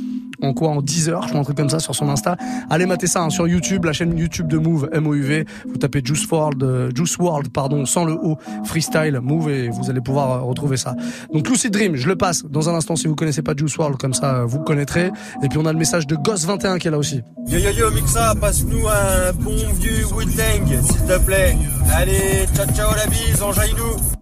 en 0.42 0.54
quoi 0.54 0.70
En 0.70 0.82
10 0.82 1.08
heures, 1.08 1.22
je 1.22 1.28
crois 1.28 1.40
un 1.40 1.44
truc 1.44 1.56
comme 1.56 1.70
ça 1.70 1.78
sur 1.78 1.94
son 1.94 2.08
Insta. 2.08 2.36
Allez 2.70 2.86
mater 2.86 3.06
ça 3.06 3.22
hein, 3.22 3.30
sur 3.30 3.48
YouTube, 3.48 3.84
la 3.84 3.92
chaîne 3.92 4.16
YouTube 4.16 4.48
de 4.48 4.58
Move, 4.58 4.88
M-O-U-V. 4.92 5.44
Vous 5.66 5.76
tapez 5.76 6.00
Juice 6.04 6.26
World, 6.30 6.62
euh, 6.62 6.90
Juice 6.94 7.16
World, 7.18 7.48
pardon, 7.52 7.84
sans 7.86 8.04
le 8.04 8.12
O, 8.12 8.36
freestyle, 8.64 9.20
Move, 9.22 9.50
et 9.50 9.68
vous 9.68 9.90
allez 9.90 10.00
pouvoir 10.00 10.30
euh, 10.30 10.40
retrouver 10.40 10.76
ça. 10.76 10.94
Donc 11.32 11.48
Lucid 11.48 11.72
Dream, 11.72 11.96
je 11.96 12.06
le 12.06 12.16
passe 12.16 12.44
dans 12.44 12.68
un 12.68 12.74
instant. 12.74 12.96
Si 12.96 13.06
vous 13.06 13.14
connaissez 13.14 13.42
pas 13.42 13.54
Juice 13.56 13.76
World, 13.76 13.98
comme 13.98 14.14
ça, 14.14 14.36
euh, 14.36 14.44
vous 14.44 14.60
connaîtrez. 14.60 15.10
Et 15.42 15.48
puis 15.48 15.58
on 15.58 15.66
a 15.66 15.72
le 15.72 15.78
message 15.78 16.06
de 16.06 16.16
Goss21 16.16 16.78
qui 16.78 16.88
est 16.88 16.90
là 16.90 16.98
aussi. 16.98 17.22
Yo 17.46 17.58
yo 17.58 17.70
yo 17.70 17.90
Mixa, 17.90 18.34
passe-nous 18.40 18.86
un 18.88 19.32
bon 19.32 19.56
vieux 19.74 20.04
Wu-Tang, 20.12 20.82
s'il 20.82 21.04
te 21.06 21.18
plaît. 21.18 21.56
Allez, 21.94 22.46
ciao 22.54 22.66
ciao 22.74 22.94
la 22.94 23.06
bise, 23.06 23.42
enjaille-nous. 23.42 24.18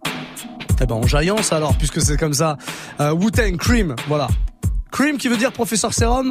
Eh 0.81 0.87
ben, 0.87 0.95
en 0.95 1.55
alors, 1.55 1.75
puisque 1.77 2.01
c'est 2.03 2.19
comme 2.19 2.35
ça. 2.35 2.57
Euh, 3.01 3.13
Wu-Tang, 3.13 3.57
Cream, 3.57 3.97
voilà. 4.09 4.29
Cream 4.91 5.19
qui 5.19 5.29
veut 5.29 5.37
dire 5.37 5.53
professeur 5.53 5.93
Serum 5.93 6.31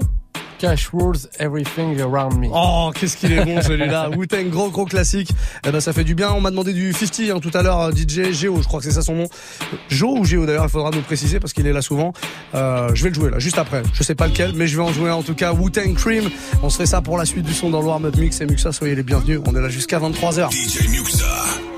Cash 0.58 0.90
rules 0.94 1.28
everything 1.40 2.00
around 2.00 2.38
me. 2.40 2.48
Oh, 2.54 2.92
qu'est-ce 2.96 3.18
qu'il 3.18 3.32
est 3.34 3.44
bon 3.44 3.62
celui-là. 3.62 4.10
Wu-Tang, 4.16 4.50
gros 4.50 4.70
gros 4.70 4.86
classique. 4.86 5.30
Eh 5.68 5.72
ben 5.72 5.82
ça 5.82 5.92
fait 5.92 6.04
du 6.04 6.16
bien. 6.16 6.32
On 6.32 6.42
m'a 6.42 6.50
demandé 6.50 6.72
du 6.74 6.94
50 6.94 7.30
hein, 7.30 7.40
tout 7.40 7.52
à 7.54 7.62
l'heure, 7.62 7.82
euh, 7.82 7.92
DJ 7.92 8.32
Géo, 8.32 8.62
je 8.62 8.68
crois 8.68 8.80
que 8.80 8.86
c'est 8.86 8.94
ça 8.94 9.02
son 9.02 9.16
nom. 9.16 9.28
Jo 9.90 10.18
ou 10.18 10.26
Géo 10.26 10.46
d'ailleurs, 10.46 10.66
il 10.66 10.70
faudra 10.70 10.92
nous 10.92 11.02
préciser 11.02 11.40
parce 11.40 11.54
qu'il 11.54 11.68
est 11.68 11.74
là 11.74 11.82
souvent. 11.82 12.14
Euh, 12.54 12.90
je 12.94 13.04
vais 13.04 13.10
le 13.10 13.16
jouer 13.16 13.32
là, 13.32 13.40
juste 13.40 13.58
après. 13.58 13.84
Je 13.94 14.04
sais 14.04 14.16
pas 14.16 14.28
lequel, 14.28 14.54
mais 14.56 14.68
je 14.68 14.78
vais 14.78 14.84
en 14.84 14.94
jouer 14.94 15.12
en 15.12 15.24
tout 15.24 15.36
cas. 15.36 15.54
Wu-Tang 15.54 15.94
Cream. 15.94 16.30
On 16.64 16.70
se 16.70 16.78
fait 16.78 16.86
ça 16.86 17.02
pour 17.02 17.18
la 17.18 17.26
suite 17.26 17.46
du 17.46 17.54
son 17.54 17.70
dans 17.70 17.82
le 17.82 17.88
warm-up 17.88 18.16
mix 18.16 18.40
et 18.40 18.46
Muxa, 18.46 18.72
soyez 18.72 18.96
les 18.96 19.04
bienvenus. 19.04 19.42
On 19.46 19.56
est 19.56 19.62
là 19.62 19.70
jusqu'à 19.70 20.00
23h. 20.00 20.52
DJ 20.52 20.88
Muxa. 20.90 21.75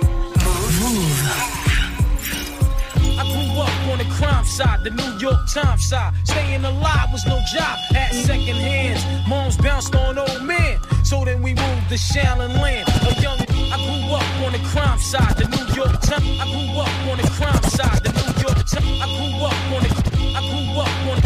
Side, 4.57 4.83
the 4.83 4.89
New 4.89 5.19
York 5.19 5.37
Times 5.53 5.85
side. 5.85 6.15
Staying 6.23 6.65
alive 6.65 7.09
was 7.11 7.23
no 7.27 7.37
job, 7.53 7.77
had 7.93 8.11
second 8.25 8.55
hands. 8.55 9.05
Moms 9.27 9.55
bounced 9.55 9.93
on 9.93 10.17
old 10.17 10.41
men, 10.41 10.79
so 11.03 11.23
then 11.23 11.43
we 11.43 11.53
moved 11.53 11.89
to 11.89 11.95
Shaolin 11.95 12.59
Land. 12.59 12.89
A 12.89 13.21
young, 13.21 13.37
I 13.37 13.77
grew 13.85 14.15
up 14.15 14.45
on 14.47 14.53
the 14.53 14.61
crime 14.73 14.97
side, 14.97 15.37
the 15.37 15.45
New 15.45 15.75
York 15.75 16.01
Times. 16.01 16.25
I 16.41 16.45
grew 16.49 16.81
up 16.81 16.89
on 17.05 17.17
the 17.21 17.29
crime 17.37 17.63
side, 17.69 18.01
the 18.03 18.09
New 18.17 18.33
York 18.41 18.65
Times. 18.65 18.99
I 18.99 19.07
grew 19.13 19.45
up 19.45 19.61
on 19.75 19.83
the, 19.85 19.91
I 20.33 20.41
grew 20.49 20.81
up 20.81 20.95
on, 21.05 21.17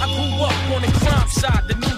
I 0.00 0.06
grew 0.16 0.44
up 0.48 0.74
on 0.74 0.80
the 0.80 0.92
crime 1.04 1.28
side, 1.28 1.68
the 1.68 1.74
New. 1.74 1.97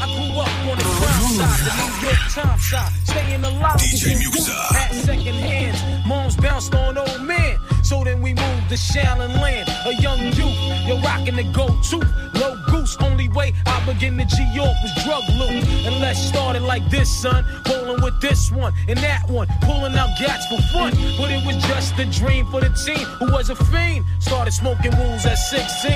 I 0.00 0.06
grew 0.16 0.40
up 0.40 0.48
on 0.70 0.78
the 0.78 0.84
crime 0.84 1.28
side, 1.36 1.60
the 1.66 1.72
New 1.76 2.08
York 2.08 2.22
Times 2.32 2.70
side. 2.70 2.92
Staying 3.04 3.44
alive 3.44 3.76
DJ 3.76 4.16
Muxxa. 4.16 4.74
had 4.74 4.94
second 4.94 5.34
hands. 5.34 6.06
Moms 6.06 6.36
bounced 6.36 6.74
on 6.74 6.96
old 6.96 7.22
men. 7.22 7.58
So 7.82 8.02
then 8.04 8.22
we 8.22 8.34
moved 8.34 8.68
to 8.70 8.76
Shaolin 8.76 9.40
Land. 9.42 9.68
A 9.86 9.94
young 10.00 10.20
youth, 10.20 10.58
you're 10.86 11.00
rocking 11.00 11.36
the 11.36 11.44
go-to. 11.52 11.98
Low 12.38 12.56
goose, 12.80 12.96
only 13.00 13.28
way 13.28 13.52
I 13.66 13.84
begin 13.84 14.16
to 14.18 14.24
G-York 14.24 14.76
was 14.82 15.04
drug 15.04 15.22
loot. 15.38 15.64
And 15.86 16.00
let's 16.00 16.20
start 16.20 16.56
it 16.56 16.62
like 16.62 16.88
this, 16.90 17.10
son. 17.22 17.44
Rolling 17.68 18.02
with 18.02 18.20
this 18.20 18.50
one 18.50 18.72
and 18.88 18.98
that 18.98 19.28
one. 19.28 19.48
Pulling 19.62 19.94
out 19.94 20.10
gats 20.18 20.46
for 20.46 20.60
fun. 20.72 20.92
But 21.18 21.30
it 21.30 21.44
was 21.46 21.56
just 21.64 21.98
a 21.98 22.06
dream 22.06 22.46
for 22.46 22.60
the 22.60 22.70
team 22.70 23.06
who 23.18 23.32
was 23.32 23.50
a 23.50 23.56
fiend. 23.56 24.04
Started 24.20 24.52
smoking 24.52 24.96
wools 24.96 25.26
at 25.26 25.36
16. 25.36 25.92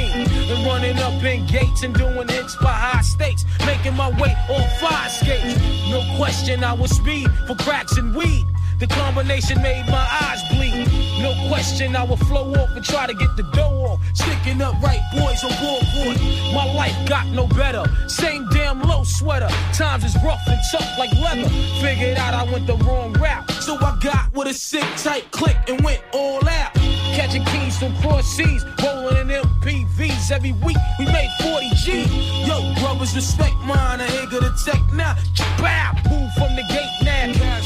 And 0.50 0.66
running 0.66 0.98
up 0.98 1.22
in 1.22 1.46
gates 1.46 1.82
and 1.82 1.94
doing 1.94 2.28
hits 2.28 2.56
by 2.56 2.72
high 2.72 3.02
stakes. 3.02 3.44
Making 3.66 3.96
my 3.96 4.10
way 4.20 4.34
on 4.50 4.64
fire 4.80 5.08
skates. 5.08 5.58
No 5.90 6.02
question, 6.16 6.64
I 6.64 6.72
was 6.72 6.90
speed 6.90 7.28
for 7.46 7.54
cracks 7.54 7.96
and 7.96 8.14
weed. 8.14 8.46
The 8.78 8.86
combination 8.88 9.62
made 9.62 9.86
my 9.88 10.06
eyes 10.22 10.42
bleed. 10.50 11.03
No 11.20 11.32
question, 11.48 11.94
I 11.96 12.04
would 12.04 12.18
flow 12.20 12.52
off 12.54 12.70
and 12.76 12.84
try 12.84 13.06
to 13.06 13.14
get 13.14 13.36
the 13.36 13.44
dough 13.54 13.84
off. 13.86 14.00
Sticking 14.14 14.60
up 14.62 14.80
right 14.82 15.00
boys 15.12 15.42
on 15.44 15.52
board. 15.62 16.16
My 16.54 16.72
life 16.74 16.96
got 17.08 17.26
no 17.28 17.46
better. 17.46 17.84
Same 18.08 18.48
damn 18.50 18.82
low 18.82 19.04
sweater. 19.04 19.48
Times 19.72 20.04
is 20.04 20.16
rough 20.24 20.42
and 20.46 20.60
tough 20.72 20.98
like 20.98 21.12
leather. 21.14 21.48
Figured 21.80 22.18
out 22.18 22.34
I 22.34 22.44
went 22.50 22.66
the 22.66 22.76
wrong 22.84 23.12
route. 23.14 23.50
So 23.62 23.76
I 23.76 23.98
got 24.02 24.34
with 24.34 24.48
a 24.48 24.54
sick 24.54 24.84
tight 24.96 25.30
click 25.30 25.56
and 25.68 25.80
went 25.82 26.02
all 26.12 26.46
out. 26.48 26.74
Catching 27.14 27.44
keys 27.44 27.78
from 27.78 27.94
cross 28.00 28.26
seas, 28.26 28.64
rolling 28.82 29.16
in 29.16 29.28
MPVs 29.28 30.32
every 30.32 30.52
week. 30.52 30.76
We 30.98 31.06
made 31.06 31.30
40 31.42 31.70
G. 31.76 32.02
Yo, 32.46 32.74
brothers, 32.80 33.14
respect 33.14 33.54
mine. 33.64 34.00
I 34.00 34.06
ain't 34.20 34.30
gonna 34.30 34.54
take 34.64 34.92
now. 34.92 35.14
Bow, 35.58 35.92
move 36.10 36.32
from 36.34 36.56
the 36.56 36.64
gate 36.68 36.90
now. 37.02 37.63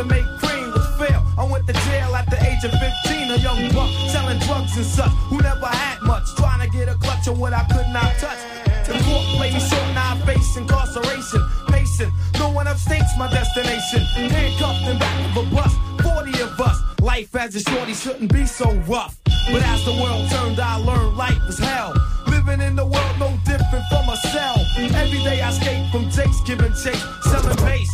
To 0.00 0.06
make 0.06 0.24
cream 0.40 0.72
was 0.72 0.86
fail. 0.96 1.22
I 1.36 1.44
went 1.44 1.66
to 1.66 1.72
jail 1.72 2.14
at 2.16 2.28
the 2.30 2.38
age 2.48 2.64
of 2.64 2.72
15, 2.72 3.30
a 3.32 3.36
young 3.36 3.60
buck 3.74 3.90
selling 4.08 4.38
drugs 4.40 4.76
and 4.76 4.86
such 4.86 5.12
who 5.28 5.36
never 5.38 5.66
had 5.66 6.00
much, 6.02 6.24
trying 6.36 6.60
to 6.64 6.68
get 6.74 6.88
a 6.88 6.94
clutch 6.94 7.28
on 7.28 7.38
what 7.38 7.52
I 7.52 7.64
could 7.64 7.88
not 7.92 8.08
touch. 8.16 8.40
The 8.86 8.96
court 9.04 9.24
played 9.36 9.52
me 9.52 9.60
short, 9.60 9.88
now 9.92 10.16
I 10.16 10.20
face 10.24 10.56
incarceration. 10.56 11.42
Pacing, 11.68 12.12
no 12.38 12.50
one 12.50 12.66
upstates 12.66 13.12
my 13.18 13.28
destination. 13.30 14.00
Handcuffed 14.16 14.88
in 14.88 14.98
back 14.98 15.36
of 15.36 15.44
a 15.44 15.54
bus, 15.54 15.74
40 16.02 16.40
of 16.40 16.60
us. 16.60 16.78
Life 17.00 17.36
as 17.36 17.54
a 17.56 17.60
shorty 17.60 17.92
shouldn't 17.92 18.32
be 18.32 18.46
so 18.46 18.72
rough. 18.88 19.18
But 19.52 19.62
as 19.62 19.84
the 19.84 19.92
world 20.00 20.30
turned, 20.30 20.60
I 20.60 20.76
learned 20.76 21.16
life 21.16 21.40
was 21.46 21.58
hell. 21.58 21.92
Living 22.26 22.60
in 22.60 22.74
the 22.74 22.86
world 22.86 23.16
no 23.18 23.36
different 23.44 23.84
from 23.90 24.08
a 24.08 24.16
cell. 24.16 24.56
Every 24.78 25.22
day 25.24 25.42
I 25.42 25.50
escape 25.50 25.92
from 25.92 26.08
takes, 26.10 26.40
giving 26.40 26.72
chase, 26.72 27.04
selling 27.24 27.56
bass, 27.56 27.90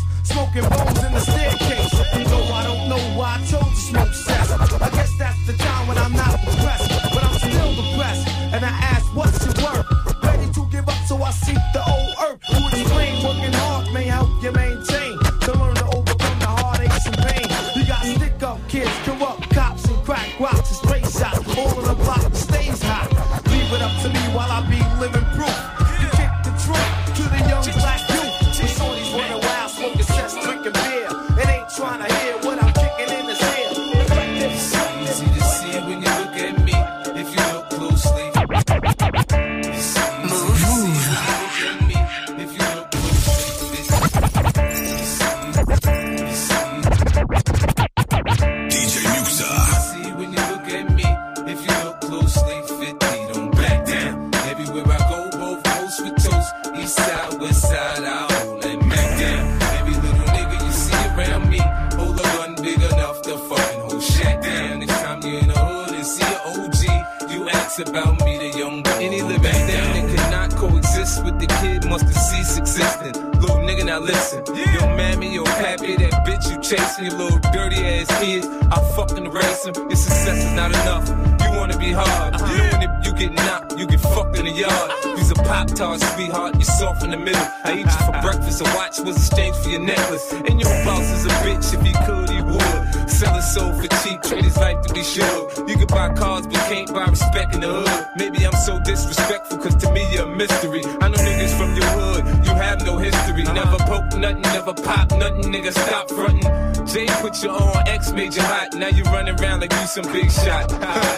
some 109.86 110.12
big 110.12 110.30
shot. 110.32 111.12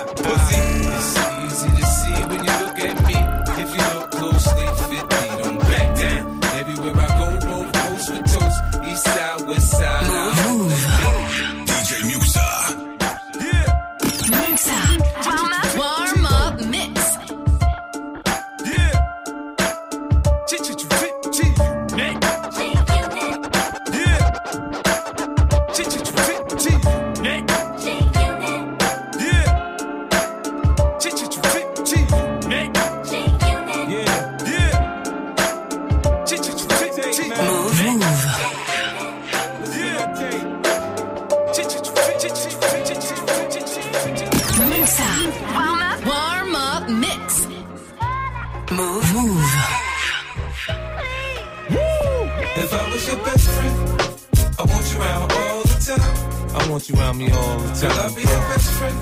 you 56.89 56.97
around 56.97 57.19
me 57.19 57.31
all 57.31 57.59
the 57.59 57.81
Girl, 57.81 57.93
I'll 58.01 58.15
be 58.15 58.23
your 58.23 58.45
best 58.49 58.71
friend. 58.79 58.99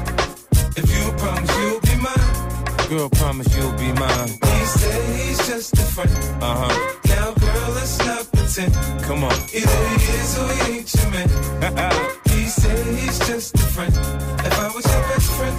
If 0.76 0.86
you 0.90 1.12
promise 1.18 1.52
you'll 1.58 1.80
be 1.80 1.94
mine. 2.02 2.88
Girl, 2.88 3.08
promise 3.10 3.56
you'll 3.56 3.72
be 3.72 3.92
mine. 3.92 4.28
He 4.28 4.64
said 4.64 5.18
he's 5.18 5.46
just 5.46 5.74
a 5.74 5.82
friend. 5.94 6.10
Uh 6.42 6.54
huh. 6.60 6.74
Now, 7.08 7.34
girl, 7.34 7.70
let's 7.74 7.98
not 7.98 8.32
pretend. 8.32 8.74
Come 9.04 9.24
on. 9.24 9.32
Either 9.54 9.78
he 9.88 9.96
is 10.18 10.38
or 10.38 10.48
he 10.52 10.78
ain't 10.78 10.94
your 10.94 11.10
man. 11.10 11.28
he 12.30 12.46
said 12.46 12.86
he's 12.98 13.18
just 13.20 13.54
a 13.54 13.66
friend. 13.74 13.94
If 13.94 14.58
I 14.58 14.68
was 14.74 14.84
your 14.86 15.02
best 15.10 15.28
friend, 15.36 15.56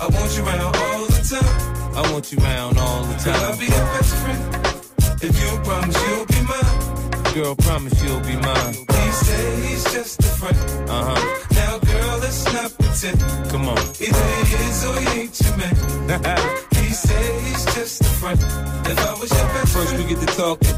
I 0.00 0.06
want 0.08 0.36
you 0.36 0.44
around 0.44 0.76
all 0.76 1.06
the 1.06 1.22
time. 1.32 1.96
I 1.96 2.12
want 2.12 2.32
you 2.32 2.38
around 2.38 2.78
all 2.78 3.02
the 3.04 3.14
time. 3.14 3.34
Girl, 3.34 3.50
I'll 3.50 3.58
be 3.58 3.66
your 3.66 3.88
best 3.94 4.14
friend. 4.22 4.42
If 5.22 5.34
you 5.40 5.50
promise 5.64 5.96
you'll 6.08 6.26
be 6.26 6.40
mine. 6.50 7.34
Girl, 7.34 7.54
promise 7.56 8.02
you'll 8.02 8.20
be 8.20 8.36
mine. 8.36 8.74
He 8.74 9.10
said 9.12 9.64
he's 9.64 9.84
just 9.92 10.20
a 10.20 10.24
friend. 10.24 10.90
Uh 10.90 11.14
huh. 11.14 11.37
Come 13.68 13.76
on. 13.76 13.84
Either 14.00 14.24
he 14.46 14.54
is 14.64 14.84
or 14.84 15.00
he 15.00 15.20
ain't 15.20 15.40
your 15.40 15.56
man. 15.56 15.74
he 16.76 16.92
said 16.92 17.42
he's 17.42 17.64
just 17.74 18.00
a 18.00 18.04
friend. 18.04 18.40
If 18.40 18.98
I 18.98 19.14
was 19.20 19.30
your 19.30 19.48
best 19.48 19.74
First 19.74 19.96
we 19.96 20.04
get 20.04 20.20
to 20.20 20.26
talking, 20.26 20.77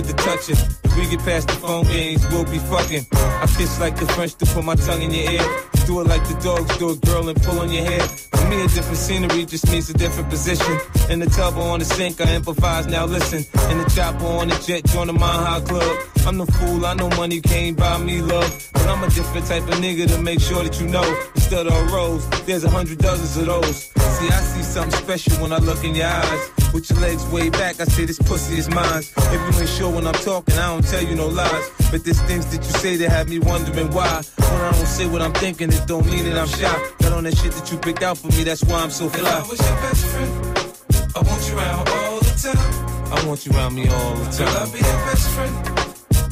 get 0.00 0.16
to 0.16 0.24
touching. 0.24 0.56
If 0.84 0.96
we 0.96 1.08
get 1.08 1.20
past 1.20 1.48
the 1.48 1.54
phone 1.54 1.84
games, 1.84 2.26
we'll 2.28 2.44
be 2.44 2.58
fucking. 2.58 3.06
I 3.12 3.46
kiss 3.56 3.80
like 3.80 3.96
the 3.96 4.06
French 4.06 4.34
to 4.36 4.46
put 4.46 4.64
my 4.64 4.74
tongue 4.76 5.02
in 5.02 5.10
your 5.10 5.30
ear. 5.32 5.46
Do 5.86 6.00
it 6.00 6.06
like 6.06 6.22
the 6.28 6.38
dogs 6.42 6.76
do 6.78 6.90
it, 6.90 7.00
girl, 7.00 7.28
and 7.28 7.42
pull 7.42 7.58
on 7.60 7.70
your 7.72 7.84
hair. 7.84 8.00
For 8.00 8.46
me, 8.48 8.62
a 8.62 8.68
different 8.68 8.98
scenery 8.98 9.44
just 9.46 9.70
means 9.70 9.90
a 9.90 9.94
different 9.94 10.28
position. 10.30 10.78
In 11.10 11.18
the 11.18 11.26
tub 11.26 11.56
or 11.56 11.72
on 11.72 11.78
the 11.78 11.84
sink, 11.84 12.20
I 12.20 12.34
improvise, 12.34 12.86
now 12.86 13.06
listen. 13.06 13.38
In 13.70 13.78
the 13.78 13.90
chopper 13.94 14.26
on 14.26 14.48
the 14.48 14.56
jet, 14.66 14.84
join 14.84 15.06
the 15.06 15.14
Mile 15.14 15.60
Club. 15.62 15.96
I'm 16.26 16.36
the 16.36 16.46
fool, 16.46 16.84
I 16.84 16.94
know 16.94 17.08
money 17.16 17.40
can't 17.40 17.76
buy 17.76 17.98
me 17.98 18.20
love. 18.20 18.70
But 18.74 18.86
I'm 18.86 19.02
a 19.02 19.08
different 19.08 19.46
type 19.46 19.62
of 19.62 19.74
nigga 19.76 20.06
to 20.08 20.20
make 20.20 20.40
sure 20.40 20.62
that 20.62 20.78
you 20.78 20.86
know. 20.86 21.08
Instead 21.34 21.66
of 21.66 21.72
a 21.72 21.84
rose, 21.86 22.28
there's 22.46 22.64
a 22.64 22.70
hundred 22.70 22.98
dozens 22.98 23.36
of 23.38 23.46
those. 23.46 23.90
See, 24.18 24.28
I 24.28 24.40
see 24.42 24.62
something 24.62 25.00
special 25.00 25.42
when 25.42 25.52
I 25.52 25.58
look 25.58 25.82
in 25.84 25.94
your 25.94 26.06
eyes. 26.06 26.50
With 26.74 26.90
your 26.90 27.00
legs 27.00 27.24
way 27.28 27.48
back, 27.48 27.80
I 27.80 27.84
say 27.84 28.04
this 28.04 28.18
pussy 28.18 28.58
is 28.58 28.68
mine. 28.68 28.98
If 28.98 29.32
you 29.32 29.60
ain't 29.60 29.68
sure 29.70 29.87
when 29.90 30.06
I'm 30.06 30.14
talking, 30.14 30.56
I 30.58 30.68
don't 30.72 30.86
tell 30.86 31.02
you 31.02 31.14
no 31.14 31.26
lies. 31.26 31.70
But 31.90 32.04
there's 32.04 32.20
things 32.22 32.46
that 32.46 32.58
you 32.64 32.72
say 32.80 32.96
that 32.96 33.08
have 33.10 33.28
me 33.28 33.38
wondering 33.38 33.90
why. 33.92 34.22
When 34.36 34.60
I 34.60 34.72
don't 34.72 34.86
say 34.86 35.06
what 35.06 35.22
I'm 35.22 35.32
thinking, 35.32 35.72
it 35.72 35.84
don't 35.86 36.06
mean 36.06 36.24
that 36.24 36.38
I'm 36.38 36.48
shy. 36.48 36.76
Got 37.00 37.12
on 37.12 37.24
that 37.24 37.36
shit 37.36 37.52
that 37.52 37.70
you 37.72 37.78
picked 37.78 38.02
out 38.02 38.18
for 38.18 38.28
me, 38.28 38.44
that's 38.44 38.62
why 38.64 38.80
I'm 38.82 38.90
so 38.90 39.06
If 39.06 39.14
I 39.16 39.18
fly. 39.18 39.40
was 39.48 39.60
your 39.60 39.76
best 39.84 40.04
friend, 40.06 40.32
I 41.16 41.20
want 41.22 41.48
you 41.48 41.58
around 41.58 41.88
all 41.88 42.18
the 42.20 42.34
time. 42.42 43.12
I 43.12 43.26
want 43.26 43.46
you 43.46 43.52
around 43.52 43.74
me 43.74 43.88
all 43.88 44.14
the 44.16 44.30
time. 44.36 44.46
Girl, 44.46 44.56
I'll 44.58 44.72
be 44.72 44.78
your 44.78 45.00
best 45.08 45.28
friend. 45.30 45.54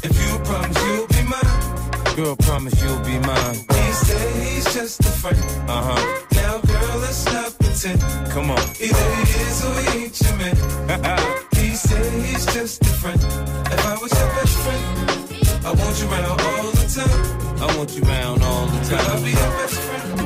If 0.04 0.12
you 0.22 0.38
promise 0.44 0.78
you'll 0.86 1.06
be 1.08 1.22
mine. 1.32 2.16
Girl, 2.16 2.36
promise 2.36 2.82
you'll 2.82 3.00
be 3.00 3.18
mine. 3.26 3.54
He 3.56 3.92
said 3.92 4.42
he's 4.44 4.64
just 4.74 5.00
a 5.00 5.04
friend. 5.22 5.38
Uh 5.68 5.82
huh. 5.88 6.22
Now, 6.32 6.58
girl, 6.60 6.98
let's 7.00 7.24
not 7.26 7.58
pretend. 7.76 8.00
Come 8.30 8.50
on. 8.50 8.58
Either 8.80 9.04
he 9.14 9.40
is 9.40 9.64
or 9.64 9.74
he 9.80 10.04
ain't 10.04 10.20
your 10.20 10.36
man. 10.36 10.56
he 11.56 11.74
said 11.74 12.12
he's 12.24 12.46
just 12.46 12.82
a 12.82 12.88
friend. 13.00 13.20
If 13.20 13.86
I 13.86 13.96
was 14.00 14.12
your 14.18 14.28
best 14.36 14.56
friend, 14.64 15.66
I 15.66 15.72
want 15.72 16.00
you 16.00 16.08
around 16.08 16.40
all 16.40 16.70
the 16.70 16.86
time. 16.96 17.60
I 17.60 17.76
want 17.76 17.90
you 17.96 18.02
around 18.04 18.42
all 18.42 18.66
the 18.66 18.80
time. 18.88 19.06
I'll 19.10 19.22
be 19.22 19.30
your 19.30 19.52
best 19.60 19.78
friend. 19.86 20.20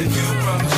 If 0.00 0.16
you 0.16 0.24
promise 0.42 0.77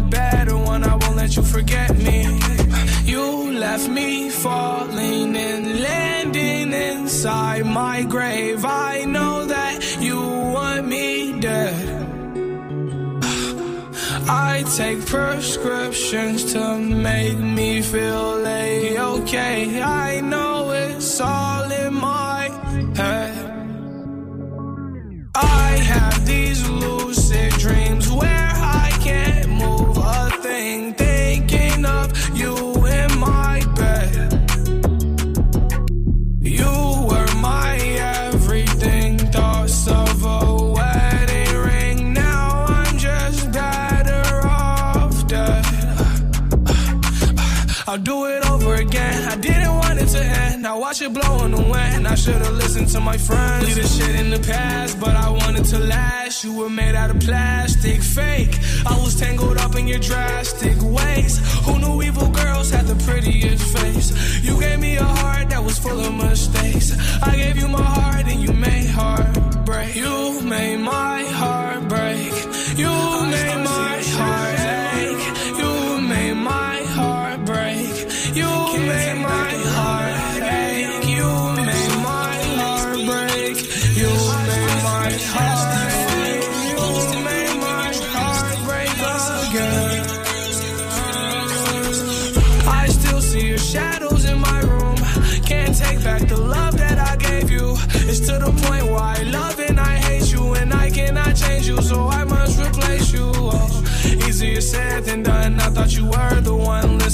you 1.35 1.43
forget 1.43 1.95
me. 1.97 2.39
You 3.05 3.51
left 3.57 3.87
me 3.89 4.29
falling 4.29 5.35
and 5.35 5.79
landing 5.79 6.73
inside 6.73 7.65
my 7.65 8.03
grave. 8.03 8.65
I 8.65 9.05
know 9.05 9.45
that 9.45 9.97
you 9.99 10.19
want 10.19 10.87
me 10.87 11.39
dead. 11.39 12.01
I 14.27 14.63
take 14.75 15.05
prescriptions 15.05 16.53
to 16.53 16.77
make 16.77 17.37
me 17.37 17.81
feel 17.81 18.45
a-okay. 18.45 19.81
I 19.81 20.21
know 20.21 20.71
it's 20.71 21.19
all 21.19 21.71
in 21.71 21.93
my 21.93 22.49
head. 22.95 23.35
I 25.35 25.69
have 25.93 26.25
these 26.25 26.69
lucid 26.69 27.51
dreams 27.53 28.11
where 28.11 28.50
watch 50.91 51.01
it 51.01 51.13
blow 51.13 51.45
in 51.45 51.51
the 51.51 51.63
wind. 51.71 52.05
I 52.05 52.15
should've 52.15 52.51
listened 52.51 52.89
to 52.89 52.99
my 52.99 53.15
friends. 53.15 53.65
Leave 53.65 53.75
the 53.81 53.87
shit 53.87 54.13
in 54.19 54.29
the 54.29 54.39
past, 54.39 54.99
but 54.99 55.15
I 55.15 55.29
wanted 55.29 55.63
to 55.65 55.79
last. 55.79 56.43
You 56.43 56.53
were 56.53 56.69
made 56.69 56.95
out 56.95 57.09
of 57.09 57.19
plastic, 57.21 58.01
fake. 58.01 58.59
I 58.85 58.99
was 59.01 59.17
tangled 59.17 59.57
up 59.57 59.75
in 59.77 59.87
your 59.87 59.99
drastic 59.99 60.77
ways. 60.81 61.39
Who 61.65 61.79
knew 61.79 62.01
evil 62.01 62.27
girls 62.27 62.71
had 62.71 62.87
the 62.87 62.95
prettiest 63.05 63.77
face? 63.77 64.43
You 64.43 64.59
gave 64.59 64.79
me 64.81 64.97
a 64.97 65.03
heart 65.03 65.49
that 65.51 65.63
was 65.63 65.79
full 65.79 65.97
of 65.97 66.13
mistakes. 66.13 66.70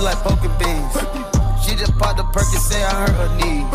just 0.00 0.04
like 0.04 0.24
poking 0.24 0.56
beans. 0.58 0.92
She 1.62 1.76
just 1.76 1.96
popped 1.98 2.16
the 2.16 2.24
Perkins, 2.32 2.64
say 2.64 2.82
I 2.82 3.06
hurt 3.06 3.16
her 3.20 3.30
knees. 3.36 3.66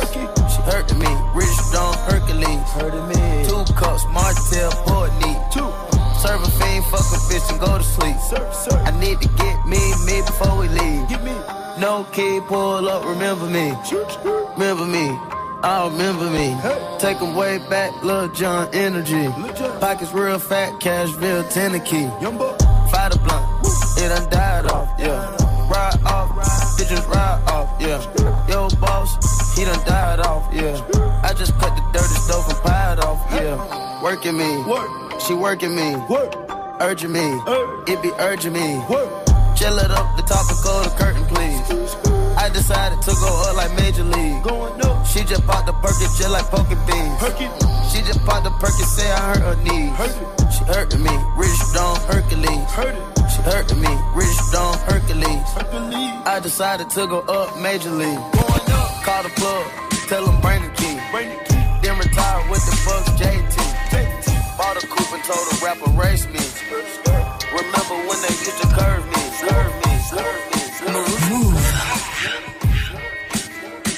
She 0.51 0.61
hurting 0.69 0.99
me, 0.99 1.11
Rich 1.33 1.55
Stone 1.69 1.93
Hercules. 2.09 2.65
Hurting 2.73 3.07
me. 3.07 3.45
Two 3.47 3.63
cups, 3.73 4.03
Martell, 4.11 4.71
Port 4.85 5.11
neat. 5.21 5.37
Two. 5.53 5.69
Serve 6.21 6.41
a 6.41 6.51
fiend, 6.57 6.85
fuck 6.85 7.05
a 7.13 7.19
bitch 7.29 7.49
and 7.51 7.59
go 7.59 7.77
to 7.77 7.83
sleep. 7.83 8.17
Sir, 8.29 8.41
sir. 8.51 8.77
I 8.85 8.91
need 8.99 9.21
to 9.21 9.27
get 9.27 9.65
me, 9.65 9.79
me 10.05 10.21
before 10.25 10.57
we 10.57 10.67
leave. 10.69 11.05
No 11.77 12.05
key, 12.11 12.39
pull 12.47 12.89
up, 12.89 13.05
remember 13.05 13.45
me. 13.45 13.73
Remember 14.57 14.85
me. 14.85 15.07
I 15.63 15.87
remember 15.89 16.29
me. 16.29 16.55
Take 16.99 17.21
'em 17.21 17.35
way 17.35 17.57
back, 17.69 17.91
Lil 18.03 18.29
Jon 18.29 18.67
energy. 18.73 19.27
Pockets 19.79 20.13
real 20.13 20.39
fat, 20.39 20.79
cash 20.79 21.09
Cashville, 21.09 21.43
Tennessee. 21.51 22.09
Fight 22.91 23.15
a 23.15 23.19
blunt, 23.19 23.45
it 23.97 24.09
done 24.09 24.29
died 24.29 24.65
off, 24.71 24.84
Working 34.25 34.39
me, 34.39 34.63
Work. 34.63 35.21
she 35.21 35.33
working 35.35 35.75
me, 35.75 35.95
Work. 36.09 36.33
urging 36.81 37.11
me, 37.11 37.21
it 37.85 38.01
be 38.01 38.09
urging 38.17 38.53
me. 38.53 38.81
Work. 38.89 39.05
Chill 39.55 39.77
it 39.77 39.91
up, 39.91 40.17
the 40.17 40.23
top 40.23 40.49
of 40.49 40.57
the 40.65 40.89
curtain, 40.97 41.23
please. 41.25 41.61
I 42.35 42.49
decided 42.49 43.03
to 43.03 43.11
go 43.21 43.29
up 43.45 43.55
like 43.55 43.71
Major 43.77 44.03
League. 44.03 44.41
Going 44.41 44.81
up. 44.81 45.05
She 45.05 45.23
just 45.25 45.45
popped 45.45 45.67
the 45.67 45.73
Perkins 45.73 46.17
just 46.17 46.31
like 46.31 46.45
poking 46.49 46.81
beans. 46.89 47.21
She 47.93 48.01
just 48.01 48.17
popped 48.25 48.45
the 48.45 48.49
Perkins, 48.57 48.89
say 48.97 49.11
I 49.11 49.21
hurt 49.29 49.45
her 49.45 49.57
knees. 49.61 49.93
She 50.57 50.63
hurting 50.73 51.03
me, 51.03 51.13
Rich 51.37 51.61
Stone 51.69 52.01
Hercules. 52.09 52.65
Hurt 52.73 52.97
She 53.29 53.41
hurting 53.43 53.79
me, 53.79 53.93
Rich 54.15 54.37
Stone 54.49 54.77
Hercules. 54.89 55.45
I 56.25 56.39
decided 56.41 56.89
to 56.97 57.05
go 57.05 57.19
up 57.29 57.55
Major 57.59 57.91
League. 57.91 58.17
Going 58.33 58.69
up. 58.73 58.89
Call 59.05 59.21
the 59.21 59.29
plug, 59.37 59.69
tell 60.09 60.25
them 60.25 60.41
bring 60.41 60.63
the 60.63 60.73
key. 60.73 60.97
Then 61.85 61.99
retire 61.99 62.49
with 62.49 62.65
the 62.65 62.73
Bucks 62.89 63.21
JT. 63.21 63.64
Bought 64.65 64.83
a 64.83 64.87
coupe 64.87 65.13
and 65.13 65.23
told 65.23 65.45
the 65.51 65.61
rapper 65.63 65.91
race 65.91 66.25
me. 66.25 66.41
Remember 67.53 67.97
when 68.09 68.19
they 68.25 68.33
used 68.33 68.57
to 68.61 68.67
curve 68.73 69.05
me, 69.05 69.21
curve 69.45 69.73
me, 69.85 69.91
curve 70.09 70.43
me. 70.53 70.95
Move. 71.29 71.61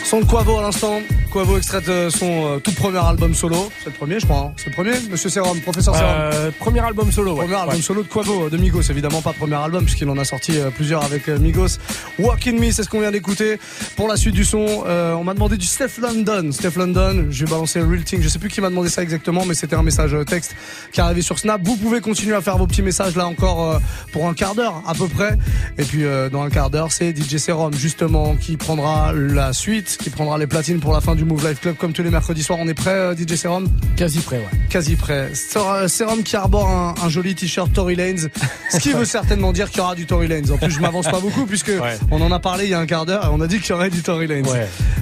Son 0.04 0.20
de 0.20 0.26
Quavo 0.26 0.58
à 0.58 0.64
l'instant. 0.64 1.02
Quavo 1.38 1.58
extrait 1.60 1.82
de 1.82 2.10
son 2.10 2.56
euh, 2.56 2.58
tout 2.60 2.72
premier 2.72 2.98
album 2.98 3.36
solo. 3.36 3.72
C'est 3.84 3.92
le 3.92 3.96
premier, 3.96 4.20
je 4.20 4.26
crois. 4.26 4.40
hein. 4.40 4.54
C'est 4.58 4.70
le 4.70 4.74
premier, 4.74 4.94
Monsieur 5.12 5.30
Serum, 5.30 5.60
professeur 5.62 5.96
Serum. 5.96 6.10
Euh, 6.10 6.50
premier 6.58 6.80
album 6.80 7.12
solo, 7.12 7.34
ouais. 7.34 7.42
Premier 7.44 7.54
album 7.58 7.76
Ouais. 7.76 7.82
solo 7.84 8.02
de 8.02 8.08
Quavo, 8.08 8.50
de 8.50 8.58
Migos, 8.58 8.82
évidemment 8.90 9.22
pas 9.22 9.34
premier 9.34 9.54
album 9.54 9.84
puisqu'il 9.86 10.10
en 10.10 10.18
a 10.18 10.24
sorti 10.26 10.58
euh, 10.58 10.72
plusieurs 10.72 11.04
avec 11.04 11.30
euh, 11.30 11.38
Migos. 11.38 11.78
Walk 12.18 12.48
in 12.48 12.54
Me, 12.54 12.72
c'est 12.72 12.82
ce 12.82 12.90
qu'on 12.90 13.02
vient 13.02 13.12
d'écouter. 13.12 13.60
Pour 13.96 14.08
la 14.08 14.18
suite 14.18 14.34
du 14.34 14.46
son, 14.46 14.66
euh, 14.88 15.14
on 15.14 15.24
m'a 15.24 15.36
demandé 15.36 15.58
du 15.58 15.68
Steph 15.68 16.00
London. 16.02 16.52
Steph 16.52 16.72
London, 16.76 17.28
je 17.30 17.46
vais 17.46 17.52
balancer 17.52 17.82
Real 17.82 18.04
Thing. 18.04 18.20
Je 18.24 18.30
sais 18.30 18.40
plus 18.40 18.50
qui 18.50 18.60
m'a 18.60 18.70
demandé 18.72 18.90
ça 18.90 19.04
exactement, 19.04 19.46
mais 19.46 19.54
c'était 19.54 19.76
un 19.76 19.84
message 19.84 20.16
euh, 20.16 20.24
texte 20.24 20.56
qui 20.92 21.02
est 21.02 21.04
arrivé 21.04 21.22
sur 21.22 21.38
Snap. 21.38 21.62
Vous 21.64 21.76
pouvez 21.78 22.02
continuer 22.02 22.34
à 22.34 22.42
faire 22.42 22.58
vos 22.58 22.66
petits 22.66 22.82
messages 22.82 23.16
là 23.16 23.28
encore 23.28 23.74
euh, 23.74 23.80
pour 24.12 24.28
un 24.28 24.34
quart 24.34 24.56
d'heure 24.56 24.82
à 24.88 24.96
peu 24.96 25.08
près. 25.08 25.38
Et 25.78 25.84
puis 25.84 26.04
euh, 26.04 26.30
dans 26.30 26.42
un 26.42 26.50
quart 26.50 26.72
d'heure, 26.72 26.92
c'est 26.92 27.16
DJ 27.16 27.38
Serum 27.38 27.76
justement 27.76 28.36
qui 28.36 28.58
prendra 28.58 29.14
la 29.14 29.54
suite, 29.54 29.98
qui 30.02 30.10
prendra 30.10 30.40
les 30.40 30.48
platines 30.48 30.80
pour 30.80 30.94
la 30.94 31.02
fin 31.02 31.14
du 31.14 31.27
Move 31.28 31.48
Life 31.48 31.62
Club 31.62 31.76
comme 31.76 31.94
tous 31.94 32.04
les 32.04 32.10
mercredis 32.10 32.42
soirs. 32.44 32.60
On 32.62 32.68
est 32.68 32.74
prêt, 32.74 32.92
euh, 32.92 33.16
DJ 33.16 33.36
Serum 33.36 33.68
Quasi 33.96 34.20
prêt, 34.20 34.38
ouais. 34.38 34.60
Quasi 34.70 34.96
prêt. 34.96 35.32
Euh, 35.58 35.88
Serum 35.88 36.24
qui 36.24 36.36
arbore 36.36 36.70
un, 36.70 36.96
un 37.04 37.10
joli 37.10 37.36
t-shirt 37.36 37.72
Tory 37.74 37.96
Lanez, 37.96 38.30
ce 38.70 38.78
qui 38.78 38.94
veut 38.94 39.06
certainement 39.06 39.52
dire 39.54 39.70
qu'il 39.70 39.80
y 39.80 39.82
aura 39.82 39.96
du 39.96 40.06
Tory 40.06 40.28
Lanez. 40.28 40.52
En 40.52 40.58
plus, 40.58 40.72
je 40.72 40.80
m'avance 40.80 41.08
pas 41.08 41.20
beaucoup 41.20 41.46
puisque 41.46 41.72
on 42.12 42.22
en 42.22 42.32
a 42.32 42.40
parlé 42.40 42.66
il 42.66 42.72
y 42.72 42.74
a 42.74 42.80
un 42.80 42.86
quart 42.86 43.06
d'heure 43.06 43.26
et 43.26 43.30
on 43.32 43.42
a 43.42 43.48
dit 43.48 43.60
qu'il 43.60 43.70
y 43.72 43.74
aurait 43.74 43.90
du 43.90 44.02
Tory 44.02 44.28
Lanez. 44.28 44.50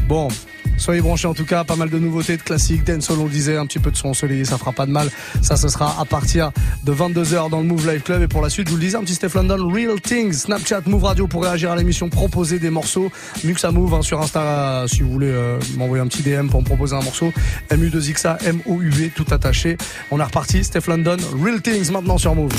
Bon. 0.07 0.27
Soyez 0.77 1.01
branchés 1.01 1.27
en 1.27 1.33
tout 1.33 1.45
cas, 1.45 1.63
pas 1.63 1.75
mal 1.75 1.89
de 1.89 1.97
nouveautés, 1.99 2.37
de 2.37 2.41
classiques, 2.41 2.83
dancehall 2.83 3.19
on 3.19 3.25
le 3.25 3.29
disait, 3.29 3.57
un 3.57 3.65
petit 3.65 3.79
peu 3.79 3.91
de 3.91 3.97
son 3.97 4.09
ensoleillé, 4.09 4.45
ça 4.45 4.57
fera 4.57 4.71
pas 4.71 4.85
de 4.85 4.91
mal. 4.91 5.09
Ça, 5.41 5.55
ce 5.55 5.67
sera 5.67 5.99
à 5.99 6.05
partir 6.05 6.51
de 6.83 6.93
22h 6.93 7.49
dans 7.49 7.59
le 7.59 7.65
Move 7.65 7.89
Live 7.89 8.01
Club. 8.01 8.21
Et 8.21 8.27
pour 8.27 8.41
la 8.41 8.49
suite, 8.49 8.67
je 8.67 8.71
vous 8.71 8.77
le 8.77 8.83
disais, 8.83 8.97
un 8.97 9.01
petit 9.01 9.15
Steph 9.15 9.31
London, 9.35 9.69
Real 9.71 9.99
Things, 10.01 10.33
Snapchat, 10.33 10.81
Move 10.85 11.03
Radio 11.03 11.27
pour 11.27 11.43
réagir 11.43 11.71
à 11.71 11.75
l'émission, 11.75 12.09
proposer 12.09 12.59
des 12.59 12.69
morceaux. 12.69 13.11
Muxa 13.43 13.71
Move 13.71 13.93
hein, 13.93 14.01
sur 14.01 14.21
Insta, 14.21 14.85
si 14.87 15.01
vous 15.01 15.11
voulez 15.11 15.31
euh, 15.31 15.59
m'envoyer 15.77 16.03
un 16.03 16.07
petit 16.07 16.23
DM 16.23 16.47
pour 16.47 16.61
me 16.61 16.65
proposer 16.65 16.95
un 16.95 17.01
morceau. 17.01 17.31
MU2XA, 17.71 18.45
M-O-U-V, 18.45 19.11
tout 19.15 19.25
attaché. 19.31 19.77
On 20.11 20.19
est 20.19 20.23
reparti, 20.23 20.63
Steph 20.63 20.87
London, 20.87 21.17
Real 21.41 21.61
Things 21.61 21.91
maintenant 21.91 22.17
sur 22.17 22.35
Move. 22.35 22.51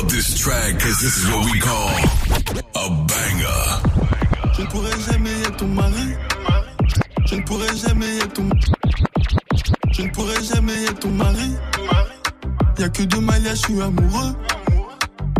Up 0.00 0.08
this 0.08 0.38
track 0.38 0.74
because 0.74 1.00
this 1.00 1.16
is 1.18 1.26
what 1.30 1.44
we 1.44 1.60
call 1.60 1.90
a 2.74 2.88
banger. 3.10 3.62
Je 4.54 4.62
ne 4.62 4.66
pourrai 4.66 4.90
jamais 5.10 5.40
être 5.42 5.56
ton 5.56 5.68
mari. 5.68 6.08
Je 7.26 7.34
ne 7.36 7.42
pourrai 7.42 7.76
jamais 7.76 8.16
être 8.18 8.32
ton. 8.32 8.48
Je 9.92 10.02
ne 10.02 10.10
pourrai 10.10 10.42
jamais 10.42 10.84
être 10.84 11.00
ton 11.00 11.10
mari. 11.10 11.50
Y'a 12.78 12.88
que 12.88 13.02
deux 13.02 13.20
maillages, 13.20 13.56
je 13.56 13.72
suis 13.72 13.80
amoureux. 13.82 14.32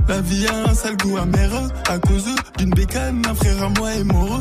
La 0.09 0.21
vie 0.21 0.47
a 0.47 0.71
un 0.71 0.75
sale 0.75 0.97
goût 0.97 1.17
amer 1.17 1.51
à 1.89 1.99
cause 1.99 2.29
d'une 2.59 2.71
bécane. 2.71 3.23
Un 3.29 3.35
frère 3.35 3.63
à 3.63 3.69
moi 3.79 3.93
est 3.95 4.05
mort. 4.05 4.41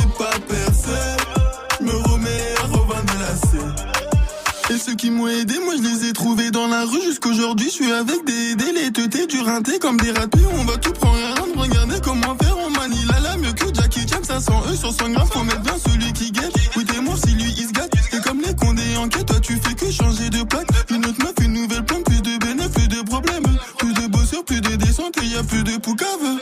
ceux 4.81 4.95
qui 4.95 5.11
m'ont 5.11 5.27
aidé, 5.27 5.53
moi 5.63 5.75
je 5.77 5.83
les 5.83 6.09
ai 6.09 6.13
trouvés 6.13 6.49
dans 6.49 6.67
la 6.67 6.85
rue 6.85 7.01
jusqu'aujourd'hui. 7.01 7.67
Je 7.67 7.71
suis 7.71 7.91
avec 7.91 8.25
des 8.25 8.55
délétetés, 8.55 9.27
du 9.27 9.39
rinté 9.39 9.77
comme 9.79 9.97
des 9.97 10.11
ratés. 10.11 10.39
On 10.59 10.63
va 10.65 10.77
tout 10.77 10.93
prendre 10.93 11.17
rien 11.17 11.53
de 11.53 11.59
regarder 11.59 11.95
comment 12.03 12.35
faire. 12.41 12.57
On 12.57 12.69
manie 12.71 13.03
la 13.05 13.19
la 13.19 13.37
mieux 13.37 13.51
que 13.53 13.65
Jackie 13.73 14.07
Chan. 14.07 14.23
500 14.23 14.63
E 14.71 14.75
sur 14.75 14.91
100 14.91 15.09
grammes, 15.11 15.27
faut 15.31 15.43
mettre 15.43 15.61
bien 15.61 15.75
celui 15.85 16.11
qui 16.13 16.31
guette. 16.31 16.53
Oui, 16.75 16.85
t'es 16.85 16.99
mort 16.99 17.17
si 17.17 17.33
lui 17.33 17.53
il 17.57 17.67
se 17.67 17.73
gâte. 17.73 17.91
Et 18.13 18.19
comme 18.21 18.41
les 18.41 18.55
condés 18.55 18.97
en 18.97 19.07
quête, 19.07 19.27
toi 19.27 19.39
tu 19.39 19.57
fais 19.57 19.75
que 19.75 19.91
changer 19.91 20.29
de 20.29 20.43
plaque. 20.43 20.67
Une 20.89 21.05
autre 21.05 21.19
meuf, 21.19 21.33
une 21.41 21.53
nouvelle 21.53 21.85
plante, 21.85 22.03
plus 22.05 22.21
de 22.21 22.37
bénéfices, 22.37 22.71
plus 22.71 22.87
de 22.87 23.01
problèmes. 23.03 23.43
Plus 23.77 23.93
de 23.93 24.07
bosseurs, 24.07 24.43
plus 24.45 24.61
de 24.61 24.75
descente 24.77 25.15
et 25.21 25.25
y 25.27 25.35
a 25.35 25.43
plus 25.43 25.63
de 25.63 25.77
poucave. 25.77 26.39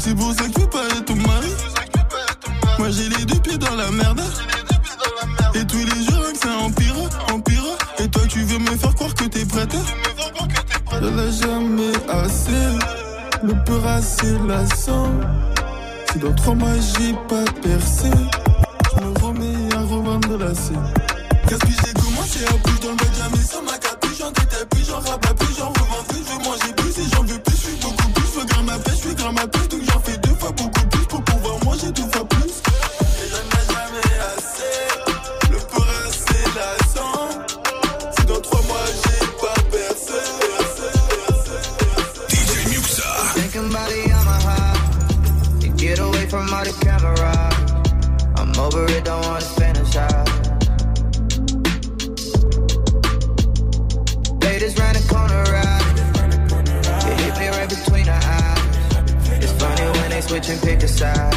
C'est 0.00 0.16
pour 0.16 0.32
ça 0.32 0.44
que 0.44 0.52
je 0.56 0.60
veux 0.60 0.70
pas 0.70 0.84
être 0.96 1.04
ton 1.04 1.16
mari. 1.16 1.52
Moi 2.78 2.90
j'ai 2.90 3.08
les 3.08 3.24
deux 3.24 3.38
pieds 3.38 3.58
dans 3.58 3.74
la 3.74 3.90
merde. 3.90 4.20
Prête. 9.58 9.76
Je 10.92 11.06
l'ai 11.06 11.32
jamais 11.32 11.92
assez. 12.08 12.66
Le 13.42 13.54
peur 13.64 13.86
assez 13.86 14.36
lassant. 14.46 15.10
Si 16.12 16.18
dans 16.18 16.34
trois 16.34 16.54
mois 16.54 16.74
j'ai 16.98 17.12
pas 17.28 17.44
percé, 17.62 18.10
je 18.90 19.04
me 19.04 19.18
remets 19.24 19.74
à 19.74 19.80
revendre 19.80 20.38
la 20.38 20.54
scène. 20.54 20.92
Qu'est-ce 21.46 21.60
que 21.60 21.86
j'ai 21.86 21.92
commencé 21.94 22.44
à 22.46 22.52
bouger 22.52 22.80
dans 22.82 22.90
le 22.90 22.96
bed, 22.96 23.14
jamais 23.16 23.44
sans 23.44 23.62
ma 23.62 23.87
switch 60.38 60.50
and 60.50 60.62
pick 60.62 60.82
a 60.82 60.88
side. 60.88 61.34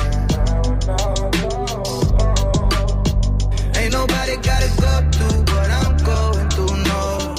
Ain't 3.78 3.94
nobody 3.94 4.36
gotta 4.38 4.70
go 4.82 4.94
through 5.16 5.40
what 5.54 5.70
I'm 5.82 5.98
going 6.12 6.50
through, 6.50 6.76
no. 6.92 7.36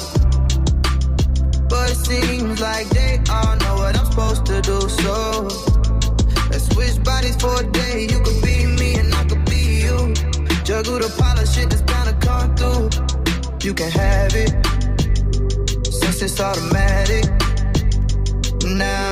But 1.68 1.90
it 1.90 1.96
seems 1.96 2.60
like 2.60 2.88
they 2.90 3.20
all 3.30 3.56
know 3.56 3.74
what 3.76 3.96
I'm 3.96 4.06
supposed 4.06 4.46
to 4.46 4.60
do, 4.60 4.80
so 4.88 5.42
let's 6.50 6.66
switch 6.72 7.02
bodies 7.04 7.36
for 7.36 7.60
a 7.60 7.64
day. 7.70 8.08
You 8.10 8.18
could 8.20 8.42
be 8.42 8.66
me 8.66 8.94
and 8.94 9.14
I 9.14 9.24
could 9.24 9.44
be 9.44 9.82
you. 9.86 10.14
Juggle 10.64 10.98
the 10.98 11.14
pile 11.18 11.38
of 11.38 11.48
shit 11.48 11.70
that's 11.70 11.82
bound 11.82 12.08
to 12.08 12.26
come 12.26 12.56
through. 12.56 12.90
You 13.66 13.74
can 13.74 13.90
have 13.90 14.34
it 14.34 14.50
since 15.92 16.22
it's 16.22 16.40
automatic. 16.40 17.24
Now 18.64 19.11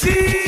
DJ 0.00 0.39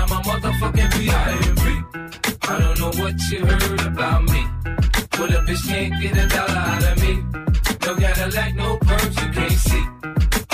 I'm 0.00 0.10
a 0.12 0.20
motherfucking 0.22 0.90
P.I.M.P. 0.94 1.64
I 2.48 2.58
don't 2.58 2.78
know 2.80 2.92
what 3.02 3.20
you 3.30 3.44
heard 3.44 3.86
about 3.86 4.22
me. 4.24 4.46
But 5.12 5.28
a 5.36 5.40
bitch 5.44 5.68
can't 5.68 5.92
get 6.00 6.16
a 6.16 6.26
dollar 6.26 6.56
out 6.56 6.84
of 6.90 7.02
me. 7.02 7.12
No 7.84 7.94
Cadillac, 7.96 8.54
no 8.54 8.78
perms, 8.78 9.14
you 9.20 9.28
can't 9.36 9.60
see. 9.68 9.84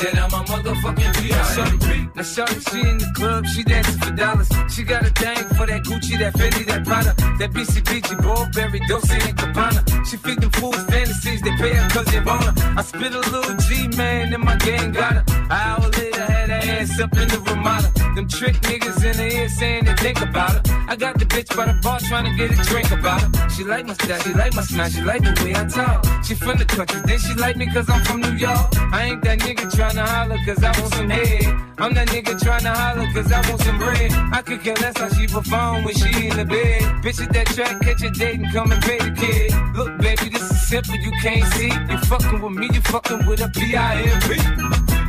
That 0.03 0.18
I'm 0.18 0.34
a 0.34 0.42
motherfucking 0.51 1.12
P.I.M.P. 1.22 2.09
Now 2.16 2.22
shorty, 2.22 2.59
she 2.59 2.80
in 2.80 2.99
the 2.99 3.12
club, 3.14 3.47
she 3.47 3.62
dancing 3.62 4.01
for 4.01 4.11
dollars. 4.11 4.49
She 4.68 4.82
got 4.82 5.03
a 5.07 5.11
thing 5.11 5.38
for 5.55 5.66
that 5.66 5.84
Gucci, 5.84 6.18
that 6.18 6.34
Fendi, 6.34 6.66
that 6.66 6.84
Prada, 6.84 7.14
that 7.38 7.51
BCBG, 7.53 8.18
Burberry, 8.18 8.80
Dolce 8.88 9.14
and 9.14 9.36
Gabbana. 9.38 10.07
She 10.11 10.16
feed 10.16 10.40
them 10.40 10.51
fools 10.59 10.82
fantasies, 10.90 11.40
they 11.42 11.55
pay 11.57 11.74
her 11.74 11.88
cause 11.90 12.07
they 12.07 12.20
want. 12.20 12.51
I 12.76 12.82
spit 12.82 13.14
a 13.14 13.20
little 13.20 13.57
G, 13.59 13.86
man, 13.97 14.34
and 14.34 14.42
my 14.42 14.57
gang 14.57 14.90
got 14.90 15.12
her. 15.12 15.24
An 15.28 15.53
hour 15.53 15.88
later, 15.88 16.24
had 16.24 16.49
her 16.51 16.62
ass 16.82 16.99
up 16.99 17.12
in 17.16 17.28
the 17.28 17.38
Ramada. 17.47 18.05
Them 18.17 18.29
trick 18.29 18.55
niggas 18.62 19.05
in 19.05 19.17
the 19.19 19.37
ear 19.37 19.49
saying 19.51 19.85
they 19.85 19.95
think 19.97 20.23
about 20.23 20.49
her. 20.53 20.62
I 20.89 20.97
got 20.97 21.19
the 21.19 21.27
bitch 21.27 21.55
by 21.55 21.67
the 21.67 21.79
bar 21.83 22.01
trying 22.01 22.25
to 22.25 22.33
get 22.35 22.51
a 22.51 22.57
drink 22.64 22.91
about 22.91 23.21
her. 23.21 23.51
She 23.51 23.62
like 23.62 23.85
my 23.85 23.93
style, 23.93 24.19
she 24.21 24.33
like 24.33 24.55
my 24.55 24.62
smile, 24.62 24.89
she 24.89 25.03
like 25.03 25.21
the 25.21 25.37
way 25.45 25.55
I 25.55 25.69
talk. 25.69 26.25
She 26.25 26.35
from 26.35 26.57
the 26.57 26.64
country, 26.64 26.99
then 27.05 27.19
she 27.19 27.35
like 27.35 27.59
me 27.59 27.67
cause 27.67 27.91
I'm 27.91 28.03
from 28.07 28.23
New 28.23 28.33
York. 28.33 28.73
I 28.91 29.12
ain't 29.12 29.23
that 29.25 29.41
nigga 29.41 29.69
tryna 29.69 30.09
holler 30.09 30.39
cause 30.47 30.64
I 30.64 30.73
want 30.81 30.95
some 30.95 31.11
head. 31.11 31.45
I'm 31.77 31.93
that 31.93 32.09
nigga 32.09 32.41
tryna 32.41 32.73
holler 32.75 33.07
cause 33.12 33.31
I 33.31 33.51
want 33.51 33.61
some 33.61 33.77
bread. 33.77 34.11
I 34.33 34.41
could 34.41 34.62
care 34.62 34.77
less 34.77 34.97
how 34.97 35.11
she 35.11 35.27
perform 35.27 35.85
when 35.85 35.95
she 35.95 36.29
in 36.29 36.39
the 36.39 36.47
bed. 36.47 36.81
Bitch 37.05 37.21
at 37.21 37.35
that 37.35 37.49
track, 37.49 37.83
catch 37.83 38.03
a 38.03 38.09
date 38.09 38.41
and 38.41 38.51
come 38.51 38.73
and 38.73 38.83
pay 38.83 38.97
the 38.97 39.12
kid. 39.12 39.53
Look, 39.77 39.99
baby, 39.99 40.31
this 40.31 40.51
is 40.51 40.69
simple, 40.69 40.97
you 40.97 41.12
can't 41.21 41.45
see. 41.53 41.69
You 41.69 41.99
fucking 42.09 42.41
with 42.41 42.53
me, 42.53 42.71
you 42.73 42.81
fucking 42.81 43.27
with 43.27 43.43
a 43.43 43.51
P-I-M-P. 43.51 45.05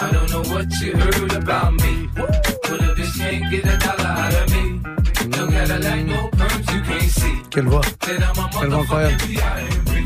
I 0.00 0.12
don't 0.12 0.30
know 0.30 0.42
what 0.54 0.66
you 0.80 0.96
heard 0.96 1.32
about 1.32 1.72
me. 1.74 2.08
But 2.14 2.80
a 2.80 2.94
bitch 2.94 3.18
can't 3.18 3.50
get 3.50 3.64
a 3.64 3.76
dollar 3.78 4.06
out 4.06 4.34
of 4.34 4.50
me. 4.52 4.80
No 5.36 5.48
Cadillac, 5.48 6.04
no 6.06 6.37
Quelle 7.50 7.66
voix. 7.66 7.80
Quelle 8.00 8.68
voix 8.70 8.80
incroyable. 8.80 9.16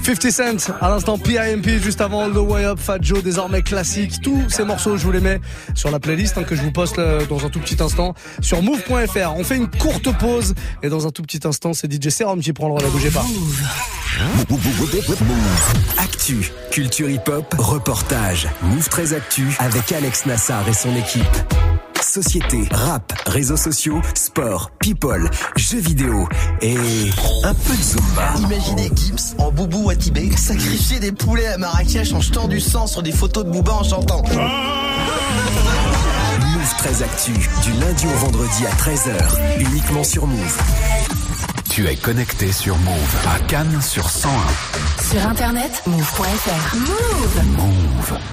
50 0.02 0.30
Cent, 0.30 0.74
à 0.80 0.88
l'instant 0.88 1.16
PIMP, 1.16 1.80
juste 1.80 2.00
avant 2.00 2.24
All 2.24 2.32
the 2.32 2.38
Way 2.38 2.64
Up, 2.64 2.78
Fat 2.80 2.98
Joe, 3.00 3.22
désormais 3.22 3.62
classique. 3.62 4.20
Tous 4.20 4.42
ces 4.48 4.64
morceaux, 4.64 4.96
je 4.96 5.04
vous 5.04 5.12
les 5.12 5.20
mets 5.20 5.40
sur 5.74 5.90
la 5.90 6.00
playlist 6.00 6.38
hein, 6.38 6.42
que 6.42 6.56
je 6.56 6.62
vous 6.62 6.72
poste 6.72 6.98
euh, 6.98 7.24
dans 7.26 7.46
un 7.46 7.50
tout 7.50 7.60
petit 7.60 7.80
instant 7.80 8.14
sur 8.40 8.62
move.fr. 8.62 9.36
On 9.36 9.44
fait 9.44 9.56
une 9.56 9.68
courte 9.68 10.16
pause 10.18 10.54
et 10.82 10.88
dans 10.88 11.06
un 11.06 11.10
tout 11.10 11.22
petit 11.22 11.40
instant, 11.46 11.72
c'est 11.72 11.90
DJ 11.92 12.08
Serum 12.08 12.40
qui 12.40 12.52
prend 12.52 12.68
le 12.68 12.74
relais. 12.74 12.88
Bougez 12.88 13.10
pas. 13.10 13.24
Actu, 15.98 16.52
culture 16.70 17.08
hip-hop, 17.08 17.54
reportage. 17.58 18.48
Move 18.62 18.88
très 18.88 19.14
Actu 19.14 19.46
avec 19.58 19.92
Alex 19.92 20.26
Nassar 20.26 20.68
et 20.68 20.74
son 20.74 20.94
équipe. 20.96 21.71
Société, 22.02 22.68
rap, 22.72 23.12
réseaux 23.26 23.56
sociaux, 23.56 24.02
sport, 24.14 24.70
people, 24.80 25.30
jeux 25.56 25.78
vidéo 25.78 26.28
et 26.60 26.76
un 27.44 27.54
peu 27.54 27.76
de 27.76 27.82
Zumba. 27.82 28.34
Imaginez 28.38 28.90
Gibbs 28.94 29.36
en 29.38 29.52
boubou 29.52 29.88
à 29.88 29.94
Tibet 29.94 30.30
sacrifier 30.36 30.98
des 30.98 31.12
poulets 31.12 31.46
à 31.46 31.58
Marrakech 31.58 32.12
en 32.12 32.20
jetant 32.20 32.48
du 32.48 32.60
sang 32.60 32.86
sur 32.86 33.02
des 33.02 33.12
photos 33.12 33.44
de 33.44 33.50
Booba 33.50 33.72
en 33.72 33.84
chantant. 33.84 34.22
Move 36.40 36.74
très 36.78 37.02
Actu, 37.02 37.32
du 37.32 37.72
lundi 37.80 38.06
au 38.06 38.18
vendredi 38.18 38.66
à 38.66 38.70
13h, 38.74 39.60
uniquement 39.60 40.04
sur 40.04 40.26
Move. 40.26 40.58
Tu 41.70 41.86
es 41.86 41.96
connecté 41.96 42.52
sur 42.52 42.76
Move 42.78 43.16
à 43.34 43.38
Cannes 43.46 43.80
sur 43.80 44.10
101. 44.10 44.30
Sur 45.10 45.26
internet, 45.26 45.82
move.fr. 45.86 46.76
Move. 46.76 47.42
Move. 47.56 48.18